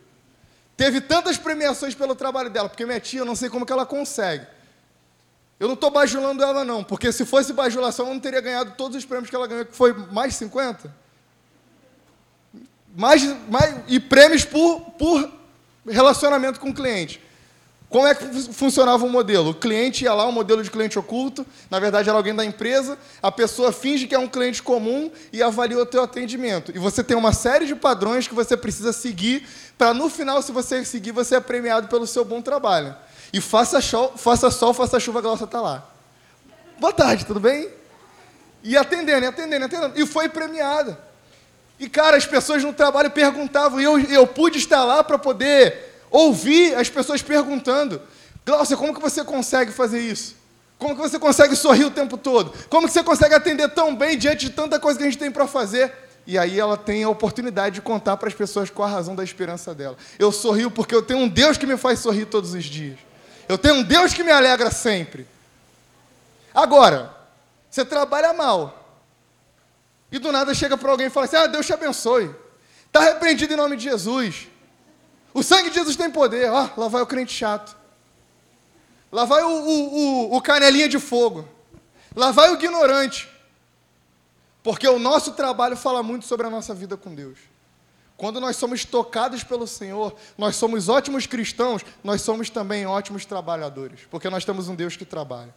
Teve 0.75 1.01
tantas 1.01 1.37
premiações 1.37 1.93
pelo 1.93 2.15
trabalho 2.15 2.49
dela, 2.49 2.69
porque 2.69 2.85
minha 2.85 2.99
tia, 2.99 3.19
eu 3.19 3.25
não 3.25 3.35
sei 3.35 3.49
como 3.49 3.65
que 3.65 3.73
ela 3.73 3.85
consegue. 3.85 4.45
Eu 5.59 5.67
não 5.67 5.75
estou 5.75 5.91
bajulando 5.91 6.41
ela, 6.41 6.63
não, 6.63 6.83
porque 6.83 7.11
se 7.11 7.25
fosse 7.25 7.51
bajulação, 7.51 8.07
eu 8.07 8.13
não 8.13 8.19
teria 8.19 8.39
ganhado 8.39 8.75
todos 8.77 8.97
os 8.97 9.03
prêmios 9.03 9.29
que 9.29 9.35
ela 9.35 9.45
ganhou, 9.45 9.65
que 9.65 9.75
foi 9.75 9.93
mais 9.93 10.31
de 10.31 10.39
50. 10.39 10.95
Mais, 12.95 13.23
mais, 13.49 13.75
e 13.87 13.99
prêmios 13.99 14.45
por, 14.45 14.79
por 14.91 15.29
relacionamento 15.85 16.59
com 16.59 16.69
o 16.69 16.73
cliente. 16.73 17.21
Como 17.89 18.05
é 18.05 18.13
que 18.13 18.25
funcionava 18.53 19.03
o 19.03 19.09
modelo? 19.09 19.49
O 19.49 19.53
cliente 19.53 20.03
ia 20.03 20.13
lá, 20.13 20.27
um 20.27 20.31
modelo 20.31 20.61
de 20.61 20.69
cliente 20.69 20.99
oculto, 20.99 21.43
na 21.71 21.79
verdade 21.79 22.07
era 22.07 22.15
alguém 22.15 22.35
da 22.35 22.45
empresa, 22.45 22.99
a 23.19 23.31
pessoa 23.31 23.71
finge 23.71 24.05
que 24.05 24.13
é 24.13 24.19
um 24.19 24.27
cliente 24.27 24.61
comum 24.61 25.09
e 25.33 25.41
avalia 25.41 25.79
o 25.79 25.85
teu 25.85 26.03
atendimento. 26.03 26.71
E 26.75 26.77
você 26.77 27.03
tem 27.03 27.17
uma 27.17 27.33
série 27.33 27.65
de 27.65 27.73
padrões 27.73 28.27
que 28.27 28.35
você 28.35 28.55
precisa 28.55 28.93
seguir 28.93 29.47
para 29.75 29.91
no 29.91 30.07
final, 30.07 30.39
se 30.43 30.51
você 30.51 30.85
seguir, 30.85 31.11
você 31.11 31.37
é 31.37 31.39
premiado 31.39 31.87
pelo 31.87 32.05
seu 32.05 32.23
bom 32.23 32.43
trabalho. 32.43 32.95
E 33.33 33.41
faça 33.41 33.81
sol, 33.81 34.13
faça, 34.15 34.51
sol, 34.51 34.71
faça 34.71 34.99
chuva, 34.99 35.17
a 35.17 35.21
Glaucia 35.23 35.45
está 35.45 35.59
lá. 35.59 35.89
Boa 36.79 36.93
tarde, 36.93 37.25
tudo 37.25 37.39
bem? 37.39 37.69
E 38.63 38.77
atendendo, 38.77 39.25
atendendo, 39.25 39.65
atendendo. 39.65 39.99
E 39.99 40.05
foi 40.05 40.29
premiada. 40.29 40.99
E, 41.79 41.89
cara, 41.89 42.17
as 42.17 42.25
pessoas 42.25 42.63
no 42.63 42.73
trabalho 42.73 43.09
perguntavam, 43.09 43.79
e 43.79 43.83
eu, 43.83 43.99
eu 43.99 44.27
pude 44.27 44.59
estar 44.59 44.83
lá 44.83 45.03
para 45.03 45.17
poder 45.17 45.88
Ouvir 46.11 46.75
as 46.75 46.89
pessoas 46.89 47.21
perguntando: 47.21 48.01
Glaucia, 48.45 48.77
como 48.77 48.93
que 48.93 49.01
você 49.01 49.23
consegue 49.23 49.71
fazer 49.71 49.99
isso? 49.99 50.35
Como 50.77 50.95
que 50.95 51.01
você 51.01 51.19
consegue 51.19 51.55
sorrir 51.55 51.85
o 51.85 51.91
tempo 51.91 52.17
todo? 52.17 52.53
Como 52.69 52.87
que 52.87 52.93
você 52.93 53.03
consegue 53.03 53.35
atender 53.35 53.69
tão 53.69 53.95
bem 53.95 54.17
diante 54.17 54.47
de 54.47 54.51
tanta 54.51 54.79
coisa 54.79 54.97
que 54.97 55.03
a 55.03 55.09
gente 55.09 55.19
tem 55.19 55.29
para 55.29 55.45
fazer? 55.45 55.93
E 56.25 56.37
aí 56.37 56.59
ela 56.59 56.77
tem 56.77 57.03
a 57.03 57.09
oportunidade 57.09 57.75
de 57.75 57.81
contar 57.81 58.15
para 58.15 58.29
as 58.29 58.33
pessoas 58.33 58.69
qual 58.69 58.87
a 58.87 58.91
razão 58.91 59.15
da 59.15 59.23
esperança 59.23 59.73
dela. 59.75 59.97
Eu 60.17 60.31
sorrio 60.31 60.71
porque 60.71 60.95
eu 60.95 61.01
tenho 61.01 61.19
um 61.19 61.27
Deus 61.27 61.57
que 61.57 61.65
me 61.65 61.75
faz 61.75 61.99
sorrir 61.99 62.25
todos 62.25 62.53
os 62.53 62.63
dias. 62.63 62.97
Eu 63.47 63.57
tenho 63.57 63.75
um 63.75 63.83
Deus 63.83 64.13
que 64.13 64.23
me 64.23 64.31
alegra 64.31 64.69
sempre. 64.69 65.27
Agora, 66.53 67.13
você 67.69 67.83
trabalha 67.83 68.31
mal. 68.31 68.95
E 70.11 70.19
do 70.19 70.31
nada 70.31 70.53
chega 70.53 70.77
para 70.77 70.91
alguém 70.91 71.07
e 71.07 71.09
fala 71.09 71.25
assim: 71.25 71.35
Ah, 71.35 71.47
Deus 71.47 71.65
te 71.65 71.73
abençoe. 71.73 72.29
Está 72.85 73.01
repreendido 73.01 73.53
em 73.53 73.57
nome 73.57 73.75
de 73.75 73.83
Jesus. 73.83 74.48
O 75.33 75.43
sangue 75.43 75.69
de 75.69 75.75
Jesus 75.75 75.95
tem 75.95 76.09
poder. 76.09 76.49
Ó, 76.51 76.69
lá 76.75 76.87
vai 76.87 77.01
o 77.01 77.07
crente 77.07 77.33
chato. 77.33 77.75
Lá 79.11 79.25
vai 79.25 79.43
o, 79.43 79.49
o, 79.49 80.29
o, 80.31 80.35
o 80.37 80.41
canelinha 80.41 80.87
de 80.87 80.99
fogo. 80.99 81.47
Lá 82.15 82.31
vai 82.31 82.49
o 82.49 82.55
ignorante. 82.55 83.29
Porque 84.63 84.87
o 84.87 84.99
nosso 84.99 85.31
trabalho 85.33 85.77
fala 85.77 86.03
muito 86.03 86.25
sobre 86.25 86.47
a 86.47 86.49
nossa 86.49 86.73
vida 86.73 86.97
com 86.97 87.13
Deus. 87.13 87.39
Quando 88.17 88.41
nós 88.41 88.57
somos 88.57 88.83
tocados 88.83 89.45
pelo 89.45 89.65
Senhor, 89.65 90.13
nós 90.37 90.57
somos 90.57 90.89
ótimos 90.89 91.25
cristãos, 91.25 91.85
nós 92.03 92.21
somos 92.21 92.49
também 92.49 92.85
ótimos 92.85 93.25
trabalhadores, 93.25 94.01
porque 94.11 94.29
nós 94.29 94.43
temos 94.43 94.67
um 94.67 94.75
Deus 94.75 94.97
que 94.97 95.05
trabalha. 95.05 95.55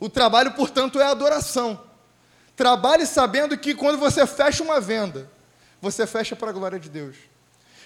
O 0.00 0.08
trabalho, 0.08 0.52
portanto, 0.52 0.98
é 0.98 1.04
adoração. 1.04 1.78
Trabalhe 2.56 3.04
sabendo 3.04 3.58
que 3.58 3.74
quando 3.74 3.98
você 3.98 4.26
fecha 4.26 4.62
uma 4.62 4.80
venda, 4.80 5.30
você 5.80 6.06
fecha 6.06 6.34
para 6.34 6.48
a 6.48 6.52
glória 6.52 6.80
de 6.80 6.88
Deus. 6.88 7.16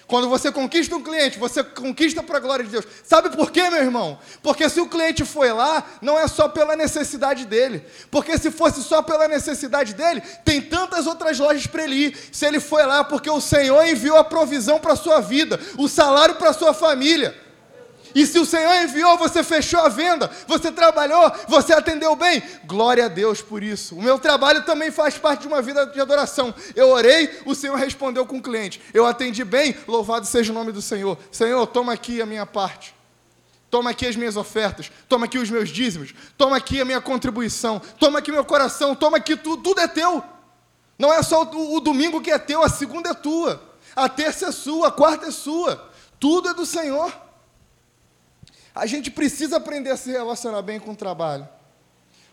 Quando 0.09 0.27
você 0.27 0.51
conquista 0.51 0.95
um 0.95 1.03
cliente, 1.03 1.37
você 1.37 1.63
conquista 1.63 2.23
para 2.23 2.37
a 2.37 2.39
glória 2.39 2.65
de 2.65 2.71
Deus. 2.71 2.85
Sabe 3.03 3.29
por 3.29 3.51
quê, 3.51 3.69
meu 3.69 3.79
irmão? 3.79 4.17
Porque 4.41 4.67
se 4.67 4.81
o 4.81 4.89
cliente 4.89 5.23
foi 5.23 5.53
lá, 5.53 5.85
não 6.01 6.17
é 6.17 6.27
só 6.27 6.49
pela 6.49 6.75
necessidade 6.75 7.45
dele. 7.45 7.85
Porque 8.09 8.35
se 8.39 8.49
fosse 8.49 8.81
só 8.81 9.03
pela 9.03 9.27
necessidade 9.27 9.93
dele, 9.93 10.21
tem 10.43 10.63
tantas 10.63 11.05
outras 11.05 11.37
lojas 11.37 11.67
para 11.67 11.83
ele 11.83 12.07
ir. 12.07 12.17
Se 12.31 12.43
ele 12.43 12.59
foi 12.59 12.83
lá 12.87 13.03
porque 13.03 13.29
o 13.29 13.39
Senhor 13.39 13.85
enviou 13.85 14.17
a 14.17 14.23
provisão 14.23 14.79
para 14.79 14.93
a 14.93 14.97
sua 14.97 15.21
vida, 15.21 15.59
o 15.77 15.87
salário 15.87 16.33
para 16.37 16.49
a 16.49 16.53
sua 16.53 16.73
família. 16.73 17.48
E 18.15 18.25
se 18.25 18.39
o 18.39 18.45
Senhor 18.45 18.73
enviou, 18.83 19.17
você 19.17 19.43
fechou 19.43 19.79
a 19.79 19.89
venda, 19.89 20.29
você 20.47 20.71
trabalhou, 20.71 21.31
você 21.47 21.73
atendeu 21.73 22.15
bem, 22.15 22.41
glória 22.65 23.05
a 23.05 23.07
Deus 23.07 23.41
por 23.41 23.63
isso. 23.63 23.95
O 23.95 24.01
meu 24.01 24.17
trabalho 24.17 24.63
também 24.63 24.91
faz 24.91 25.17
parte 25.17 25.41
de 25.41 25.47
uma 25.47 25.61
vida 25.61 25.85
de 25.85 25.99
adoração. 25.99 26.53
Eu 26.75 26.89
orei, 26.89 27.41
o 27.45 27.53
Senhor 27.53 27.75
respondeu 27.75 28.25
com 28.25 28.37
o 28.37 28.41
cliente. 28.41 28.81
Eu 28.93 29.05
atendi 29.05 29.43
bem, 29.43 29.75
louvado 29.87 30.25
seja 30.25 30.51
o 30.51 30.55
nome 30.55 30.71
do 30.71 30.81
Senhor. 30.81 31.17
Senhor, 31.31 31.65
toma 31.67 31.93
aqui 31.93 32.21
a 32.21 32.25
minha 32.25 32.45
parte. 32.45 32.95
Toma 33.69 33.91
aqui 33.91 34.07
as 34.07 34.15
minhas 34.15 34.35
ofertas, 34.35 34.91
toma 35.07 35.25
aqui 35.25 35.37
os 35.37 35.49
meus 35.49 35.69
dízimos, 35.69 36.13
toma 36.35 36.57
aqui 36.57 36.81
a 36.81 36.85
minha 36.85 36.99
contribuição, 36.99 37.79
toma 37.99 38.17
aqui 38.17 38.31
meu 38.31 38.43
coração, 38.43 38.95
toma 38.95 39.17
aqui 39.17 39.37
tudo, 39.37 39.61
tudo 39.61 39.79
é 39.79 39.87
teu. 39.87 40.23
Não 40.97 41.13
é 41.13 41.21
só 41.21 41.43
o, 41.43 41.75
o 41.75 41.79
domingo 41.79 42.19
que 42.19 42.31
é 42.31 42.39
teu, 42.39 42.63
a 42.63 42.69
segunda 42.69 43.11
é 43.11 43.13
tua, 43.13 43.61
a 43.95 44.09
terça 44.09 44.47
é 44.47 44.51
sua, 44.51 44.87
a 44.87 44.91
quarta 44.91 45.27
é 45.27 45.31
sua, 45.31 45.87
tudo 46.19 46.49
é 46.49 46.53
do 46.53 46.65
Senhor. 46.65 47.13
A 48.73 48.85
gente 48.85 49.09
precisa 49.11 49.57
aprender 49.57 49.89
a 49.89 49.97
se 49.97 50.11
relacionar 50.11 50.61
bem 50.61 50.79
com 50.79 50.91
o 50.91 50.95
trabalho. 50.95 51.47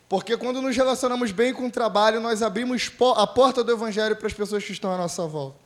Porque 0.08 0.36
quando 0.36 0.62
nos 0.62 0.76
relacionamos 0.76 1.32
bem 1.32 1.52
com 1.52 1.66
o 1.66 1.70
trabalho, 1.70 2.20
nós 2.20 2.42
abrimos 2.42 2.90
a 3.16 3.26
porta 3.26 3.64
do 3.64 3.72
Evangelho 3.72 4.14
para 4.16 4.28
as 4.28 4.32
pessoas 4.32 4.64
que 4.64 4.72
estão 4.72 4.92
à 4.92 4.96
nossa 4.96 5.26
volta. 5.26 5.58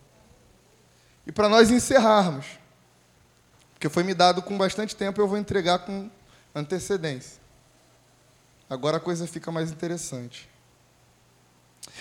E 1.27 1.33
para 1.33 1.49
nós 1.49 1.71
encerrarmos, 1.71 2.47
porque 3.75 3.89
foi 3.89 4.03
me 4.03 4.15
dado 4.15 4.41
com 4.41 4.57
bastante 4.57 4.97
tempo, 4.97 5.21
eu 5.21 5.29
vou 5.29 5.37
entregar 5.37 5.81
com 5.81 6.11
antecedência. 6.55 7.41
Agora 8.69 8.97
a 8.97 9.01
coisa 9.01 9.27
fica 9.27 9.51
mais 9.51 9.71
interessante. 9.71 10.49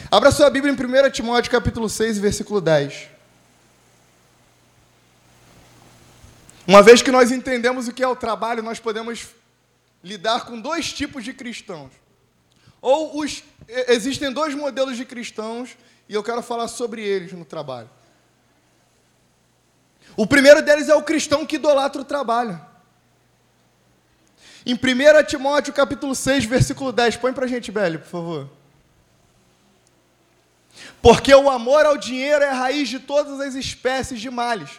Abra 0.10 0.32
sua 0.32 0.50
Bíblia 0.50 0.74
em 0.74 1.08
1 1.08 1.12
Timóteo 1.12 1.52
capítulo 1.52 1.90
6, 1.90 2.18
versículo 2.20 2.62
10. 2.62 3.10
Uma 6.70 6.84
vez 6.84 7.02
que 7.02 7.12
nós 7.12 7.32
entendemos 7.32 7.88
o 7.88 7.92
que 7.92 8.04
é 8.04 8.08
o 8.08 8.16
trabalho, 8.16 8.62
nós 8.62 8.80
podemos 8.80 9.30
lidar 10.04 10.46
com 10.46 10.62
dois 10.62 10.94
tipos 10.94 11.24
de 11.24 11.34
cristãos. 11.34 11.92
Ou 12.80 13.20
os, 13.20 13.44
existem 13.88 14.32
dois 14.32 14.54
modelos 14.54 14.96
de 14.96 15.04
cristãos 15.04 15.76
e 16.08 16.14
eu 16.14 16.22
quero 16.22 16.44
falar 16.44 16.68
sobre 16.68 17.02
eles 17.02 17.34
no 17.34 17.44
trabalho. 17.44 17.90
O 20.16 20.28
primeiro 20.28 20.62
deles 20.62 20.90
é 20.90 20.94
o 20.94 21.02
cristão 21.02 21.44
que 21.44 21.56
idolatra 21.56 22.04
o 22.04 22.06
trabalho. 22.06 22.64
Em 24.64 24.76
1 24.76 25.24
Timóteo 25.26 25.74
capítulo 25.74 26.14
6, 26.14 26.46
versículo 26.46 26.92
10, 26.92 27.18
põe 27.18 27.34
para 27.34 27.46
a 27.46 27.50
gente, 27.50 27.72
Beli, 27.72 27.98
por 27.98 28.10
favor. 28.10 28.50
Porque 31.02 31.34
o 31.34 31.50
amor 31.50 31.88
ao 31.88 31.98
dinheiro 31.98 32.44
é 32.44 32.50
a 32.50 32.54
raiz 32.54 32.90
de 32.90 33.00
todas 33.00 33.40
as 33.40 33.56
espécies 33.56 34.22
de 34.22 34.30
males 34.30 34.70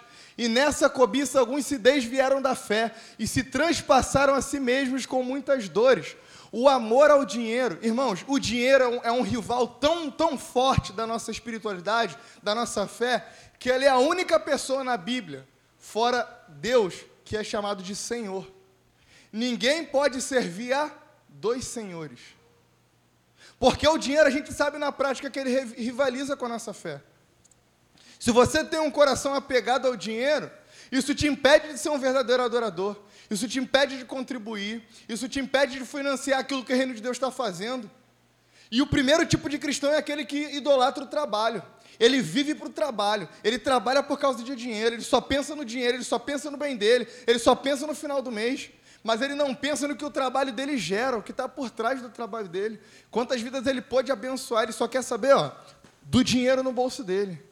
E 0.41 0.49
nessa 0.49 0.89
cobiça, 0.89 1.39
alguns 1.39 1.67
se 1.67 1.77
desviaram 1.77 2.41
da 2.41 2.55
fé 2.55 2.95
e 3.19 3.29
se 3.29 3.45
transpassaram 3.45 4.33
a 4.33 4.41
si 4.41 4.59
mesmos 4.59 5.05
com 5.05 5.23
muitas 5.23 5.69
dores. 5.69 6.17
O 6.51 6.67
amor 6.67 7.11
ao 7.11 7.27
dinheiro, 7.27 7.79
irmãos, 7.83 8.25
o 8.27 8.39
dinheiro 8.39 8.85
é 8.85 8.89
um, 8.89 9.01
é 9.05 9.13
um, 9.13 9.21
rival 9.21 9.69
tão, 9.69 10.11
tão 10.11 10.39
forte 10.39 10.95
da 10.95 11.07
nossa 11.07 11.31
espiritualidade, 11.31 12.17
da 12.43 12.55
nossa 12.55 12.87
fé, 12.87 13.29
que 13.59 13.69
ele 13.69 13.85
é 13.85 13.91
a 13.91 13.99
única 13.99 14.41
pessoa 14.41 14.83
na 14.83 14.97
Bíblia, 14.97 15.47
fora 15.77 16.27
Deus, 16.49 16.95
que 17.23 17.37
é 17.37 17.45
chamado 17.45 17.83
de 17.83 17.95
Senhor. 17.95 18.51
Ninguém 19.31 19.85
pode 19.85 20.23
servir 20.23 20.73
a 20.73 20.91
dois 21.29 21.67
senhores. 21.67 22.21
Porque 23.59 23.87
o 23.87 23.99
dinheiro 23.99 24.27
a 24.27 24.31
gente 24.31 24.55
sabe 24.55 24.79
na 24.79 24.91
prática 24.91 25.29
que 25.29 25.39
ele 25.39 25.61
rivaliza 25.75 26.35
com 26.35 26.47
a 26.47 26.49
nossa 26.49 26.73
fé. 26.73 27.03
Se 28.21 28.31
você 28.31 28.63
tem 28.63 28.79
um 28.79 28.91
coração 28.91 29.35
apegado 29.35 29.89
ao 29.89 29.97
dinheiro, 29.97 30.51
isso 30.93 31.15
te 31.15 31.27
impede 31.27 31.69
de 31.69 31.79
ser 31.79 31.89
um 31.89 31.99
verdadeiro 31.99 32.43
adorador. 32.43 32.95
Isso 33.31 33.49
te 33.49 33.59
impede 33.59 33.97
de 33.97 34.05
contribuir. 34.05 34.87
Isso 35.09 35.27
te 35.27 35.41
impede 35.41 35.79
de 35.79 35.87
financiar 35.87 36.39
aquilo 36.39 36.63
que 36.63 36.71
o 36.71 36.77
reino 36.77 36.95
de 36.95 37.01
Deus 37.01 37.17
está 37.17 37.31
fazendo. 37.31 37.91
E 38.71 38.83
o 38.83 38.87
primeiro 38.87 39.25
tipo 39.25 39.49
de 39.49 39.59
cristão 39.59 39.91
é 39.91 39.97
aquele 39.97 40.27
que 40.27 40.55
idolatra 40.55 41.03
o 41.03 41.07
trabalho. 41.07 41.63
Ele 41.99 42.21
vive 42.21 42.55
para 42.55 42.67
o 42.67 42.71
trabalho, 42.71 43.29
ele 43.43 43.59
trabalha 43.59 44.03
por 44.03 44.19
causa 44.19 44.43
de 44.43 44.55
dinheiro, 44.55 44.95
ele 44.95 45.03
só 45.03 45.21
pensa 45.21 45.55
no 45.57 45.65
dinheiro, 45.65 45.97
ele 45.97 46.05
só 46.05 46.19
pensa 46.19 46.51
no 46.51 46.57
bem 46.57 46.77
dele, 46.77 47.07
ele 47.27 47.39
só 47.39 47.55
pensa 47.55 47.87
no 47.87 47.95
final 47.95 48.23
do 48.23 48.31
mês, 48.31 48.71
mas 49.03 49.21
ele 49.21 49.35
não 49.35 49.55
pensa 49.55 49.87
no 49.87 49.95
que 49.95 50.05
o 50.05 50.11
trabalho 50.11 50.51
dele 50.51 50.79
gera, 50.79 51.19
o 51.19 51.23
que 51.23 51.31
está 51.31 51.47
por 51.47 51.69
trás 51.69 52.01
do 52.01 52.09
trabalho 52.09 52.49
dele, 52.49 52.81
quantas 53.11 53.43
vidas 53.43 53.67
ele 53.67 53.83
pode 53.83 54.11
abençoar, 54.11 54.63
ele 54.63 54.73
só 54.73 54.89
quer 54.89 55.03
saber 55.03 55.35
ó, 55.35 55.53
do 56.03 56.25
dinheiro 56.25 56.63
no 56.63 56.73
bolso 56.73 57.05
dele. 57.05 57.50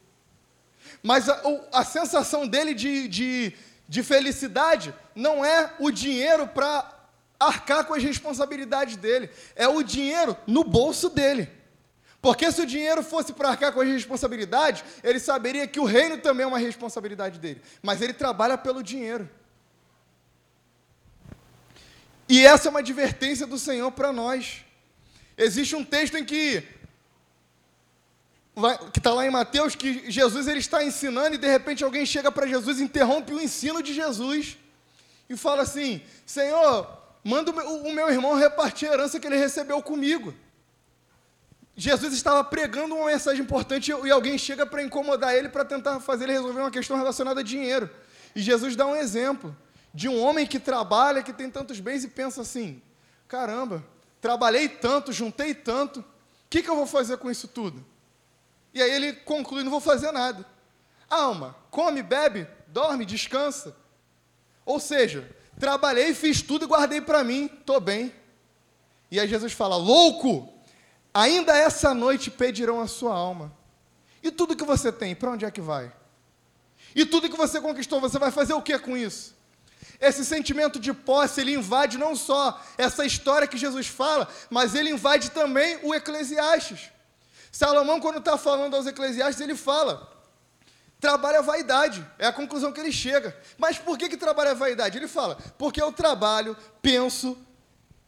Mas 1.02 1.28
a, 1.28 1.40
a 1.72 1.84
sensação 1.84 2.46
dele 2.46 2.74
de, 2.74 3.08
de, 3.08 3.52
de 3.88 4.02
felicidade 4.02 4.94
não 5.14 5.44
é 5.44 5.72
o 5.78 5.90
dinheiro 5.90 6.46
para 6.46 6.98
arcar 7.38 7.84
com 7.84 7.94
as 7.94 8.02
responsabilidades 8.02 8.96
dele, 8.96 9.30
é 9.54 9.68
o 9.68 9.82
dinheiro 9.82 10.36
no 10.46 10.64
bolso 10.64 11.08
dele. 11.08 11.48
Porque 12.20 12.50
se 12.50 12.60
o 12.60 12.66
dinheiro 12.66 13.02
fosse 13.02 13.32
para 13.32 13.50
arcar 13.50 13.72
com 13.72 13.80
as 13.80 13.88
responsabilidades, 13.88 14.82
ele 15.04 15.20
saberia 15.20 15.68
que 15.68 15.78
o 15.78 15.84
reino 15.84 16.18
também 16.18 16.44
é 16.44 16.46
uma 16.46 16.58
responsabilidade 16.58 17.38
dele. 17.38 17.62
Mas 17.80 18.02
ele 18.02 18.12
trabalha 18.12 18.58
pelo 18.58 18.82
dinheiro. 18.82 19.28
E 22.28 22.44
essa 22.44 22.68
é 22.68 22.70
uma 22.70 22.80
advertência 22.80 23.46
do 23.46 23.58
Senhor 23.58 23.90
para 23.92 24.12
nós. 24.12 24.64
Existe 25.36 25.76
um 25.76 25.84
texto 25.84 26.16
em 26.16 26.24
que 26.24 26.64
que 28.92 28.98
está 28.98 29.12
lá 29.12 29.26
em 29.26 29.30
Mateus, 29.30 29.74
que 29.74 30.10
Jesus 30.10 30.48
ele 30.48 30.58
está 30.58 30.82
ensinando 30.84 31.34
e 31.34 31.38
de 31.38 31.48
repente 31.48 31.84
alguém 31.84 32.04
chega 32.04 32.30
para 32.30 32.46
Jesus, 32.46 32.80
interrompe 32.80 33.32
o 33.32 33.40
ensino 33.40 33.82
de 33.82 33.94
Jesus 33.94 34.56
e 35.28 35.36
fala 35.36 35.62
assim: 35.62 36.02
Senhor, 36.26 36.86
manda 37.22 37.50
o 37.50 37.92
meu 37.92 38.08
irmão 38.10 38.34
repartir 38.34 38.88
a 38.88 38.94
herança 38.94 39.20
que 39.20 39.26
ele 39.26 39.36
recebeu 39.36 39.82
comigo. 39.82 40.34
Jesus 41.76 42.12
estava 42.12 42.42
pregando 42.42 42.96
uma 42.96 43.06
mensagem 43.06 43.42
importante 43.42 43.92
e 43.92 44.10
alguém 44.10 44.36
chega 44.36 44.66
para 44.66 44.82
incomodar 44.82 45.34
ele 45.36 45.48
para 45.48 45.64
tentar 45.64 46.00
fazer 46.00 46.24
ele 46.24 46.32
resolver 46.32 46.60
uma 46.60 46.72
questão 46.72 46.96
relacionada 46.96 47.40
a 47.40 47.44
dinheiro. 47.44 47.88
E 48.34 48.42
Jesus 48.42 48.74
dá 48.74 48.84
um 48.84 48.96
exemplo 48.96 49.56
de 49.94 50.08
um 50.08 50.20
homem 50.20 50.46
que 50.46 50.58
trabalha, 50.58 51.22
que 51.22 51.32
tem 51.32 51.48
tantos 51.48 51.78
bens 51.78 52.02
e 52.02 52.08
pensa 52.08 52.40
assim: 52.40 52.82
caramba, 53.28 53.84
trabalhei 54.20 54.68
tanto, 54.68 55.12
juntei 55.12 55.54
tanto, 55.54 56.00
o 56.00 56.04
que, 56.50 56.62
que 56.62 56.68
eu 56.68 56.74
vou 56.74 56.86
fazer 56.86 57.16
com 57.18 57.30
isso 57.30 57.46
tudo? 57.46 57.84
E 58.72 58.82
aí 58.82 58.90
ele 58.90 59.12
conclui: 59.12 59.62
não 59.62 59.70
vou 59.70 59.80
fazer 59.80 60.12
nada. 60.12 60.44
Alma, 61.08 61.56
come, 61.70 62.02
bebe, 62.02 62.46
dorme, 62.66 63.04
descansa. 63.04 63.74
Ou 64.64 64.78
seja, 64.78 65.28
trabalhei, 65.58 66.14
fiz 66.14 66.42
tudo 66.42 66.64
e 66.64 66.68
guardei 66.68 67.00
para 67.00 67.24
mim, 67.24 67.46
estou 67.46 67.80
bem. 67.80 68.14
E 69.10 69.18
aí 69.18 69.26
Jesus 69.26 69.52
fala: 69.52 69.76
louco, 69.76 70.52
ainda 71.12 71.56
essa 71.56 71.94
noite 71.94 72.30
pedirão 72.30 72.80
a 72.80 72.86
sua 72.86 73.14
alma. 73.14 73.56
E 74.22 74.30
tudo 74.30 74.56
que 74.56 74.64
você 74.64 74.92
tem, 74.92 75.14
para 75.14 75.30
onde 75.30 75.44
é 75.44 75.50
que 75.50 75.60
vai? 75.60 75.92
E 76.94 77.06
tudo 77.06 77.28
que 77.28 77.36
você 77.36 77.60
conquistou, 77.60 78.00
você 78.00 78.18
vai 78.18 78.30
fazer 78.30 78.52
o 78.52 78.62
que 78.62 78.78
com 78.78 78.96
isso? 78.96 79.36
Esse 80.00 80.24
sentimento 80.24 80.78
de 80.78 80.92
posse, 80.92 81.40
ele 81.40 81.54
invade 81.54 81.98
não 81.98 82.14
só 82.14 82.60
essa 82.76 83.04
história 83.04 83.48
que 83.48 83.56
Jesus 83.56 83.86
fala, 83.86 84.28
mas 84.48 84.74
ele 84.74 84.90
invade 84.90 85.30
também 85.30 85.78
o 85.82 85.94
Eclesiastes. 85.94 86.90
Salomão, 87.50 88.00
quando 88.00 88.18
está 88.18 88.36
falando 88.36 88.74
aos 88.74 88.86
Eclesiastes, 88.86 89.40
ele 89.40 89.54
fala: 89.54 90.10
trabalho 91.00 91.38
é 91.38 91.42
vaidade, 91.42 92.06
é 92.18 92.26
a 92.26 92.32
conclusão 92.32 92.72
que 92.72 92.80
ele 92.80 92.92
chega. 92.92 93.36
Mas 93.56 93.78
por 93.78 93.96
que, 93.96 94.08
que 94.08 94.16
trabalho 94.16 94.50
é 94.50 94.54
vaidade? 94.54 94.98
Ele 94.98 95.08
fala: 95.08 95.36
porque 95.56 95.80
eu 95.80 95.92
trabalho, 95.92 96.56
penso, 96.82 97.36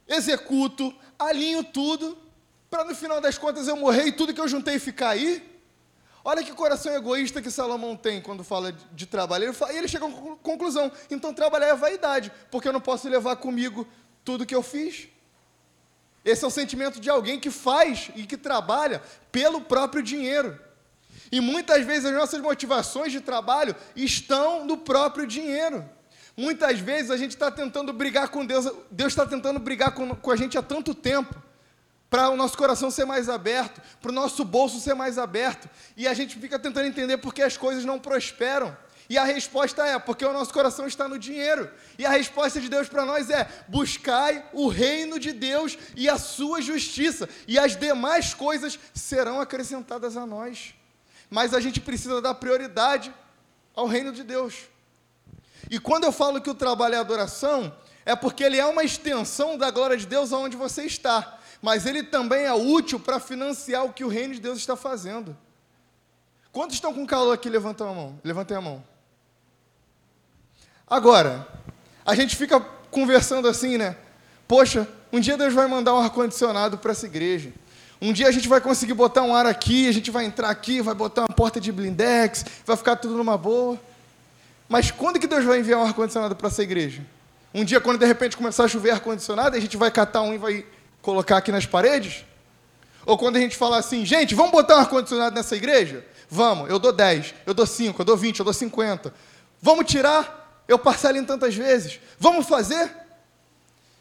executo, 0.07 0.93
alinho 1.17 1.63
tudo, 1.63 2.17
para 2.69 2.83
no 2.83 2.95
final 2.95 3.19
das 3.19 3.37
contas 3.37 3.67
eu 3.67 3.75
morrer 3.75 4.07
e 4.07 4.11
tudo 4.11 4.33
que 4.33 4.41
eu 4.41 4.47
juntei 4.47 4.79
ficar 4.79 5.09
aí. 5.09 5.49
Olha 6.23 6.43
que 6.43 6.51
coração 6.53 6.93
egoísta 6.93 7.41
que 7.41 7.49
Salomão 7.49 7.95
tem 7.95 8.21
quando 8.21 8.43
fala 8.43 8.71
de 8.71 9.07
trabalho. 9.07 9.45
Ele 9.45 9.53
fala, 9.53 9.73
e 9.73 9.77
ele 9.77 9.87
chega 9.87 10.05
à 10.05 10.11
conclusão: 10.43 10.91
então 11.09 11.33
trabalhar 11.33 11.67
é 11.67 11.75
vaidade, 11.75 12.31
porque 12.51 12.67
eu 12.67 12.73
não 12.73 12.81
posso 12.81 13.09
levar 13.09 13.37
comigo 13.37 13.87
tudo 14.23 14.45
que 14.45 14.53
eu 14.53 14.61
fiz. 14.61 15.07
Esse 16.23 16.43
é 16.43 16.47
o 16.47 16.51
sentimento 16.51 16.99
de 16.99 17.09
alguém 17.09 17.39
que 17.39 17.49
faz 17.49 18.11
e 18.15 18.25
que 18.25 18.37
trabalha 18.37 19.01
pelo 19.31 19.61
próprio 19.61 20.03
dinheiro. 20.03 20.59
E 21.31 21.39
muitas 21.39 21.85
vezes 21.85 22.05
as 22.05 22.13
nossas 22.13 22.41
motivações 22.41 23.11
de 23.11 23.21
trabalho 23.21 23.75
estão 23.95 24.65
no 24.65 24.77
próprio 24.77 25.25
dinheiro. 25.25 25.87
Muitas 26.35 26.79
vezes 26.79 27.09
a 27.11 27.17
gente 27.17 27.31
está 27.31 27.49
tentando 27.49 27.91
brigar 27.91 28.29
com 28.29 28.45
Deus, 28.45 28.69
Deus 28.89 29.11
está 29.11 29.25
tentando 29.25 29.59
brigar 29.59 29.93
com, 29.93 30.15
com 30.15 30.31
a 30.31 30.35
gente 30.35 30.57
há 30.57 30.61
tanto 30.61 30.93
tempo, 30.93 31.35
para 32.09 32.29
o 32.29 32.35
nosso 32.35 32.57
coração 32.57 32.91
ser 32.91 33.05
mais 33.05 33.29
aberto, 33.29 33.81
para 34.01 34.11
o 34.11 34.13
nosso 34.13 34.43
bolso 34.43 34.81
ser 34.81 34.93
mais 34.93 35.17
aberto, 35.17 35.69
e 35.95 36.07
a 36.07 36.13
gente 36.13 36.37
fica 36.37 36.59
tentando 36.59 36.87
entender 36.87 37.17
por 37.17 37.33
que 37.33 37.41
as 37.41 37.55
coisas 37.55 37.85
não 37.85 37.97
prosperam. 37.97 38.75
E 39.11 39.17
a 39.17 39.25
resposta 39.25 39.85
é: 39.85 39.99
porque 39.99 40.23
o 40.23 40.31
nosso 40.31 40.53
coração 40.53 40.87
está 40.87 41.05
no 41.05 41.19
dinheiro. 41.19 41.69
E 41.99 42.05
a 42.05 42.09
resposta 42.09 42.61
de 42.61 42.69
Deus 42.69 42.87
para 42.87 43.03
nós 43.03 43.29
é: 43.29 43.45
buscai 43.67 44.41
o 44.53 44.69
reino 44.69 45.19
de 45.19 45.33
Deus 45.33 45.77
e 45.97 46.07
a 46.07 46.17
sua 46.17 46.61
justiça, 46.61 47.27
e 47.45 47.59
as 47.59 47.75
demais 47.75 48.33
coisas 48.33 48.79
serão 48.93 49.41
acrescentadas 49.41 50.15
a 50.15 50.25
nós. 50.25 50.73
Mas 51.29 51.53
a 51.53 51.59
gente 51.59 51.81
precisa 51.81 52.21
dar 52.21 52.35
prioridade 52.35 53.13
ao 53.75 53.85
reino 53.85 54.13
de 54.13 54.23
Deus. 54.23 54.69
E 55.69 55.77
quando 55.77 56.05
eu 56.05 56.13
falo 56.13 56.39
que 56.39 56.49
o 56.49 56.55
trabalho 56.55 56.95
é 56.95 56.97
adoração, 56.97 57.75
é 58.05 58.15
porque 58.15 58.45
ele 58.45 58.59
é 58.59 58.65
uma 58.65 58.85
extensão 58.85 59.57
da 59.57 59.69
glória 59.71 59.97
de 59.97 60.05
Deus 60.05 60.31
aonde 60.31 60.55
você 60.55 60.85
está, 60.85 61.37
mas 61.61 61.85
ele 61.85 62.01
também 62.01 62.45
é 62.45 62.53
útil 62.53 62.97
para 62.97 63.19
financiar 63.19 63.83
o 63.83 63.91
que 63.91 64.05
o 64.05 64.07
reino 64.07 64.33
de 64.33 64.39
Deus 64.39 64.57
está 64.57 64.77
fazendo. 64.77 65.35
Quantos 66.49 66.75
estão 66.75 66.93
com 66.93 67.05
calor 67.05 67.33
aqui? 67.33 67.49
Levantem 67.49 67.85
a 67.85 67.91
mão. 67.91 68.17
Levantem 68.23 68.55
a 68.55 68.61
mão. 68.61 68.90
Agora, 70.91 71.47
a 72.05 72.13
gente 72.13 72.35
fica 72.35 72.59
conversando 72.59 73.47
assim, 73.47 73.77
né? 73.77 73.95
Poxa, 74.45 74.85
um 75.09 75.21
dia 75.21 75.37
Deus 75.37 75.53
vai 75.53 75.65
mandar 75.65 75.93
um 75.93 75.99
ar-condicionado 75.99 76.77
para 76.77 76.91
essa 76.91 77.05
igreja. 77.05 77.53
Um 78.01 78.11
dia 78.11 78.27
a 78.27 78.31
gente 78.31 78.49
vai 78.49 78.59
conseguir 78.59 78.93
botar 78.93 79.21
um 79.21 79.33
ar 79.33 79.45
aqui, 79.45 79.87
a 79.87 79.93
gente 79.93 80.11
vai 80.11 80.25
entrar 80.25 80.49
aqui, 80.49 80.81
vai 80.81 80.93
botar 80.93 81.21
uma 81.21 81.33
porta 81.33 81.61
de 81.61 81.71
blindex, 81.71 82.43
vai 82.65 82.75
ficar 82.75 82.97
tudo 82.97 83.15
numa 83.15 83.37
boa. 83.37 83.79
Mas 84.67 84.91
quando 84.91 85.17
que 85.17 85.27
Deus 85.27 85.45
vai 85.45 85.59
enviar 85.59 85.79
um 85.79 85.85
ar-condicionado 85.85 86.35
para 86.35 86.49
essa 86.49 86.61
igreja? 86.61 87.01
Um 87.53 87.63
dia, 87.63 87.79
quando 87.79 87.97
de 87.97 88.05
repente 88.05 88.35
começar 88.35 88.65
a 88.65 88.67
chover 88.67 88.91
ar-condicionado, 88.91 89.55
a 89.55 89.61
gente 89.61 89.77
vai 89.77 89.91
catar 89.91 90.23
um 90.23 90.33
e 90.33 90.37
vai 90.37 90.65
colocar 91.01 91.37
aqui 91.37 91.53
nas 91.53 91.65
paredes? 91.65 92.25
Ou 93.05 93.17
quando 93.17 93.37
a 93.37 93.39
gente 93.39 93.55
falar 93.55 93.77
assim, 93.77 94.05
gente, 94.05 94.35
vamos 94.35 94.51
botar 94.51 94.75
um 94.75 94.79
ar-condicionado 94.79 95.33
nessa 95.33 95.55
igreja? 95.55 96.05
Vamos, 96.29 96.69
eu 96.69 96.77
dou 96.77 96.91
10, 96.91 97.33
eu 97.45 97.53
dou 97.53 97.65
5, 97.65 98.01
eu 98.01 98.05
dou 98.05 98.17
20, 98.17 98.39
eu 98.39 98.43
dou 98.43 98.53
50. 98.53 99.13
Vamos 99.61 99.85
tirar 99.85 100.40
eu 100.71 100.79
parcelo 100.79 101.17
em 101.17 101.25
tantas 101.25 101.55
vezes. 101.55 101.99
Vamos 102.17 102.47
fazer? 102.47 102.91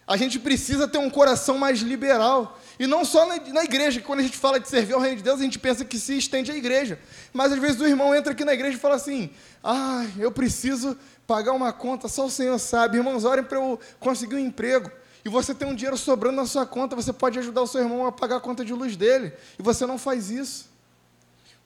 A 0.06 0.16
gente 0.16 0.38
precisa 0.38 0.88
ter 0.88 0.98
um 0.98 1.10
coração 1.10 1.58
mais 1.58 1.80
liberal. 1.80 2.58
E 2.78 2.86
não 2.86 3.04
só 3.04 3.26
na, 3.26 3.36
na 3.52 3.64
igreja, 3.64 4.00
quando 4.00 4.20
a 4.20 4.22
gente 4.22 4.36
fala 4.36 4.58
de 4.58 4.68
servir 4.68 4.94
ao 4.94 5.00
reino 5.00 5.16
de 5.16 5.22
Deus, 5.22 5.40
a 5.40 5.42
gente 5.42 5.58
pensa 5.58 5.84
que 5.84 5.98
se 5.98 6.16
estende 6.16 6.50
à 6.50 6.56
igreja. 6.56 6.98
Mas 7.32 7.52
às 7.52 7.58
vezes 7.58 7.80
o 7.80 7.86
irmão 7.86 8.14
entra 8.14 8.32
aqui 8.32 8.44
na 8.44 8.52
igreja 8.52 8.76
e 8.76 8.80
fala 8.80 8.96
assim: 8.96 9.30
ah, 9.62 10.04
eu 10.18 10.32
preciso 10.32 10.96
pagar 11.26 11.52
uma 11.52 11.72
conta, 11.72 12.08
só 12.08 12.26
o 12.26 12.30
Senhor 12.30 12.58
sabe. 12.58 12.96
Irmãos, 12.96 13.24
orem 13.24 13.44
para 13.44 13.58
eu 13.58 13.78
conseguir 13.98 14.36
um 14.36 14.38
emprego. 14.38 14.90
E 15.24 15.28
você 15.28 15.54
tem 15.54 15.68
um 15.68 15.74
dinheiro 15.74 15.96
sobrando 15.98 16.36
na 16.36 16.46
sua 16.46 16.64
conta, 16.64 16.96
você 16.96 17.12
pode 17.12 17.38
ajudar 17.38 17.62
o 17.62 17.66
seu 17.66 17.80
irmão 17.82 18.06
a 18.06 18.12
pagar 18.12 18.36
a 18.36 18.40
conta 18.40 18.64
de 18.64 18.72
luz 18.72 18.96
dele. 18.96 19.32
E 19.58 19.62
você 19.62 19.86
não 19.86 19.98
faz 19.98 20.30
isso. 20.30 20.70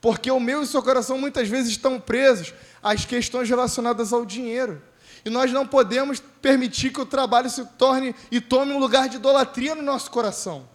Porque 0.01 0.31
o 0.31 0.39
meu 0.39 0.61
e 0.61 0.65
o 0.65 0.67
seu 0.67 0.83
coração 0.83 1.17
muitas 1.17 1.49
vezes 1.49 1.71
estão 1.71 1.99
presos 1.99 2.53
às 2.83 3.07
questões 3.07 3.49
relacionadas 3.49 4.13
ao 4.13 4.27
dinheiro. 4.27 4.83
E 5.25 5.31
nós 5.31 5.51
não 5.53 5.67
podemos 5.67 6.21
permitir 6.43 6.91
que 6.91 7.01
o 7.01 7.07
trabalho 7.07 7.49
se 7.49 7.65
torne 7.79 8.15
e 8.31 8.41
tome 8.41 8.73
um 8.73 8.79
lugar 8.79 9.09
de 9.09 9.17
idolatria 9.17 9.75
no 9.75 9.83
nosso 9.83 10.11
coração. 10.11 10.69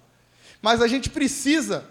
Mas 0.61 0.81
a 0.81 0.87
gente 0.87 1.09
precisa 1.09 1.85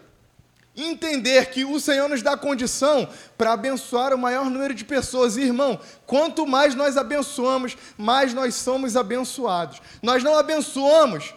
entender 0.76 1.50
que 1.50 1.64
o 1.64 1.80
Senhor 1.80 2.08
nos 2.08 2.22
dá 2.22 2.36
condição 2.36 3.08
para 3.36 3.52
abençoar 3.52 4.14
o 4.14 4.18
maior 4.18 4.48
número 4.48 4.74
de 4.74 4.84
pessoas. 4.84 5.36
E, 5.36 5.42
irmão, 5.42 5.78
quanto 6.06 6.46
mais 6.46 6.74
nós 6.74 6.96
abençoamos, 6.96 7.76
mais 7.96 8.32
nós 8.32 8.54
somos 8.54 8.96
abençoados. 8.96 9.80
Nós 10.02 10.22
não 10.22 10.36
abençoamos 10.36 11.34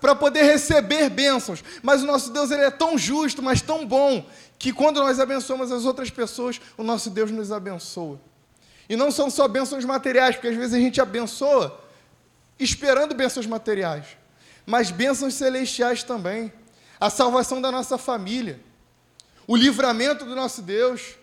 para 0.00 0.14
poder 0.14 0.42
receber 0.42 1.08
bênçãos, 1.08 1.62
mas 1.82 2.02
o 2.02 2.06
nosso 2.06 2.30
Deus 2.32 2.50
ele 2.50 2.62
é 2.62 2.70
tão 2.70 2.98
justo, 2.98 3.42
mas 3.42 3.62
tão 3.62 3.86
bom, 3.86 4.26
que 4.58 4.72
quando 4.72 5.00
nós 5.00 5.20
abençoamos 5.20 5.70
as 5.70 5.84
outras 5.84 6.10
pessoas, 6.10 6.60
o 6.76 6.82
nosso 6.82 7.08
Deus 7.10 7.30
nos 7.30 7.52
abençoa. 7.52 8.18
E 8.88 8.96
não 8.96 9.10
são 9.10 9.28
só 9.28 9.48
bênçãos 9.48 9.84
materiais, 9.84 10.36
porque 10.36 10.48
às 10.48 10.56
vezes 10.56 10.74
a 10.74 10.78
gente 10.78 11.00
abençoa 11.00 11.82
esperando 12.58 13.14
bênçãos 13.14 13.46
materiais, 13.46 14.16
mas 14.64 14.90
bênçãos 14.90 15.34
celestiais 15.34 16.02
também. 16.02 16.52
A 16.98 17.10
salvação 17.10 17.60
da 17.60 17.70
nossa 17.70 17.98
família, 17.98 18.58
o 19.46 19.54
livramento 19.54 20.24
do 20.24 20.34
nosso 20.34 20.62
Deus, 20.62 21.16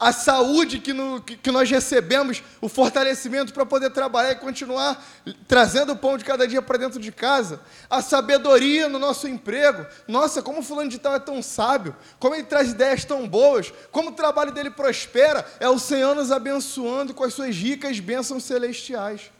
a 0.00 0.12
saúde 0.12 0.80
que, 0.80 0.94
no, 0.94 1.20
que, 1.20 1.52
nós 1.52 1.70
recebemos, 1.70 2.42
o 2.58 2.70
fortalecimento 2.70 3.52
para 3.52 3.66
poder 3.66 3.90
trabalhar 3.90 4.32
e 4.32 4.36
continuar 4.36 5.04
trazendo 5.46 5.92
o 5.92 5.96
pão 5.96 6.16
de 6.16 6.24
cada 6.24 6.48
dia 6.48 6.62
para 6.62 6.78
dentro 6.78 6.98
de 6.98 7.12
casa, 7.12 7.60
a 7.90 8.00
sabedoria 8.00 8.88
no 8.88 8.98
nosso 8.98 9.28
emprego. 9.28 9.86
Nossa, 10.08 10.40
como 10.40 10.60
o 10.60 10.62
fulano 10.62 10.88
de 10.88 10.98
tal 10.98 11.14
é 11.14 11.18
tão 11.18 11.42
sábio, 11.42 11.94
como 12.18 12.34
ele 12.34 12.44
traz 12.44 12.70
ideias 12.70 13.04
tão 13.04 13.28
boas, 13.28 13.74
como 13.92 14.08
o 14.08 14.14
trabalho 14.14 14.52
dele 14.52 14.70
prospera, 14.70 15.46
é 15.60 15.68
o 15.68 15.78
Senhor 15.78 16.14
nos 16.14 16.32
abençoando 16.32 17.12
com 17.12 17.22
as 17.22 17.34
suas 17.34 17.54
ricas 17.54 18.00
bênçãos 18.00 18.44
celestiais. 18.44 19.30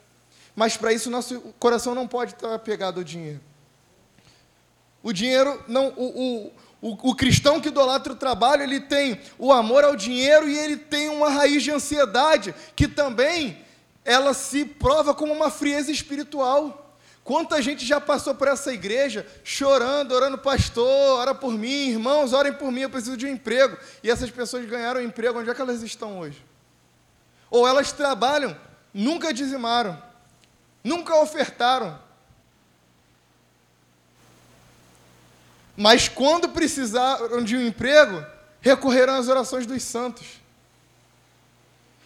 Mas 0.55 0.77
para 0.77 0.93
isso 0.93 1.09
nosso 1.09 1.41
coração 1.59 1.95
não 1.95 2.07
pode 2.07 2.35
estar 2.35 2.53
apegado 2.53 2.99
ao 2.99 3.05
dinheiro. 3.05 3.41
O 5.03 5.11
dinheiro 5.11 5.63
não. 5.67 5.89
O, 5.97 6.05
o, 6.05 6.53
o, 6.83 7.11
o, 7.11 7.15
cristão 7.15 7.61
que 7.61 7.69
idolatra 7.69 8.13
o 8.13 8.17
trabalho, 8.17 8.63
ele 8.63 8.81
tem 8.81 9.21
o 9.39 9.53
amor 9.53 9.85
ao 9.85 9.95
dinheiro 9.95 10.49
e 10.49 10.59
ele 10.59 10.77
tem 10.77 11.09
uma 11.11 11.29
raiz 11.29 11.63
de 11.63 11.71
ansiedade, 11.71 12.55
que 12.75 12.89
também 12.89 13.59
ela 14.05 14.33
se 14.33 14.65
prova 14.65 15.15
como 15.15 15.33
uma 15.33 15.51
frieza 15.51 15.93
espiritual. 15.93 16.97
Quanta 17.23 17.61
gente 17.61 17.85
já 17.85 18.01
passou 18.01 18.35
por 18.35 18.49
essa 18.49 18.73
igreja 18.73 19.27
chorando, 19.45 20.13
orando, 20.13 20.39
pastor, 20.39 21.19
ora 21.19 21.35
por 21.35 21.53
mim, 21.53 21.91
irmãos, 21.91 22.33
orem 22.33 22.53
por 22.53 22.73
mim, 22.73 22.81
eu 22.81 22.91
preciso 22.91 23.17
de 23.17 23.27
um 23.27 23.31
emprego. 23.31 23.77
E 24.03 24.11
essas 24.11 24.31
pessoas 24.31 24.65
ganharam 24.65 25.01
um 25.01 25.05
emprego, 25.05 25.39
onde 25.39 25.51
é 25.51 25.55
que 25.55 25.61
elas 25.61 25.83
estão 25.83 26.19
hoje? 26.19 26.43
Ou 27.51 27.69
elas 27.69 27.93
trabalham, 27.93 28.57
nunca 28.93 29.35
dizimaram, 29.35 30.01
nunca 30.83 31.15
ofertaram, 31.17 31.99
Mas 35.81 36.09
quando 36.09 36.47
precisaram 36.51 37.43
de 37.43 37.57
um 37.57 37.67
emprego, 37.67 38.23
recorreram 38.61 39.15
às 39.15 39.29
orações 39.29 39.65
dos 39.65 39.83
santos. 39.83 40.27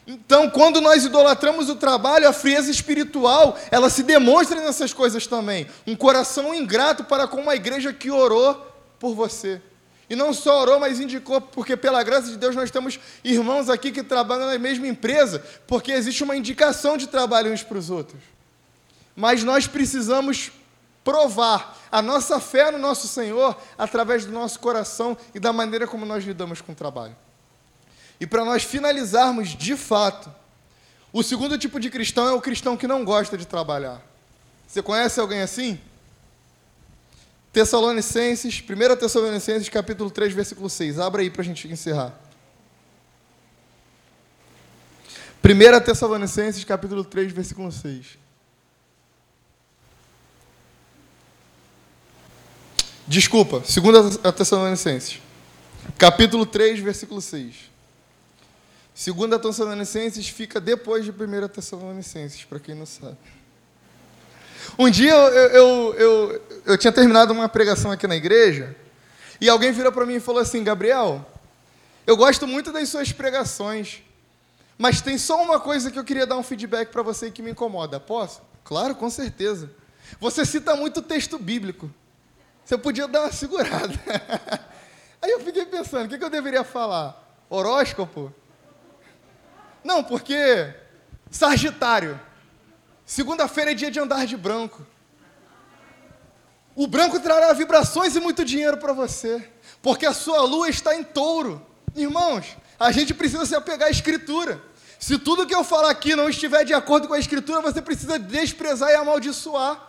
Então, 0.07 0.49
quando 0.49 0.81
nós 0.81 1.05
idolatramos 1.05 1.69
o 1.69 1.75
trabalho, 1.75 2.29
a 2.29 2.33
frieza 2.33 2.71
espiritual, 2.71 3.59
ela 3.73 3.91
se 3.91 4.05
demonstra 4.05 4.61
nessas 4.61 4.93
coisas 4.93 5.27
também. 5.27 5.67
Um 5.85 5.97
coração 5.97 6.55
ingrato 6.55 7.03
para 7.03 7.27
com 7.27 7.41
uma 7.41 7.57
igreja 7.57 7.93
que 7.93 8.13
orou 8.13 8.55
por 9.01 9.13
você. 9.13 9.61
E 10.09 10.15
não 10.15 10.33
só 10.33 10.61
orou, 10.61 10.79
mas 10.79 11.01
indicou, 11.01 11.41
porque 11.41 11.77
pela 11.77 12.05
graça 12.05 12.29
de 12.29 12.37
Deus 12.37 12.55
nós 12.55 12.71
temos 12.71 13.01
irmãos 13.25 13.69
aqui 13.69 13.91
que 13.91 14.05
trabalham 14.05 14.47
na 14.47 14.57
mesma 14.57 14.87
empresa, 14.87 15.45
porque 15.67 15.91
existe 15.91 16.23
uma 16.23 16.37
indicação 16.37 16.97
de 16.97 17.09
trabalho 17.09 17.53
uns 17.53 17.65
para 17.65 17.79
os 17.79 17.91
outros. 17.91 18.23
Mas 19.17 19.43
nós 19.43 19.67
precisamos 19.67 20.53
provar 21.05 21.79
a 21.93 22.01
nossa 22.01 22.41
fé 22.41 22.71
no 22.71 22.79
nosso 22.79 23.07
Senhor 23.07 23.57
através 23.77 24.25
do 24.25 24.33
nosso 24.33 24.59
coração 24.59 25.17
e 25.35 25.39
da 25.39 25.53
maneira 25.53 25.87
como 25.87 26.07
nós 26.07 26.25
lidamos 26.25 26.63
com 26.63 26.73
o 26.73 26.75
trabalho. 26.75 27.15
E 28.19 28.27
para 28.27 28.45
nós 28.45 28.65
finalizarmos 28.65 29.51
de 29.51 29.77
fato, 29.77 30.33
o 31.13 31.23
segundo 31.23 31.59
tipo 31.59 31.79
de 31.79 31.91
cristão 31.91 32.27
é 32.27 32.33
o 32.33 32.41
cristão 32.41 32.77
que 32.77 32.87
não 32.87 33.05
gosta 33.05 33.37
de 33.37 33.47
trabalhar. 33.47 34.01
Você 34.67 34.83
conhece 34.83 35.21
alguém 35.21 35.43
assim? 35.43 35.79
Tessalonicenses, 37.53 38.61
1 38.61 38.97
Tessalonicenses, 38.97 39.69
capítulo 39.69 40.11
3, 40.11 40.33
versículo 40.33 40.69
6. 40.69 40.99
Abra 40.99 41.23
aí 41.23 41.31
para 41.31 41.43
a 41.43 41.45
gente 41.45 41.69
encerrar. 41.69 42.19
1 45.45 45.85
Tessalonicenses, 45.85 46.65
capítulo 46.65 47.05
3, 47.05 47.31
versículo 47.31 47.71
6. 47.71 48.24
Desculpa, 53.07 53.61
2 53.61 54.17
Tessalonicenses, 54.35 55.21
capítulo 55.99 56.47
3, 56.47 56.81
versículo 56.81 57.21
6. 57.21 57.71
2 58.95 59.43
Tessalonicenses 59.43 60.27
fica 60.29 60.59
depois 60.59 61.05
de 61.05 61.11
1 61.11 61.49
Tessalonicenses, 61.49 62.45
para 62.45 62.59
quem 62.59 62.75
não 62.75 62.87
sabe. 62.87 63.19
Um 64.79 64.89
dia 64.89 65.13
eu, 65.13 65.51
eu, 65.51 65.95
eu, 65.95 66.43
eu, 66.65 66.79
tinha 66.79 66.93
terminado 66.93 67.31
uma 67.35 67.47
pregação 67.47 67.91
aqui 67.91 68.07
na 68.07 68.17
igreja, 68.17 68.75
e 69.39 69.51
alguém 69.51 69.71
virou 69.71 69.93
para 69.93 70.07
mim 70.07 70.15
e 70.15 70.21
falou 70.21 70.41
assim: 70.41 70.65
Gabriel, 70.65 71.31
eu 72.07 72.17
gosto 72.17 72.47
muito 72.47 72.73
das 72.73 72.89
suas 72.89 73.13
pregações, 73.13 74.03
mas 74.79 75.03
tem 75.03 75.19
só 75.19 75.43
uma 75.43 75.61
coisa 75.61 75.91
que 75.91 75.99
eu 75.99 76.05
queria 76.05 76.27
dar 76.27 76.39
um 76.39 76.43
feedback 76.43 76.89
para 76.89 77.03
você 77.03 77.31
que 77.31 77.43
me 77.43 77.51
incomoda. 77.51 78.01
Posso? 78.01 78.41
Claro, 78.65 78.95
com 78.95 79.11
certeza. 79.11 79.71
Você 80.19 80.47
cita 80.47 80.75
muito 80.75 81.03
texto 81.03 81.39
bíblico. 81.39 81.91
Você 82.65 82.79
podia 82.79 83.07
dar 83.07 83.23
uma 83.23 83.33
segurada. 83.33 83.95
Aí 85.21 85.31
eu 85.31 85.41
fiquei 85.41 85.67
pensando, 85.67 86.07
o 86.07 86.09
que, 86.09 86.23
eu 86.23 86.31
deveria 86.31 86.65
falar? 86.65 87.23
Horóscopo? 87.49 88.33
Não, 89.83 90.03
porque 90.03 90.75
Sagitário. 91.31 92.19
Segunda-feira 93.05 93.73
é 93.73 93.75
dia 93.75 93.91
de 93.91 93.99
andar 93.99 94.25
de 94.27 94.37
branco. 94.37 94.87
O 96.77 96.87
branco 96.87 97.21
trará 97.21 97.53
vibrações 97.53 98.17
e 98.17 98.21
muito 98.21 98.45
dinheiro 98.45 98.77
para 98.79 98.93
você, 98.93 99.47
porque 99.83 100.07
a 100.07 100.13
sua 100.13 100.43
lua 100.43 100.69
está 100.69 100.97
em 100.97 101.05
touro. 101.05 101.65
Irmãos, 101.95 102.57
a 102.79 102.91
gente 102.91 103.13
precisa 103.13 103.45
se 103.45 103.55
apegar 103.55 103.89
à 103.89 103.91
escritura. 103.91 104.63
Se 104.99 105.19
tudo 105.19 105.47
que 105.47 105.55
eu 105.55 105.63
falar 105.63 105.91
aqui 105.91 106.17
não 106.17 106.29
estiver 106.29 106.65
de 106.65 106.73
acordo 106.73 107.07
com 107.07 107.15
a 107.15 107.19
escritura, 107.19 107.61
você 107.61 107.83
precisa 107.83 108.19
desprezar 108.19 108.91
e 108.91 108.95
amaldiçoar. 108.95 109.81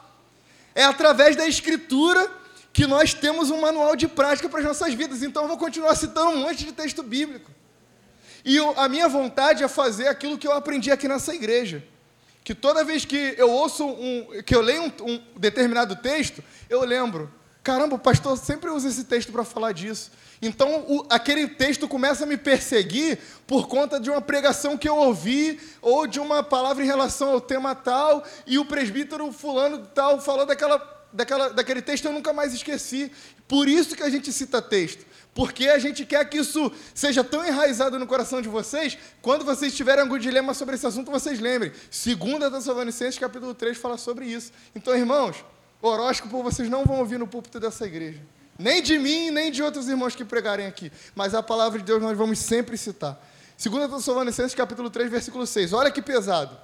É 0.75 0.83
através 0.83 1.35
da 1.35 1.47
escritura 1.47 2.29
que 2.75 2.85
nós 2.85 3.13
temos 3.13 3.49
um 3.49 3.61
manual 3.61 3.95
de 3.95 4.05
prática 4.05 4.49
para 4.49 4.59
as 4.59 4.65
nossas 4.65 4.93
vidas. 4.93 5.23
Então 5.23 5.43
eu 5.43 5.47
vou 5.47 5.57
continuar 5.57 5.95
citando 5.95 6.31
um 6.31 6.41
monte 6.41 6.65
de 6.65 6.73
texto 6.73 7.01
bíblico. 7.01 7.49
E 8.43 8.57
eu, 8.57 8.77
a 8.77 8.89
minha 8.89 9.07
vontade 9.07 9.63
é 9.63 9.67
fazer 9.69 10.09
aquilo 10.09 10.37
que 10.37 10.45
eu 10.45 10.51
aprendi 10.51 10.91
aqui 10.91 11.07
nessa 11.07 11.33
igreja. 11.33 11.81
Que 12.43 12.53
toda 12.53 12.83
vez 12.83 13.05
que 13.05 13.33
eu 13.37 13.49
ouço 13.49 13.87
um, 13.87 14.27
que 14.45 14.53
eu 14.53 14.59
leio 14.59 14.83
um, 14.83 14.91
um 15.09 15.23
determinado 15.37 15.95
texto, 15.95 16.43
eu 16.69 16.83
lembro, 16.83 17.33
caramba, 17.63 17.95
o 17.95 17.99
pastor 17.99 18.37
sempre 18.37 18.69
usa 18.69 18.89
esse 18.89 19.05
texto 19.05 19.31
para 19.31 19.45
falar 19.45 19.71
disso. 19.71 20.11
Então, 20.41 20.83
o, 20.85 21.07
aquele 21.09 21.47
texto 21.47 21.87
começa 21.87 22.25
a 22.25 22.27
me 22.27 22.35
perseguir 22.35 23.19
por 23.47 23.69
conta 23.69 24.01
de 24.01 24.09
uma 24.09 24.21
pregação 24.21 24.77
que 24.77 24.89
eu 24.89 24.97
ouvi, 24.97 25.61
ou 25.81 26.05
de 26.05 26.19
uma 26.19 26.43
palavra 26.43 26.83
em 26.83 26.87
relação 26.87 27.29
ao 27.29 27.39
tema 27.39 27.73
tal, 27.73 28.21
e 28.45 28.59
o 28.59 28.65
presbítero 28.65 29.31
fulano 29.31 29.87
tal 29.95 30.19
falou 30.19 30.45
daquela 30.45 30.94
daquela, 31.15 31.49
daquele 31.49 31.81
texto 31.81 32.05
eu 32.05 32.13
nunca 32.13 32.31
mais 32.33 32.53
esqueci. 32.53 33.11
Por 33.47 33.67
isso 33.67 33.95
que 33.95 34.03
a 34.03 34.09
gente 34.09 34.31
cita 34.31 34.61
texto. 34.61 35.05
Porque 35.33 35.67
a 35.67 35.77
gente 35.79 36.05
quer 36.05 36.23
que 36.29 36.37
isso 36.37 36.71
seja 36.93 37.23
tão 37.23 37.45
enraizado 37.45 37.99
no 37.99 38.07
coração 38.07 38.41
de 38.41 38.47
vocês, 38.47 38.97
quando 39.21 39.43
vocês 39.43 39.75
tiverem 39.75 40.01
algum 40.01 40.17
dilema 40.17 40.53
sobre 40.53 40.75
esse 40.75 40.87
assunto, 40.87 41.11
vocês 41.11 41.39
lembrem. 41.39 41.73
Segunda 41.91 42.49
Tessalonicenses, 42.49 43.19
capítulo 43.19 43.53
3, 43.53 43.77
fala 43.77 43.97
sobre 43.97 44.25
isso. 44.25 44.51
Então, 44.73 44.95
irmãos, 44.95 45.43
horóscopo 45.81 46.41
vocês 46.41 46.69
não 46.69 46.85
vão 46.85 46.99
ouvir 46.99 47.19
no 47.19 47.27
púlpito 47.27 47.59
dessa 47.59 47.85
igreja. 47.85 48.21
Nem 48.57 48.81
de 48.81 48.97
mim, 48.97 49.29
nem 49.31 49.51
de 49.51 49.61
outros 49.61 49.89
irmãos 49.89 50.15
que 50.15 50.23
pregarem 50.23 50.65
aqui. 50.67 50.89
Mas 51.13 51.33
a 51.33 51.43
palavra 51.43 51.79
de 51.79 51.85
Deus 51.85 52.01
nós 52.01 52.17
vamos 52.17 52.39
sempre 52.39 52.77
citar. 52.77 53.21
Segunda 53.57 53.89
Tessalonicenses, 53.89 54.55
capítulo 54.55 54.89
3, 54.89 55.09
versículo 55.09 55.45
6. 55.45 55.73
Olha 55.73 55.91
que 55.91 56.01
pesado. 56.01 56.57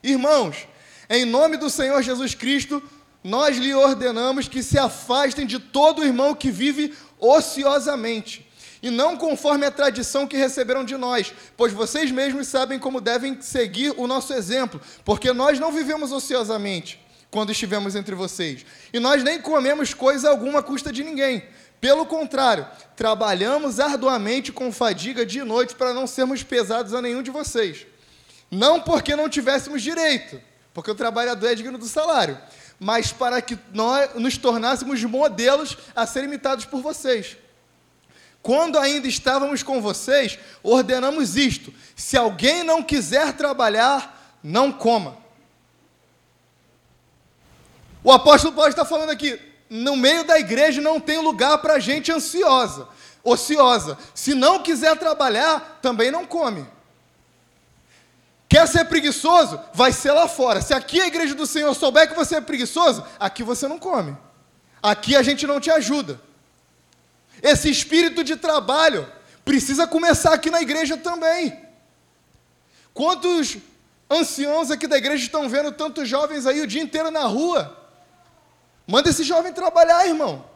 Irmãos, 0.00 0.68
em 1.10 1.24
nome 1.24 1.56
do 1.56 1.68
Senhor 1.68 2.00
Jesus 2.02 2.34
Cristo, 2.36 2.80
nós 3.26 3.56
lhe 3.56 3.74
ordenamos 3.74 4.46
que 4.46 4.62
se 4.62 4.78
afastem 4.78 5.44
de 5.44 5.58
todo 5.58 6.04
irmão 6.04 6.32
que 6.32 6.48
vive 6.48 6.94
ociosamente, 7.18 8.48
e 8.80 8.88
não 8.88 9.16
conforme 9.16 9.66
a 9.66 9.70
tradição 9.70 10.28
que 10.28 10.36
receberam 10.36 10.84
de 10.84 10.96
nós, 10.96 11.34
pois 11.56 11.72
vocês 11.72 12.12
mesmos 12.12 12.46
sabem 12.46 12.78
como 12.78 13.00
devem 13.00 13.42
seguir 13.42 13.92
o 13.96 14.06
nosso 14.06 14.32
exemplo, 14.32 14.80
porque 15.04 15.32
nós 15.32 15.58
não 15.58 15.72
vivemos 15.72 16.12
ociosamente 16.12 17.04
quando 17.28 17.50
estivemos 17.50 17.96
entre 17.96 18.14
vocês, 18.14 18.64
e 18.92 19.00
nós 19.00 19.24
nem 19.24 19.40
comemos 19.40 19.92
coisa 19.92 20.30
alguma 20.30 20.60
à 20.60 20.62
custa 20.62 20.92
de 20.92 21.02
ninguém. 21.02 21.42
Pelo 21.80 22.06
contrário, 22.06 22.64
trabalhamos 22.94 23.80
arduamente 23.80 24.52
com 24.52 24.70
fadiga 24.70 25.26
de 25.26 25.42
noite 25.42 25.74
para 25.74 25.92
não 25.92 26.06
sermos 26.06 26.44
pesados 26.44 26.94
a 26.94 27.02
nenhum 27.02 27.24
de 27.24 27.32
vocês. 27.32 27.86
Não 28.52 28.80
porque 28.80 29.16
não 29.16 29.28
tivéssemos 29.28 29.82
direito, 29.82 30.40
porque 30.72 30.90
o 30.90 30.94
trabalhador 30.94 31.48
é 31.48 31.54
digno 31.56 31.76
do 31.76 31.86
salário, 31.86 32.38
mas 32.78 33.12
para 33.12 33.40
que 33.40 33.58
nós 33.72 34.14
nos 34.14 34.36
tornássemos 34.36 35.02
modelos 35.04 35.76
a 35.94 36.06
serem 36.06 36.28
imitados 36.28 36.64
por 36.64 36.80
vocês. 36.80 37.36
quando 38.42 38.78
ainda 38.78 39.08
estávamos 39.08 39.62
com 39.62 39.80
vocês, 39.80 40.38
ordenamos 40.62 41.36
isto: 41.36 41.72
se 41.96 42.16
alguém 42.16 42.62
não 42.62 42.82
quiser 42.82 43.32
trabalhar, 43.32 44.38
não 44.42 44.70
coma. 44.70 45.16
O 48.04 48.12
apóstolo 48.12 48.54
Paulo 48.54 48.70
está 48.70 48.84
falando 48.84 49.10
aqui: 49.10 49.40
no 49.68 49.96
meio 49.96 50.24
da 50.24 50.38
igreja 50.38 50.80
não 50.80 51.00
tem 51.00 51.18
lugar 51.18 51.58
para 51.58 51.80
gente 51.80 52.12
ansiosa, 52.12 52.86
ociosa. 53.24 53.98
Se 54.14 54.32
não 54.32 54.62
quiser 54.62 54.96
trabalhar, 54.96 55.80
também 55.82 56.10
não 56.10 56.24
come. 56.24 56.64
Quer 58.56 58.66
ser 58.66 58.86
preguiçoso? 58.86 59.60
Vai 59.74 59.92
ser 59.92 60.12
lá 60.12 60.26
fora. 60.26 60.62
Se 60.62 60.72
aqui 60.72 60.98
a 60.98 61.06
igreja 61.06 61.34
do 61.34 61.46
Senhor 61.46 61.74
souber 61.74 62.08
que 62.08 62.14
você 62.14 62.36
é 62.36 62.40
preguiçoso, 62.40 63.04
aqui 63.20 63.42
você 63.42 63.68
não 63.68 63.78
come. 63.78 64.16
Aqui 64.82 65.14
a 65.14 65.22
gente 65.22 65.46
não 65.46 65.60
te 65.60 65.70
ajuda. 65.70 66.18
Esse 67.42 67.68
espírito 67.68 68.24
de 68.24 68.34
trabalho 68.34 69.06
precisa 69.44 69.86
começar 69.86 70.32
aqui 70.32 70.50
na 70.50 70.62
igreja 70.62 70.96
também. 70.96 71.54
Quantos 72.94 73.58
anciãos 74.08 74.70
aqui 74.70 74.86
da 74.86 74.96
igreja 74.96 75.22
estão 75.22 75.50
vendo 75.50 75.70
tantos 75.70 76.08
jovens 76.08 76.46
aí 76.46 76.62
o 76.62 76.66
dia 76.66 76.80
inteiro 76.80 77.10
na 77.10 77.26
rua? 77.26 77.76
Manda 78.86 79.10
esse 79.10 79.22
jovem 79.22 79.52
trabalhar, 79.52 80.06
irmão. 80.06 80.46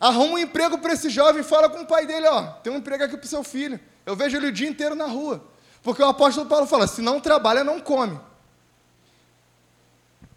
Arruma 0.00 0.34
um 0.34 0.38
emprego 0.38 0.76
para 0.76 0.94
esse 0.94 1.08
jovem, 1.08 1.44
fala 1.44 1.70
com 1.70 1.82
o 1.82 1.86
pai 1.86 2.04
dele, 2.04 2.26
ó, 2.26 2.48
tem 2.64 2.72
um 2.72 2.78
emprego 2.78 3.04
aqui 3.04 3.16
para 3.16 3.26
o 3.26 3.28
seu 3.28 3.44
filho. 3.44 3.78
Eu 4.04 4.16
vejo 4.16 4.36
ele 4.36 4.48
o 4.48 4.52
dia 4.52 4.68
inteiro 4.68 4.96
na 4.96 5.06
rua. 5.06 5.48
Porque 5.82 6.02
o 6.02 6.08
apóstolo 6.08 6.48
Paulo 6.48 6.66
fala: 6.66 6.86
se 6.86 7.00
não 7.00 7.20
trabalha, 7.20 7.64
não 7.64 7.80
come. 7.80 8.20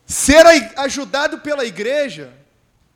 Ser 0.06 0.46
ajudado 0.78 1.39
pela 1.39 1.66
igreja, 1.66 2.34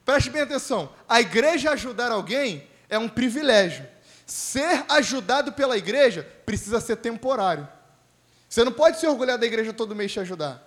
preste 0.05 0.29
bem 0.29 0.41
atenção, 0.41 0.89
a 1.07 1.19
igreja 1.21 1.71
ajudar 1.71 2.11
alguém 2.11 2.67
é 2.89 2.97
um 2.97 3.09
privilégio. 3.09 3.87
Ser 4.25 4.85
ajudado 4.89 5.53
pela 5.53 5.77
igreja 5.77 6.27
precisa 6.45 6.81
ser 6.81 6.97
temporário. 6.97 7.67
Você 8.49 8.63
não 8.63 8.71
pode 8.71 8.99
se 8.99 9.07
orgulhar 9.07 9.37
da 9.37 9.45
igreja 9.45 9.73
todo 9.73 9.95
mês 9.95 10.11
te 10.11 10.19
ajudar. 10.19 10.63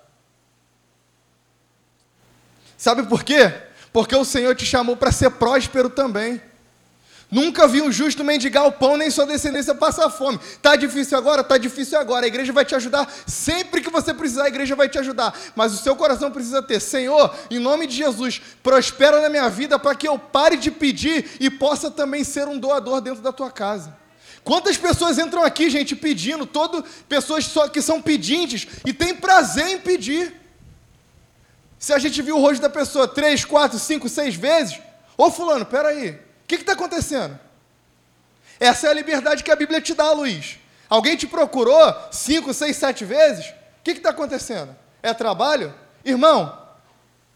Sabe 2.77 3.03
por 3.03 3.23
quê? 3.23 3.53
Porque 3.93 4.17
o 4.17 4.25
Senhor 4.25 4.55
te 4.55 4.65
chamou 4.65 4.97
para 4.97 5.13
ser 5.13 5.31
próspero 5.33 5.91
também. 5.91 6.41
Nunca 7.31 7.69
vi 7.69 7.81
um 7.81 7.93
justo 7.93 8.25
mendigar 8.25 8.67
o 8.67 8.73
pão, 8.73 8.97
nem 8.97 9.09
sua 9.09 9.25
descendência 9.25 9.73
passar 9.73 10.11
fome. 10.11 10.41
Tá 10.61 10.75
difícil 10.75 11.17
agora? 11.17 11.45
Tá 11.45 11.57
difícil 11.57 11.99
agora. 11.99 12.25
A 12.25 12.29
igreja 12.29 12.53
vai 12.53 12.65
te 12.65 12.75
ajudar. 12.75 13.09
Sempre 13.25 13.81
que 13.81 13.89
você 13.89 14.13
precisar, 14.13 14.45
a 14.45 14.49
igreja 14.49 14.75
vai 14.75 14.89
te 14.89 14.99
ajudar. 14.99 15.39
Mas 15.55 15.73
o 15.73 15.77
seu 15.77 15.95
coração 15.95 16.33
precisa 16.33 16.61
ter: 16.61 16.81
Senhor, 16.81 17.33
em 17.49 17.61
nome 17.61 17.87
de 17.87 17.97
Jesus, 17.97 18.41
prospera 18.63 19.21
na 19.21 19.29
minha 19.29 19.49
vida 19.49 19.79
para 19.79 19.95
que 19.95 20.09
eu 20.09 20.19
pare 20.19 20.57
de 20.57 20.73
pedir 20.73 21.31
e 21.39 21.49
possa 21.49 21.89
também 21.89 22.25
ser 22.25 22.49
um 22.49 22.59
doador 22.59 23.01
dentro 23.01 23.23
da 23.23 23.33
tua 23.33 23.51
casa. 23.51 23.97
Quantas 24.43 24.77
pessoas 24.77 25.17
entram 25.19 25.45
aqui, 25.45 25.71
gente, 25.71 25.95
pedindo? 25.95 26.47
Todo 26.47 26.85
pessoas 27.09 27.45
só 27.45 27.69
que 27.69 27.81
são 27.81 28.03
pedintes 28.03 28.67
e 28.85 28.93
têm 28.93 29.15
prazer 29.15 29.69
em 29.69 29.79
pedir. 29.79 30.35
Se 31.79 31.93
a 31.93 31.99
gente 31.99 32.21
viu 32.23 32.37
o 32.37 32.41
rosto 32.41 32.61
da 32.61 32.69
pessoa 32.69 33.07
três, 33.07 33.45
quatro, 33.45 33.79
cinco, 33.79 34.09
seis 34.09 34.35
vezes, 34.35 34.81
ô 35.17 35.31
fulano, 35.31 35.65
peraí, 35.65 36.19
que 36.57 36.63
está 36.63 36.73
acontecendo? 36.73 37.39
Essa 38.59 38.89
é 38.89 38.91
a 38.91 38.95
liberdade 38.95 39.43
que 39.43 39.51
a 39.51 39.57
Bíblia 39.57 39.81
te 39.81 39.95
dá, 39.95 40.13
Luiz. 40.13 40.59
Alguém 40.89 41.17
te 41.17 41.27
procurou 41.27 41.95
cinco, 42.11 42.53
seis, 42.53 42.77
sete 42.77 43.05
vezes? 43.05 43.47
O 43.47 43.83
que 43.85 43.93
está 43.93 44.11
acontecendo? 44.11 44.75
É 45.03 45.15
trabalho? 45.15 45.75
Irmão, 46.05 46.59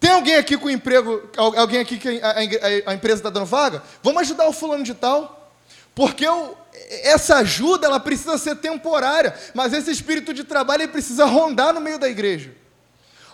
tem 0.00 0.10
alguém 0.10 0.36
aqui 0.36 0.58
com 0.58 0.68
emprego, 0.68 1.30
alguém 1.36 1.80
aqui 1.80 1.96
que 1.96 2.20
a, 2.20 2.30
a, 2.30 2.90
a 2.90 2.94
empresa 2.94 3.20
está 3.20 3.30
dando 3.30 3.46
vaga? 3.46 3.82
Vamos 4.02 4.22
ajudar 4.22 4.46
o 4.46 4.52
fulano 4.52 4.84
de 4.84 4.92
tal. 4.92 5.50
Porque 5.94 6.26
o, 6.26 6.56
essa 7.04 7.36
ajuda 7.36 7.86
ela 7.86 8.00
precisa 8.00 8.36
ser 8.36 8.56
temporária, 8.56 9.34
mas 9.54 9.72
esse 9.72 9.90
espírito 9.90 10.34
de 10.34 10.42
trabalho 10.44 10.82
ele 10.82 10.92
precisa 10.92 11.24
rondar 11.24 11.72
no 11.72 11.80
meio 11.80 11.98
da 11.98 12.08
igreja. 12.08 12.52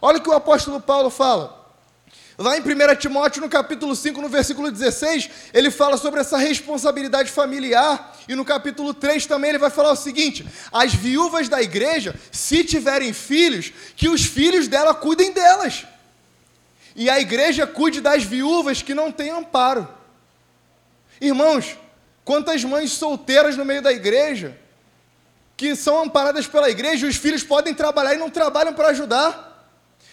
Olha 0.01 0.19
o 0.19 0.23
que 0.23 0.29
o 0.29 0.35
apóstolo 0.35 0.81
Paulo 0.81 1.11
fala. 1.11 1.60
Lá 2.41 2.57
em 2.57 2.63
1 2.63 2.97
Timóteo, 2.97 3.43
no 3.43 3.51
capítulo 3.51 3.95
5, 3.95 4.19
no 4.19 4.29
versículo 4.31 4.71
16, 4.71 5.29
ele 5.53 5.71
fala 5.71 5.99
sobre 5.99 6.21
essa 6.21 6.39
responsabilidade 6.39 7.31
familiar. 7.31 8.17
E 8.27 8.35
no 8.35 8.47
capítulo 8.47 8.95
3 8.95 9.27
também 9.27 9.51
ele 9.51 9.59
vai 9.59 9.69
falar 9.69 9.93
o 9.93 9.97
seguinte: 9.97 10.47
as 10.73 10.95
viúvas 10.95 11.51
da 11.51 11.61
igreja, 11.61 12.19
se 12.33 12.65
tiverem 12.65 13.13
filhos, 13.13 13.71
que 13.95 14.09
os 14.09 14.25
filhos 14.25 14.69
dela 14.69 14.95
cuidem 14.95 15.33
delas. 15.33 15.85
E 16.97 17.11
a 17.11 17.21
igreja 17.21 17.67
cuide 17.67 18.01
das 18.01 18.25
viúvas 18.25 18.81
que 18.81 18.95
não 18.95 19.13
têm 19.13 19.29
amparo. 19.29 19.87
Irmãos, 21.21 21.77
quantas 22.25 22.65
mães 22.65 22.93
solteiras 22.93 23.55
no 23.55 23.67
meio 23.67 23.83
da 23.83 23.93
igreja, 23.93 24.59
que 25.59 25.77
são 25.77 26.03
amparadas 26.03 26.47
pela 26.47 26.71
igreja, 26.71 27.07
os 27.07 27.17
filhos 27.17 27.45
podem 27.45 27.75
trabalhar 27.75 28.15
e 28.15 28.19
não 28.19 28.31
trabalham 28.31 28.73
para 28.73 28.89
ajudar. 28.89 29.50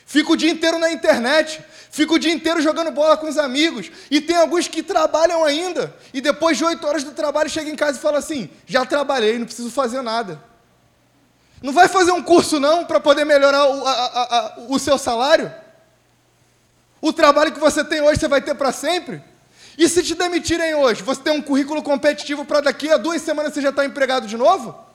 Fica 0.08 0.32
o 0.32 0.38
dia 0.38 0.50
inteiro 0.50 0.80
na 0.80 0.90
internet, 0.90 1.62
fica 1.92 2.14
o 2.14 2.18
dia 2.18 2.32
inteiro 2.32 2.62
jogando 2.62 2.92
bola 2.92 3.18
com 3.18 3.28
os 3.28 3.38
amigos. 3.38 3.92
E 4.10 4.22
tem 4.22 4.38
alguns 4.38 4.66
que 4.70 4.82
trabalham 4.82 5.44
ainda. 5.44 5.94
E 6.14 6.22
depois 6.22 6.58
de 6.58 6.64
oito 6.64 6.88
horas 6.88 7.04
do 7.04 7.12
trabalho 7.12 7.50
chega 7.50 7.70
em 7.70 7.76
casa 7.76 7.98
e 7.98 8.02
fala 8.02 8.20
assim: 8.20 8.50
já 8.66 8.86
trabalhei, 8.86 9.38
não 9.38 9.46
preciso 9.46 9.70
fazer 9.70 10.02
nada. 10.02 10.42
Não 11.62 11.74
vai 11.74 11.90
fazer 11.90 12.14
um 12.14 12.24
curso 12.24 12.58
não 12.58 12.86
para 12.86 13.02
poder 13.02 13.26
melhorar 13.26 13.68
o, 13.68 13.86
a, 13.86 13.92
a, 13.92 14.38
a, 14.38 14.60
o 14.70 14.80
seu 14.80 14.98
salário? 14.98 15.54
O 17.02 17.12
trabalho 17.12 17.52
que 17.52 17.60
você 17.60 17.84
tem 17.84 18.00
hoje 18.00 18.22
você 18.22 18.30
vai 18.30 18.42
ter 18.42 18.56
para 18.56 18.72
sempre? 18.72 19.22
E 19.78 19.90
se 19.90 20.02
te 20.04 20.16
demitirem 20.16 20.74
hoje, 20.74 21.04
você 21.04 21.22
tem 21.22 21.34
um 21.34 21.42
currículo 21.42 21.84
competitivo 21.84 22.46
para 22.46 22.62
daqui 22.62 22.90
a 22.90 22.96
duas 22.96 23.22
semanas 23.22 23.54
você 23.54 23.62
já 23.62 23.70
está 23.70 23.84
empregado 23.84 24.26
de 24.26 24.38
novo? 24.38 24.87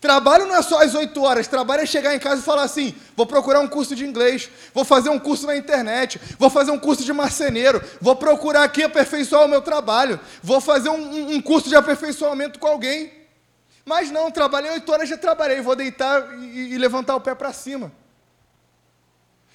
Trabalho 0.00 0.46
não 0.46 0.54
é 0.54 0.62
só 0.62 0.80
as 0.80 0.94
oito 0.94 1.22
horas, 1.22 1.48
trabalho 1.48 1.82
é 1.82 1.86
chegar 1.86 2.14
em 2.14 2.20
casa 2.20 2.40
e 2.40 2.44
falar 2.44 2.62
assim: 2.62 2.94
vou 3.16 3.26
procurar 3.26 3.58
um 3.58 3.66
curso 3.66 3.96
de 3.96 4.06
inglês, 4.06 4.48
vou 4.72 4.84
fazer 4.84 5.10
um 5.10 5.18
curso 5.18 5.46
na 5.46 5.56
internet, 5.56 6.20
vou 6.38 6.48
fazer 6.48 6.70
um 6.70 6.78
curso 6.78 7.02
de 7.02 7.12
marceneiro, 7.12 7.82
vou 8.00 8.14
procurar 8.14 8.62
aqui 8.62 8.84
aperfeiçoar 8.84 9.44
o 9.44 9.48
meu 9.48 9.60
trabalho, 9.60 10.20
vou 10.40 10.60
fazer 10.60 10.88
um, 10.88 11.34
um 11.34 11.42
curso 11.42 11.68
de 11.68 11.74
aperfeiçoamento 11.74 12.60
com 12.60 12.68
alguém. 12.68 13.12
Mas 13.84 14.10
não, 14.10 14.30
trabalhei 14.30 14.70
oito 14.70 14.92
horas, 14.92 15.08
já 15.08 15.16
trabalhei, 15.16 15.60
vou 15.60 15.74
deitar 15.74 16.38
e, 16.38 16.74
e 16.74 16.78
levantar 16.78 17.16
o 17.16 17.20
pé 17.20 17.34
para 17.34 17.52
cima. 17.52 17.90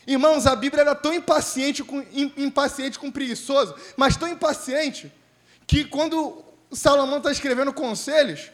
Irmãos, 0.05 0.45
a 0.45 0.55
Bíblia 0.55 0.81
era 0.81 0.95
tão 0.95 1.13
impaciente 1.13 1.83
com, 1.83 2.03
impaciente 2.35 2.99
com 2.99 3.09
preguiçoso, 3.09 3.73
mas 3.95 4.17
tão 4.17 4.27
impaciente, 4.27 5.09
que 5.65 5.85
quando 5.85 6.43
Salomão 6.71 7.19
está 7.19 7.31
escrevendo 7.31 7.71
conselhos, 7.71 8.51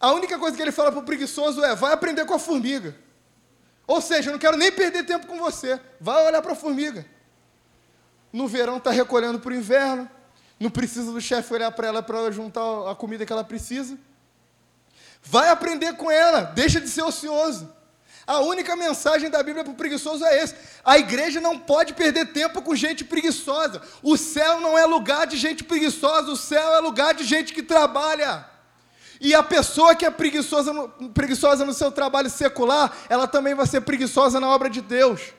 a 0.00 0.12
única 0.12 0.38
coisa 0.38 0.56
que 0.56 0.62
ele 0.62 0.72
fala 0.72 0.92
para 0.92 1.00
o 1.00 1.04
preguiçoso 1.04 1.64
é: 1.64 1.74
vai 1.74 1.92
aprender 1.92 2.24
com 2.24 2.34
a 2.34 2.38
formiga. 2.38 2.94
Ou 3.86 4.00
seja, 4.00 4.28
eu 4.28 4.32
não 4.32 4.38
quero 4.38 4.56
nem 4.56 4.70
perder 4.70 5.04
tempo 5.04 5.26
com 5.26 5.38
você. 5.38 5.80
Vai 6.00 6.26
olhar 6.26 6.42
para 6.42 6.52
a 6.52 6.56
formiga. 6.56 7.06
No 8.32 8.46
verão 8.46 8.76
está 8.76 8.90
recolhendo 8.90 9.40
para 9.40 9.50
o 9.50 9.56
inverno. 9.56 10.08
Não 10.60 10.70
precisa 10.70 11.10
do 11.10 11.20
chefe 11.20 11.54
olhar 11.54 11.70
para 11.72 11.88
ela 11.88 12.02
para 12.02 12.30
juntar 12.30 12.90
a 12.90 12.94
comida 12.94 13.24
que 13.24 13.32
ela 13.32 13.44
precisa. 13.44 13.98
Vai 15.22 15.48
aprender 15.48 15.96
com 15.96 16.10
ela. 16.10 16.42
Deixa 16.42 16.80
de 16.80 16.88
ser 16.88 17.02
ocioso. 17.02 17.72
A 18.26 18.40
única 18.40 18.76
mensagem 18.76 19.30
da 19.30 19.42
Bíblia 19.42 19.64
para 19.64 19.72
o 19.72 19.76
preguiçoso 19.76 20.22
é 20.22 20.42
esse. 20.42 20.54
A 20.84 20.98
igreja 20.98 21.40
não 21.40 21.58
pode 21.58 21.94
perder 21.94 22.26
tempo 22.26 22.60
com 22.60 22.74
gente 22.74 23.02
preguiçosa. 23.02 23.80
O 24.02 24.18
céu 24.18 24.60
não 24.60 24.76
é 24.76 24.84
lugar 24.84 25.26
de 25.26 25.38
gente 25.38 25.64
preguiçosa. 25.64 26.30
O 26.30 26.36
céu 26.36 26.74
é 26.74 26.80
lugar 26.80 27.14
de 27.14 27.24
gente 27.24 27.54
que 27.54 27.62
trabalha. 27.62 28.44
E 29.20 29.34
a 29.34 29.42
pessoa 29.42 29.94
que 29.94 30.04
é 30.04 30.10
preguiçosa 30.10 30.72
no, 30.72 30.88
preguiçosa 31.10 31.64
no 31.64 31.74
seu 31.74 31.90
trabalho 31.90 32.30
secular, 32.30 32.92
ela 33.08 33.26
também 33.26 33.54
vai 33.54 33.66
ser 33.66 33.80
preguiçosa 33.80 34.38
na 34.38 34.48
obra 34.48 34.70
de 34.70 34.80
Deus. 34.80 35.32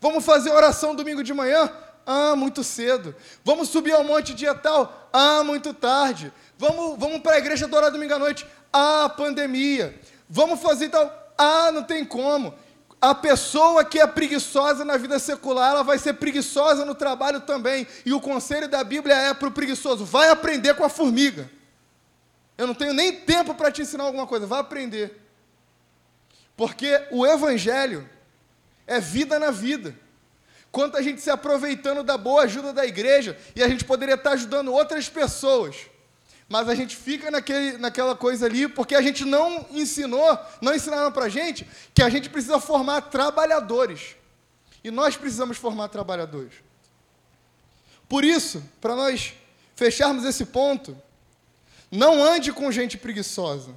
Vamos 0.00 0.24
fazer 0.24 0.50
oração 0.50 0.94
domingo 0.94 1.22
de 1.22 1.32
manhã? 1.32 1.70
Ah, 2.06 2.34
muito 2.36 2.64
cedo. 2.64 3.14
Vamos 3.44 3.68
subir 3.68 3.92
ao 3.92 4.04
monte 4.04 4.34
dia 4.34 4.54
tal? 4.54 5.08
Ah, 5.12 5.42
muito 5.44 5.72
tarde. 5.72 6.32
Vamos, 6.58 6.98
vamos 6.98 7.20
para 7.20 7.36
a 7.36 7.38
igreja 7.38 7.66
adorar 7.66 7.90
domingo 7.90 8.14
à 8.14 8.18
noite? 8.18 8.46
Ah, 8.72 9.08
pandemia. 9.16 9.98
Vamos 10.28 10.60
fazer 10.60 10.88
tal? 10.88 11.32
Ah, 11.38 11.70
não 11.72 11.82
tem 11.82 12.04
como. 12.04 12.54
A 13.00 13.14
pessoa 13.14 13.84
que 13.84 13.98
é 13.98 14.06
preguiçosa 14.06 14.84
na 14.84 14.96
vida 14.96 15.18
secular, 15.18 15.72
ela 15.72 15.82
vai 15.82 15.98
ser 15.98 16.14
preguiçosa 16.14 16.84
no 16.84 16.94
trabalho 16.94 17.40
também. 17.40 17.86
E 18.06 18.12
o 18.12 18.20
conselho 18.20 18.68
da 18.68 18.84
Bíblia 18.84 19.14
é 19.14 19.34
para 19.34 19.48
o 19.48 19.52
preguiçoso: 19.52 20.04
vai 20.04 20.28
aprender 20.30 20.74
com 20.74 20.84
a 20.84 20.88
formiga. 20.88 21.50
Eu 22.56 22.66
não 22.66 22.74
tenho 22.74 22.92
nem 22.92 23.20
tempo 23.20 23.54
para 23.54 23.70
te 23.70 23.82
ensinar 23.82 24.04
alguma 24.04 24.26
coisa, 24.26 24.46
vá 24.46 24.58
aprender. 24.58 25.20
Porque 26.56 27.06
o 27.10 27.26
Evangelho 27.26 28.08
é 28.86 29.00
vida 29.00 29.38
na 29.38 29.50
vida. 29.50 29.96
Quanta 30.70 31.02
gente 31.02 31.20
se 31.20 31.30
aproveitando 31.30 32.02
da 32.02 32.16
boa 32.16 32.42
ajuda 32.44 32.72
da 32.72 32.86
igreja 32.86 33.38
e 33.54 33.62
a 33.62 33.68
gente 33.68 33.84
poderia 33.84 34.14
estar 34.14 34.32
ajudando 34.32 34.72
outras 34.72 35.08
pessoas. 35.08 35.76
Mas 36.48 36.68
a 36.68 36.74
gente 36.74 36.96
fica 36.96 37.30
naquele, 37.30 37.78
naquela 37.78 38.14
coisa 38.14 38.46
ali 38.46 38.68
porque 38.68 38.94
a 38.94 39.02
gente 39.02 39.24
não 39.24 39.66
ensinou, 39.70 40.38
não 40.60 40.74
ensinaram 40.74 41.12
para 41.12 41.26
a 41.26 41.28
gente 41.28 41.66
que 41.94 42.02
a 42.02 42.08
gente 42.08 42.30
precisa 42.30 42.60
formar 42.60 43.02
trabalhadores. 43.02 44.16
E 44.84 44.90
nós 44.90 45.16
precisamos 45.16 45.56
formar 45.56 45.88
trabalhadores. 45.88 46.54
Por 48.08 48.24
isso, 48.24 48.62
para 48.80 48.94
nós 48.94 49.34
fecharmos 49.74 50.24
esse 50.24 50.44
ponto, 50.46 50.96
não 51.92 52.24
ande 52.24 52.50
com 52.54 52.72
gente 52.72 52.96
preguiçosa. 52.96 53.74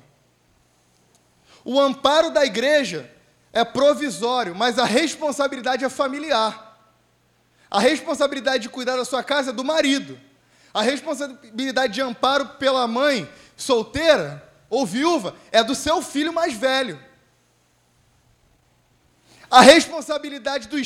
O 1.66 1.78
amparo 1.78 2.32
da 2.32 2.45
igreja 2.45 3.11
é 3.51 3.66
provisório, 3.66 4.55
mas 4.55 4.80
a 4.80 4.86
responsabilidade 4.86 5.84
é 5.84 5.89
familiar. 5.89 6.80
A 7.70 7.80
responsabilidade 7.80 8.63
de 8.63 8.70
cuidar 8.70 8.95
da 8.95 9.03
sua 9.03 9.22
casa 9.22 9.49
é 9.49 9.53
do 9.53 9.66
marido. 9.66 10.18
A 10.74 10.82
responsabilidade 10.82 11.93
de 11.93 12.01
amparo 12.01 12.47
pela 12.57 12.88
mãe 12.88 13.30
solteira 13.57 14.49
ou 14.70 14.86
viúva 14.86 15.36
é 15.51 15.61
do 15.61 15.76
seu 15.76 16.01
filho 16.01 16.32
mais 16.32 16.53
velho. 16.53 16.97
A 19.49 19.61
responsabilidade 19.61 20.70
do 20.70 20.78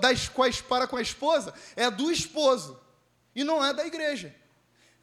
das, 0.00 0.28
para 0.68 0.86
com 0.86 0.96
a 0.96 1.02
esposa 1.02 1.54
é 1.76 1.90
do 1.90 2.10
esposo 2.10 2.78
e 3.34 3.42
não 3.42 3.64
é 3.64 3.72
da 3.72 3.86
igreja. 3.86 4.34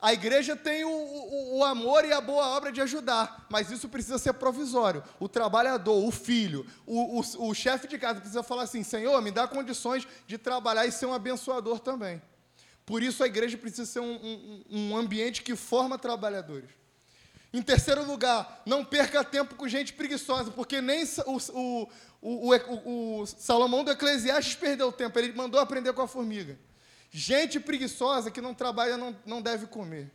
A 0.02 0.14
igreja 0.14 0.56
tem 0.56 0.84
o, 0.84 0.90
o, 0.90 1.60
o, 1.60 1.64
amor 1.64 2.04
e 2.04 2.12
a 2.12 2.20
boa 2.20 2.48
obra 2.58 2.72
de 2.72 2.82
ajudar, 2.82 3.46
mas 3.52 3.70
isso 3.70 3.88
precisa 3.88 4.18
ser 4.18 4.34
provisório. 4.34 5.04
O 5.20 5.30
trabalhador, 5.30 6.04
o 6.04 6.10
filho, 6.10 6.66
o, 6.88 7.20
o, 7.20 7.54
chefe 7.54 7.88
de 7.88 8.00
casa 8.00 8.20
precisa 8.20 8.42
falar 8.42 8.64
assim: 8.64 8.82
Senhor, 8.82 9.22
me 9.22 9.30
dá 9.30 9.48
condições 9.48 10.08
de 10.26 10.40
trabalhar 10.40 10.88
e 10.88 10.92
ser 10.92 11.06
um 11.06 11.14
abençoador 11.14 11.80
também. 11.80 12.20
Por 12.84 13.04
isso 13.04 13.24
a 13.24 13.28
igreja 13.28 13.60
precisa 13.60 13.86
ser 13.86 14.00
um, 14.00 14.16
um, 14.16 14.64
um 14.72 14.98
ambiente 14.98 15.44
que 15.44 15.56
forma 15.56 16.00
trabalhadores. 16.00 16.72
Em 17.54 17.62
terceiro 17.62 18.04
lugar, 18.04 18.64
não 18.66 18.84
perca 18.84 19.24
tempo 19.24 19.54
com 19.54 19.68
gente 19.68 19.94
preguiçosa, 19.94 20.50
porque 20.50 20.82
nem 20.82 21.04
o, 21.28 21.88
o 22.22 23.26
Salomão 23.28 23.84
do 23.84 23.92
Eclesiastes 23.92 24.56
perdeu 24.56 24.92
tempo, 24.92 25.20
ele 25.20 25.34
mandou 25.34 25.60
aprender 25.60 25.94
com 25.94 26.02
a 26.02 26.08
formiga. 26.08 26.58
Gente 27.12 27.60
preguiçosa 27.60 28.32
que 28.32 28.40
não 28.40 28.54
trabalha 28.54 28.98
não, 28.98 29.16
não 29.26 29.42
deve 29.42 29.68
comer. 29.68 30.10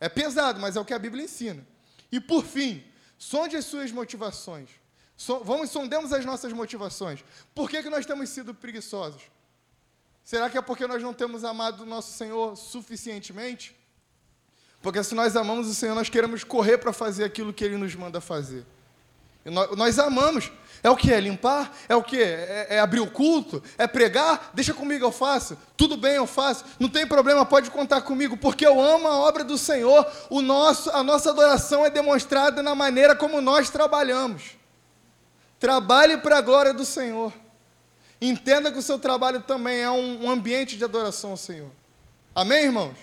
É 0.00 0.08
pesado, 0.08 0.58
mas 0.58 0.74
é 0.74 0.80
o 0.80 0.84
que 0.84 0.94
a 0.94 0.98
Bíblia 0.98 1.24
ensina. 1.24 1.64
E 2.10 2.18
por 2.18 2.44
fim, 2.44 2.82
sonde 3.18 3.54
as 3.54 3.66
suas 3.66 3.92
motivações. 3.92 4.70
So, 5.14 5.44
vamos 5.44 5.70
sondemos 5.70 6.12
as 6.12 6.24
nossas 6.24 6.52
motivações. 6.52 7.22
Por 7.54 7.68
que, 7.68 7.82
que 7.82 7.90
nós 7.90 8.06
temos 8.06 8.30
sido 8.30 8.54
preguiçosos? 8.54 9.22
Será 10.24 10.48
que 10.48 10.56
é 10.56 10.62
porque 10.62 10.86
nós 10.86 11.02
não 11.02 11.12
temos 11.12 11.44
amado 11.44 11.82
o 11.82 11.86
nosso 11.86 12.16
Senhor 12.16 12.56
suficientemente? 12.56 13.76
Porque 14.80 15.04
se 15.04 15.14
nós 15.14 15.36
amamos 15.36 15.68
o 15.68 15.74
Senhor, 15.74 15.94
nós 15.94 16.08
queremos 16.08 16.42
correr 16.42 16.78
para 16.78 16.92
fazer 16.92 17.24
aquilo 17.24 17.52
que 17.52 17.62
Ele 17.62 17.76
nos 17.76 17.94
manda 17.94 18.20
fazer. 18.20 18.66
Nós, 19.44 19.76
nós, 19.76 19.98
amamos. 19.98 20.50
É 20.82 20.90
o 20.90 20.96
que? 20.96 21.12
É 21.12 21.20
limpar? 21.20 21.72
É 21.88 21.96
o 21.96 22.02
que? 22.02 22.20
É, 22.20 22.66
é, 22.70 22.80
abrir 22.80 23.00
o 23.00 23.10
culto? 23.10 23.62
É 23.78 23.86
pregar? 23.86 24.50
Deixa 24.54 24.74
comigo, 24.74 25.04
eu 25.04 25.12
faço. 25.12 25.56
Tudo 25.76 25.96
bem, 25.96 26.14
eu 26.14 26.26
faço. 26.26 26.64
Não 26.78 26.88
tem 26.88 27.06
problema, 27.06 27.44
pode 27.44 27.70
contar 27.70 28.02
comigo, 28.02 28.36
porque 28.36 28.66
eu 28.66 28.80
amo 28.80 29.06
a 29.06 29.16
obra 29.16 29.44
do 29.44 29.58
Senhor. 29.58 30.06
O 30.28 30.40
nosso, 30.40 30.90
a 30.90 31.02
nossa 31.02 31.30
adoração 31.30 31.84
é 31.84 31.90
demonstrada 31.90 32.62
na 32.62 32.74
maneira 32.74 33.14
como 33.14 33.40
nós 33.40 33.70
trabalhamos. 33.70 34.56
Trabalhe 35.58 36.18
para 36.18 36.38
a 36.38 36.40
glória 36.40 36.74
do 36.74 36.84
Senhor. 36.84 37.32
Entenda 38.20 38.70
que 38.70 38.78
o 38.78 38.82
seu 38.82 38.98
trabalho 38.98 39.40
também 39.40 39.80
é 39.80 39.90
um, 39.90 40.26
um 40.26 40.30
ambiente 40.30 40.76
de 40.76 40.84
adoração 40.84 41.32
ao 41.32 41.36
Senhor. 41.36 41.70
Amém, 42.34 42.64
irmãos? 42.64 42.96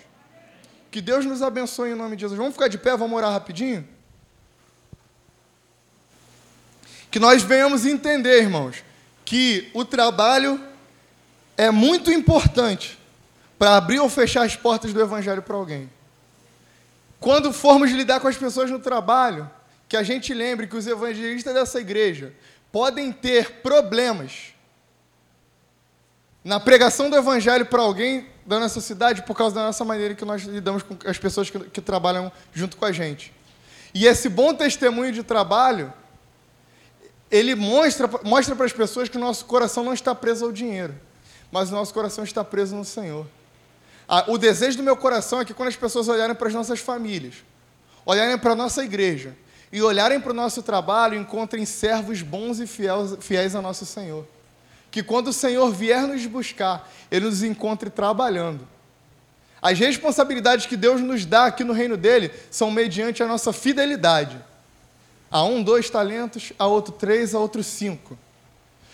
Que 0.89 1.01
Deus 1.01 1.25
nos 1.25 1.41
abençoe 1.41 1.91
em 1.91 1.95
nome 1.95 2.15
de 2.15 2.21
Jesus. 2.21 2.37
Vamos 2.37 2.53
ficar 2.53 2.67
de 2.67 2.77
pé, 2.77 2.95
vamos 2.97 3.15
orar 3.15 3.31
rapidinho? 3.31 3.87
Que 7.09 7.19
nós 7.19 7.43
venhamos 7.43 7.85
entender, 7.85 8.41
irmãos, 8.41 8.83
que 9.25 9.69
o 9.73 9.83
trabalho 9.83 10.59
é 11.57 11.71
muito 11.71 12.11
importante 12.11 12.97
para 13.57 13.75
abrir 13.75 13.99
ou 13.99 14.09
fechar 14.09 14.45
as 14.45 14.55
portas 14.55 14.93
do 14.93 15.01
Evangelho 15.01 15.41
para 15.41 15.55
alguém. 15.55 15.89
Quando 17.19 17.51
formos 17.51 17.91
lidar 17.91 18.19
com 18.19 18.27
as 18.27 18.37
pessoas 18.37 18.71
no 18.71 18.79
trabalho, 18.79 19.49
que 19.89 19.97
a 19.97 20.03
gente 20.03 20.33
lembre 20.33 20.67
que 20.67 20.77
os 20.77 20.87
evangelistas 20.87 21.53
dessa 21.53 21.79
igreja 21.79 22.33
podem 22.71 23.11
ter 23.11 23.61
problemas 23.61 24.53
na 26.43 26.59
pregação 26.59 27.09
do 27.09 27.17
Evangelho 27.17 27.65
para 27.65 27.81
alguém 27.81 28.27
da 28.45 28.59
nossa 28.59 28.79
cidade 28.79 29.23
por 29.23 29.35
causa 29.35 29.55
da 29.55 29.63
nossa 29.63 29.83
maneira 29.83 30.15
que 30.15 30.23
nós 30.23 30.43
lidamos 30.43 30.83
com 30.83 30.97
as 31.05 31.17
pessoas 31.17 31.49
que, 31.49 31.59
que 31.59 31.81
trabalham 31.81 32.31
junto 32.53 32.77
com 32.77 32.85
a 32.85 32.91
gente. 32.91 33.33
E 33.93 34.05
esse 34.05 34.29
bom 34.29 34.53
testemunho 34.53 35.11
de 35.11 35.23
trabalho 35.23 35.91
ele 37.31 37.55
mostra, 37.55 38.09
mostra 38.23 38.55
para 38.55 38.65
as 38.65 38.73
pessoas 38.73 39.09
que 39.09 39.17
o 39.17 39.19
nosso 39.19 39.45
coração 39.45 39.83
não 39.83 39.93
está 39.93 40.15
preso 40.15 40.45
ao 40.45 40.51
dinheiro, 40.51 40.95
mas 41.51 41.69
o 41.69 41.73
nosso 41.73 41.93
coração 41.93 42.23
está 42.23 42.43
preso 42.43 42.75
no 42.75 42.85
Senhor. 42.85 43.25
o 44.27 44.37
desejo 44.37 44.77
do 44.77 44.83
meu 44.83 44.97
coração 44.97 45.41
é 45.41 45.45
que 45.45 45.53
quando 45.53 45.69
as 45.69 45.75
pessoas 45.75 46.07
olharem 46.07 46.35
para 46.35 46.47
as 46.47 46.53
nossas 46.53 46.79
famílias, 46.79 47.35
olharem 48.05 48.37
para 48.37 48.53
a 48.53 48.55
nossa 48.55 48.83
igreja 48.83 49.35
e 49.71 49.81
olharem 49.81 50.19
para 50.19 50.31
o 50.31 50.35
nosso 50.35 50.63
trabalho, 50.63 51.15
encontrem 51.15 51.65
servos 51.65 52.21
bons 52.23 52.59
e 52.59 52.65
fiéis, 52.65 53.15
fiéis 53.19 53.55
a 53.55 53.61
nosso 53.61 53.85
Senhor. 53.85 54.25
Que 54.89 55.03
quando 55.03 55.27
o 55.27 55.33
Senhor 55.33 55.71
vier 55.71 56.07
nos 56.07 56.25
buscar, 56.25 56.89
Ele 57.11 57.25
nos 57.25 57.43
encontre 57.43 57.91
trabalhando. 57.91 58.67
As 59.61 59.77
responsabilidades 59.77 60.65
que 60.65 60.75
Deus 60.75 61.01
nos 61.01 61.25
dá 61.25 61.45
aqui 61.45 61.63
no 61.63 61.73
reino 61.73 61.95
dele 61.95 62.31
são 62.49 62.71
mediante 62.71 63.21
a 63.21 63.27
nossa 63.27 63.53
fidelidade. 63.53 64.48
A 65.31 65.43
um, 65.43 65.61
dois 65.61 65.89
talentos, 65.89 66.53
a 66.57 66.65
outro 66.65 66.93
três, 66.93 67.35
a 67.35 67.39
outro 67.39 67.63
cinco. 67.63 68.17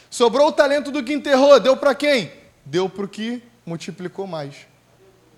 Sobrou 0.09 0.47
o 0.47 0.51
talento 0.51 0.91
do 0.91 1.03
que 1.03 1.13
enterrou, 1.13 1.59
deu 1.59 1.75
para 1.75 1.95
quem? 1.95 2.31
Deu 2.65 2.89
para 2.89 3.05
o 3.05 3.07
que 3.07 3.41
multiplicou 3.65 4.27
mais. 4.27 4.55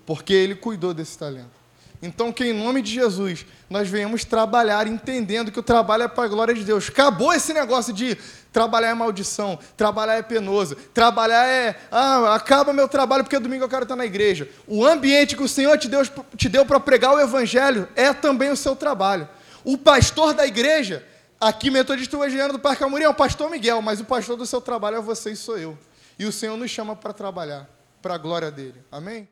Porque 0.06 0.32
ele 0.32 0.54
cuidou 0.54 0.94
desse 0.94 1.18
talento. 1.18 1.58
Então, 2.00 2.32
que 2.32 2.44
em 2.44 2.52
nome 2.52 2.80
de 2.80 2.92
Jesus 2.92 3.44
nós 3.68 3.88
venhamos 3.88 4.24
trabalhar 4.24 4.86
entendendo 4.86 5.50
que 5.50 5.58
o 5.58 5.62
trabalho 5.62 6.04
é 6.04 6.08
para 6.08 6.24
a 6.24 6.28
glória 6.28 6.54
de 6.54 6.62
Deus. 6.62 6.88
Acabou 6.88 7.32
esse 7.32 7.52
negócio 7.52 7.92
de 7.92 8.16
trabalhar 8.52 8.90
é 8.90 8.94
maldição, 8.94 9.58
trabalhar 9.76 10.14
é 10.14 10.22
penoso, 10.22 10.76
trabalhar 10.94 11.44
é. 11.46 11.76
Ah, 11.90 12.36
acaba 12.36 12.72
meu 12.72 12.86
trabalho 12.86 13.24
porque 13.24 13.38
domingo 13.38 13.64
eu 13.64 13.68
quero 13.68 13.82
estar 13.82 13.96
na 13.96 14.06
igreja. 14.06 14.48
O 14.66 14.86
ambiente 14.86 15.36
que 15.36 15.42
o 15.42 15.48
Senhor 15.48 15.76
te 15.76 15.88
deu, 15.88 16.02
te 16.36 16.48
deu 16.48 16.64
para 16.64 16.78
pregar 16.78 17.14
o 17.14 17.20
Evangelho 17.20 17.88
é 17.96 18.12
também 18.12 18.50
o 18.50 18.56
seu 18.56 18.76
trabalho. 18.76 19.28
O 19.68 19.76
pastor 19.76 20.32
da 20.32 20.46
igreja, 20.46 21.06
aqui, 21.38 21.70
Metodista 21.70 22.16
Evangeliano 22.16 22.54
do 22.54 22.58
Parque 22.58 22.82
Amorim, 22.82 23.04
é 23.04 23.08
o 23.10 23.12
pastor 23.12 23.50
Miguel, 23.50 23.82
mas 23.82 24.00
o 24.00 24.04
pastor 24.06 24.34
do 24.34 24.46
seu 24.46 24.62
trabalho 24.62 24.96
é 24.96 25.00
você 25.02 25.32
e 25.32 25.36
sou 25.36 25.58
eu. 25.58 25.76
E 26.18 26.24
o 26.24 26.32
Senhor 26.32 26.56
nos 26.56 26.70
chama 26.70 26.96
para 26.96 27.12
trabalhar, 27.12 27.68
para 28.00 28.14
a 28.14 28.16
glória 28.16 28.50
dele. 28.50 28.82
Amém? 28.90 29.28